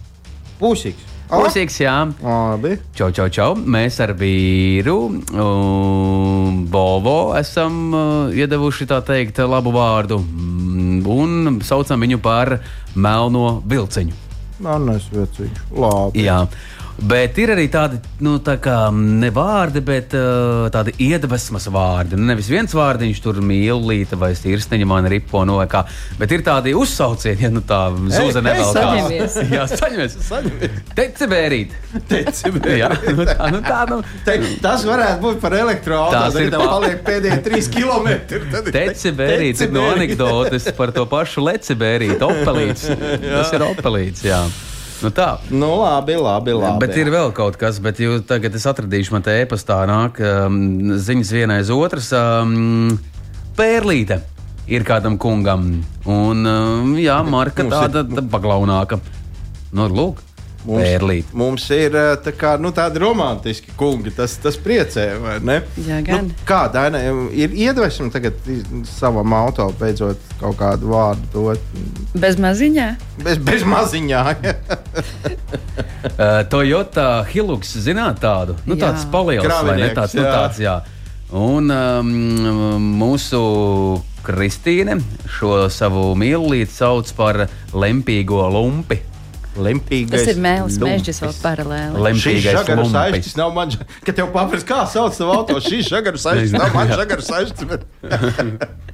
Pusiks. 0.59 1.09
Pusīgs, 1.29 1.75
jā. 1.77 1.93
Labi. 2.25 2.73
Čau, 2.97 3.11
čau, 3.13 3.27
čau. 3.29 3.53
Mēs 3.53 3.99
ar 4.01 4.15
vīru 4.17 4.95
um, 5.13 6.63
Bovo 6.73 7.35
esam 7.37 7.75
uh, 7.93 8.33
iedevuši 8.33 8.87
tā 8.89 8.97
teikt 9.05 9.37
labu 9.45 9.69
vārdu 9.75 10.17
mm, 10.23 11.03
un 11.05 11.59
saucam 11.61 12.01
viņu 12.01 12.17
par 12.25 12.57
melno 12.97 13.59
vilciņu. 13.69 14.17
Melnais 14.65 15.05
vilciņš. 15.13 15.61
Labi. 15.77 16.25
Jā. 16.25 16.41
Bet 16.99 17.37
ir 17.39 17.53
arī 17.53 17.65
tādi, 17.71 17.99
nu, 18.25 18.35
tā 18.43 18.57
kā 18.59 18.89
ne 18.91 19.29
vārdi, 19.31 19.81
bet 19.85 20.13
uh, 20.17 20.67
tādi 20.73 20.93
iedvesmas 21.05 21.69
vārdi. 21.71 22.17
Nu, 22.19 22.27
nevis 22.27 22.49
viens 22.51 22.73
vārdiņš, 22.75 23.21
tur 23.23 23.39
mīlīte 23.45 24.17
vai 24.19 24.33
sirsniņa 24.35 24.87
man 24.89 25.07
ripo 25.11 25.45
no 25.47 25.59
kā, 25.69 25.85
bet 26.19 26.33
ir 26.35 26.43
tādi 26.45 26.73
uzsaucieni, 26.75 27.45
ja 27.47 27.51
nu 27.53 27.63
tā 27.65 27.79
zūza 28.11 28.43
nevēl 28.43 28.73
kā. 28.75 28.87
Jā, 29.53 29.65
saņemies. 29.71 30.17
Decibērīt. 30.97 31.75
Decibērīt. 32.09 32.77
Jā, 32.83 32.89
nu 33.15 33.25
tā, 33.27 33.49
nu 33.53 33.61
tā, 33.65 33.79
nu. 33.89 33.99
Te, 34.25 34.35
tas 34.63 34.83
varētu 34.87 35.23
būt 35.23 35.39
par 35.43 35.55
elektroautorātu. 35.57 36.35
Tas 36.35 36.41
ir 36.43 36.53
pa... 36.53 36.67
paliek 36.75 37.03
pēdējie 37.07 37.39
trīs 37.47 37.69
kilometri. 37.73 38.41
Decibērīt 38.75 39.63
ir 39.65 39.75
no 39.75 39.87
anekdotes 39.93 40.69
par 40.77 40.93
to 40.95 41.07
pašu 41.09 41.47
lecibērīt, 41.47 42.19
opelīts. 42.25 42.89
Tas 43.29 43.55
ir 43.55 43.65
opelīts, 43.65 44.25
jā. 44.27 44.43
Nu 45.03 45.11
tā. 45.15 45.29
Nu, 45.51 45.69
labi, 45.79 46.17
labi, 46.19 46.55
labi. 46.57 46.81
Bet 46.83 46.97
ir 46.99 47.11
vēl 47.13 47.31
kaut 47.35 47.59
kas, 47.59 47.79
bet 47.83 48.01
tagad 48.27 48.55
es 48.57 48.67
atradīšu, 48.69 49.15
man 49.15 49.25
te 49.25 49.35
e-pastā 49.41 49.79
nāk 49.89 50.19
um, 50.23 50.59
ziņas 50.99 51.31
vienai 51.35 51.61
aiz 51.61 51.71
otras. 51.73 52.11
Um, 52.15 52.97
pērlīte 53.59 54.19
ir 54.69 54.85
kādam 54.87 55.17
kungam. 55.21 55.69
Un, 56.09 56.43
um, 56.45 56.95
jā, 56.99 57.19
marka 57.27 57.65
tāda 57.69 58.03
tā 58.07 58.25
paglaunāka. 58.31 58.99
Nu, 59.75 59.87
lūk. 59.87 60.23
Mums, 60.69 60.85
Pērlīt. 60.85 61.31
mums 61.33 61.63
ir 61.73 61.95
tā 62.21 62.29
kā, 62.37 62.51
nu, 62.61 62.69
tādi 62.75 62.99
romantiski 63.01 63.71
kungi. 63.79 64.11
Tas, 64.13 64.37
tas 64.41 64.57
priecē, 64.61 65.19
vai 65.23 65.39
ne? 65.41 65.61
Jā, 65.87 66.01
gan. 66.05 66.27
Nu, 66.29 66.33
kā 66.45 66.71
Daina 66.73 66.99
ir 67.33 67.49
iedvesma 67.57 68.09
tagad 68.13 68.33
savam 68.89 69.33
auto 69.33 69.73
beidzot 69.79 70.17
kaut 70.37 70.57
kādu 70.59 70.87
vārdu 70.93 71.25
dot? 71.33 71.59
Bez 72.13 72.37
maziņā. 72.41 72.87
Bez, 73.25 73.37
bez 73.49 73.63
maziņā. 73.65 74.21
uh, 74.37 74.41
Toyota 76.53 77.25
Hilux, 77.31 77.73
zināt 77.81 78.21
tādu? 78.21 78.53
Nu, 78.69 78.73
jā. 78.77 78.81
tāds 78.85 79.03
palielināts, 79.09 79.65
vai 79.65 79.77
ne? 79.81 79.89
Tāds, 79.97 80.13
nu, 80.19 80.23
tāds, 80.29 80.57
jā. 80.61 80.77
Un 81.39 81.69
um, 81.69 82.09
mūsu 83.01 83.39
Kristīne 84.25 84.97
šo 85.31 85.67
savu 85.71 86.11
mīlīti 86.19 86.73
sauc 86.73 87.11
par 87.17 87.45
lempīgo 87.73 88.43
lumpi. 88.53 88.99
Lempīgais. 89.57 90.13
Tas 90.13 90.29
ir 90.33 90.41
mēlis, 90.43 90.77
mēģis 90.83 91.21
vēl 91.23 91.33
paralēli. 91.41 92.03
Lempīgais 92.05 92.45
žagaru 92.59 92.85
saistis 92.91 93.37
nav 93.39 93.55
man, 93.55 93.73
ka 94.05 94.15
tev 94.15 94.29
papras, 94.35 94.65
kā 94.67 94.83
sauc 94.91 95.17
savu 95.17 95.33
auto, 95.33 95.57
šīs 95.63 95.89
žagaru 95.89 96.21
saistis 96.21 96.53
nav 96.53 96.75
man 96.75 96.91
žagaru 96.93 97.25
saistis. 97.25 97.65
Bet... 97.69 97.87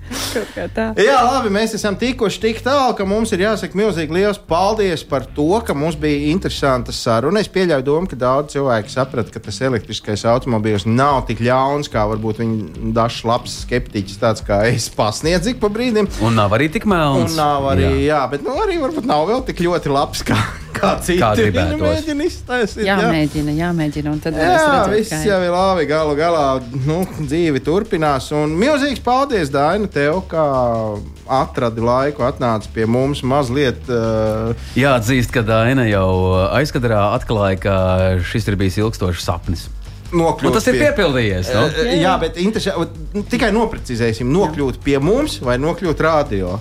Jā, 1.01 1.15
labi, 1.25 1.49
mēs 1.53 1.73
esam 1.77 1.95
tikuši 1.97 2.41
tik 2.43 2.59
tālu, 2.65 2.93
ka 2.97 3.07
mums 3.09 3.31
ir 3.33 3.41
jāsaka 3.45 3.77
milzīgi 3.77 4.13
liels 4.13 4.37
paldies 4.37 5.01
par 5.07 5.25
to, 5.35 5.47
ka 5.65 5.73
mums 5.77 5.97
bija 5.99 6.29
interesanta 6.29 6.93
saruna. 6.95 7.41
Es 7.41 7.49
pieļauju 7.51 7.85
domu, 7.87 8.09
ka 8.11 8.19
daudz 8.19 8.53
cilvēku 8.53 8.93
saprata, 8.93 9.33
ka 9.33 9.41
tas 9.47 9.57
elektriskais 9.65 10.25
automobīls 10.29 10.85
nav 10.85 11.23
tik 11.29 11.41
ļauns, 11.45 11.89
kā 11.91 12.05
varbūt 12.11 12.43
viņi 12.43 12.93
dažs 12.95 13.23
labs 13.27 13.57
skeptiķis, 13.65 14.21
tāds 14.21 14.45
kā 14.45 14.61
es 14.69 14.87
pasniedzu 14.93 15.55
pa 15.61 15.71
brīdim. 15.73 16.09
Un 16.25 16.37
nav 16.37 16.53
arī 16.57 16.69
tik 16.73 16.85
melns. 16.89 17.33
Un 17.33 17.41
nav 17.41 17.65
arī, 17.73 17.89
jā, 18.05 18.11
jā 18.13 18.21
bet 18.35 18.45
nu, 18.45 18.59
arī 18.61 18.77
varbūt 18.83 19.09
nav 19.09 19.25
vēl 19.31 19.45
tik 19.49 19.65
ļoti 19.65 19.93
labs. 19.95 20.21
Kā 20.25 20.37
kā 20.77 20.91
citi 21.03 21.19
kā 21.21 21.31
mēģina 21.79 22.25
iztaisīt. 22.27 22.83
Jā, 22.85 22.97
jā. 22.99 23.11
mēģina, 23.13 23.55
jāmēģina. 23.59 24.15
Tad 24.23 24.39
jā, 24.39 24.49
redzēt, 24.49 24.93
viss 24.95 25.27
jau 25.27 25.39
ir 25.45 25.53
labi. 25.53 25.85
Galu 25.89 26.15
galā 26.19 26.45
nu, 26.85 27.01
dzīve 27.19 27.61
turpinās. 27.65 28.31
Un 28.35 28.55
milzīgs 28.59 29.03
paldies, 29.05 29.51
Daina, 29.53 29.89
tev, 29.91 30.23
kā 30.31 30.45
atradi 31.39 31.83
laiku, 31.85 32.25
atnāci 32.27 32.71
pie 32.75 32.87
mums 32.89 33.23
mazliet. 33.25 33.81
Uh... 33.89 34.67
Jāatzīst, 34.79 35.33
ka 35.35 35.45
Daina 35.45 35.87
jau 35.89 36.09
aizkadrā 36.51 37.07
atklāja, 37.15 37.61
ka 37.65 37.79
šis 38.25 38.51
ir 38.51 38.59
bijis 38.59 38.79
ilgstošs 38.83 39.25
sapnis. 39.25 39.67
Nokļūt 40.15 40.53
tas 40.53 40.67
ir 40.69 40.77
pie... 40.77 40.85
piepildījies. 40.85 41.49
No? 41.55 41.65
Uh, 41.71 41.91
jā, 41.97 42.13
bet 42.21 42.37
tikai 43.31 43.51
noprecizēsim, 43.55 44.29
nokļūt 44.31 44.79
pie 44.85 44.99
mums 45.03 45.39
vai 45.43 45.57
nokļūt 45.61 46.03
radio. 46.05 46.55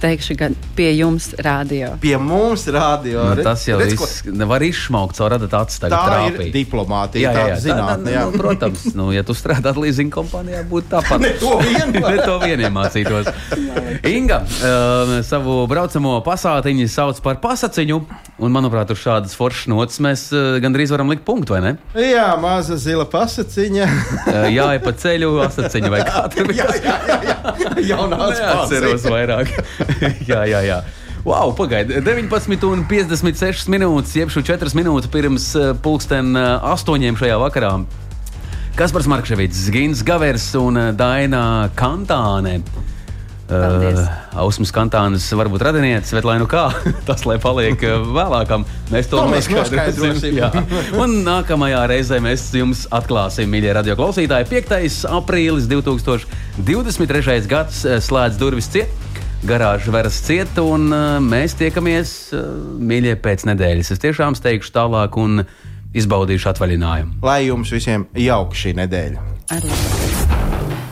Teikšu, 0.00 0.36
gan 0.38 0.56
pie 0.76 0.90
jums 0.96 1.30
rādio. 1.42 1.94
Pie 2.02 2.16
mums 2.20 2.66
rādio. 2.72 3.22
Nu, 3.30 3.44
tas 3.46 3.64
jau 3.68 3.78
redz, 3.80 3.94
viss 3.96 4.22
ko... 4.26 4.34
var 4.50 4.64
izšmaukt 4.66 5.18
caur 5.18 5.32
radatas 5.36 5.66
acis. 5.66 5.82
Tā 5.82 5.90
trāpīt. 5.90 6.40
ir 6.46 6.52
diplomātija, 6.54 7.30
jā, 7.30 7.32
jā, 7.32 7.46
jā. 7.52 7.58
zinātne. 7.64 8.12
Jā. 8.14 8.24
Nu, 8.26 8.40
protams, 8.40 8.84
nu, 8.96 9.08
ja 9.14 9.24
tu 9.26 9.36
strādā 9.36 9.72
leasing 9.76 10.12
kompānijā, 10.12 10.62
būtu 10.70 10.90
tāpat. 10.92 11.22
ne 11.26 11.32
to 11.40 11.54
vien, 11.62 11.94
ne 12.12 12.16
to 12.22 12.36
vien 12.42 12.64
iemācītos. 12.68 13.30
Inga 14.06 14.42
uh, 14.44 15.14
savu 15.26 15.58
braucamo 15.70 16.18
pasātiņu 16.26 16.88
sauc 16.92 17.20
par 17.24 17.40
pasaciņu, 17.42 18.00
un 18.42 18.52
manuprāt, 18.52 18.90
uz 18.92 19.00
šādas 19.00 19.36
foršas 19.36 19.68
nots 19.72 20.00
mēs 20.04 20.26
uh, 20.34 20.58
gandrīz 20.62 20.92
varam 20.92 21.08
likt 21.12 21.24
punktu, 21.26 21.54
vai 21.56 21.62
ne? 21.64 21.72
Jā, 21.96 22.28
maza 22.40 22.76
zila 22.80 23.06
pasaciņa. 23.08 23.86
uh, 23.88 24.48
jā, 24.56 24.68
pa 24.84 24.92
ceļu 24.92 25.32
asaciņu 25.46 25.92
vai 25.92 26.02
kā 26.04 26.26
tur 26.34 26.50
bija. 26.50 26.68
jā, 26.76 26.76
jā, 26.84 26.96
jā, 27.08 27.18
jā. 27.30 27.74
jaunās 27.94 28.38
Neatceros 28.42 29.06
vairāk. 29.08 29.52
jā, 30.30 30.42
jā, 30.52 30.62
jā. 30.68 30.80
Wow, 31.26 31.50
pagaidiet, 31.58 32.04
19,56 32.06 33.66
minūtes, 33.72 34.12
jeb 34.14 34.30
4 34.30 34.76
minūtes 34.78 35.10
pirms 35.10 35.48
uh, 35.58 35.72
pulksten 35.82 36.36
uh, 36.38 36.68
8 36.76 37.16
šajā 37.18 37.38
vakarā. 37.42 37.72
Kaspars 38.76 39.08
Markevits, 39.08 39.70
Gins 39.72 40.04
Gavers 40.04 40.50
un 40.60 40.76
Daina 40.98 41.70
Kantāne. 41.74 42.60
Uh, 43.46 44.00
Ausmas 44.42 44.72
kantānas 44.74 45.28
varbūt 45.38 45.62
radinieces, 45.68 46.10
bet 46.16 46.24
lai 46.26 46.34
nu 46.42 46.48
kā, 46.50 46.64
tas 47.08 47.22
lai 47.28 47.36
paliek 47.42 47.78
vēlākam. 47.78 48.64
Mēs 48.90 49.10
to 49.12 49.22
noskaidrosim. 49.22 50.40
Un 50.98 51.20
nākamajā 51.26 51.84
reizē 51.92 52.18
mēs 52.24 52.48
jums 52.58 52.86
atklāsim, 52.90 53.46
mīļie 53.52 53.76
radio 53.78 53.94
klausītāji, 53.98 54.50
5. 54.50 54.98
aprīlis 55.20 55.70
2023. 55.70 57.46
gads 57.50 57.84
slēdz 58.08 58.42
durvis 58.42 58.70
ciet. 58.74 58.90
Garāža 59.46 59.92
veras 59.94 60.18
cieta, 60.26 60.64
un 60.66 60.88
uh, 60.90 61.06
mēs 61.22 61.54
tiekamies, 61.60 62.16
uh, 62.34 62.50
mīļie, 62.82 63.14
pēc 63.22 63.46
nedēļas. 63.52 63.92
Es 63.94 64.02
tiešām 64.02 64.34
steigšu 64.34 64.74
tālāk 64.74 65.20
un 65.22 65.44
izbaudīšu 65.94 66.50
atvaļinājumu. 66.56 67.20
Lai 67.22 67.44
jums 67.46 67.70
visiem 67.76 68.08
jauka 68.26 68.58
šī 68.64 68.74
nedēļa! 68.80 69.26
Arī. 69.54 70.15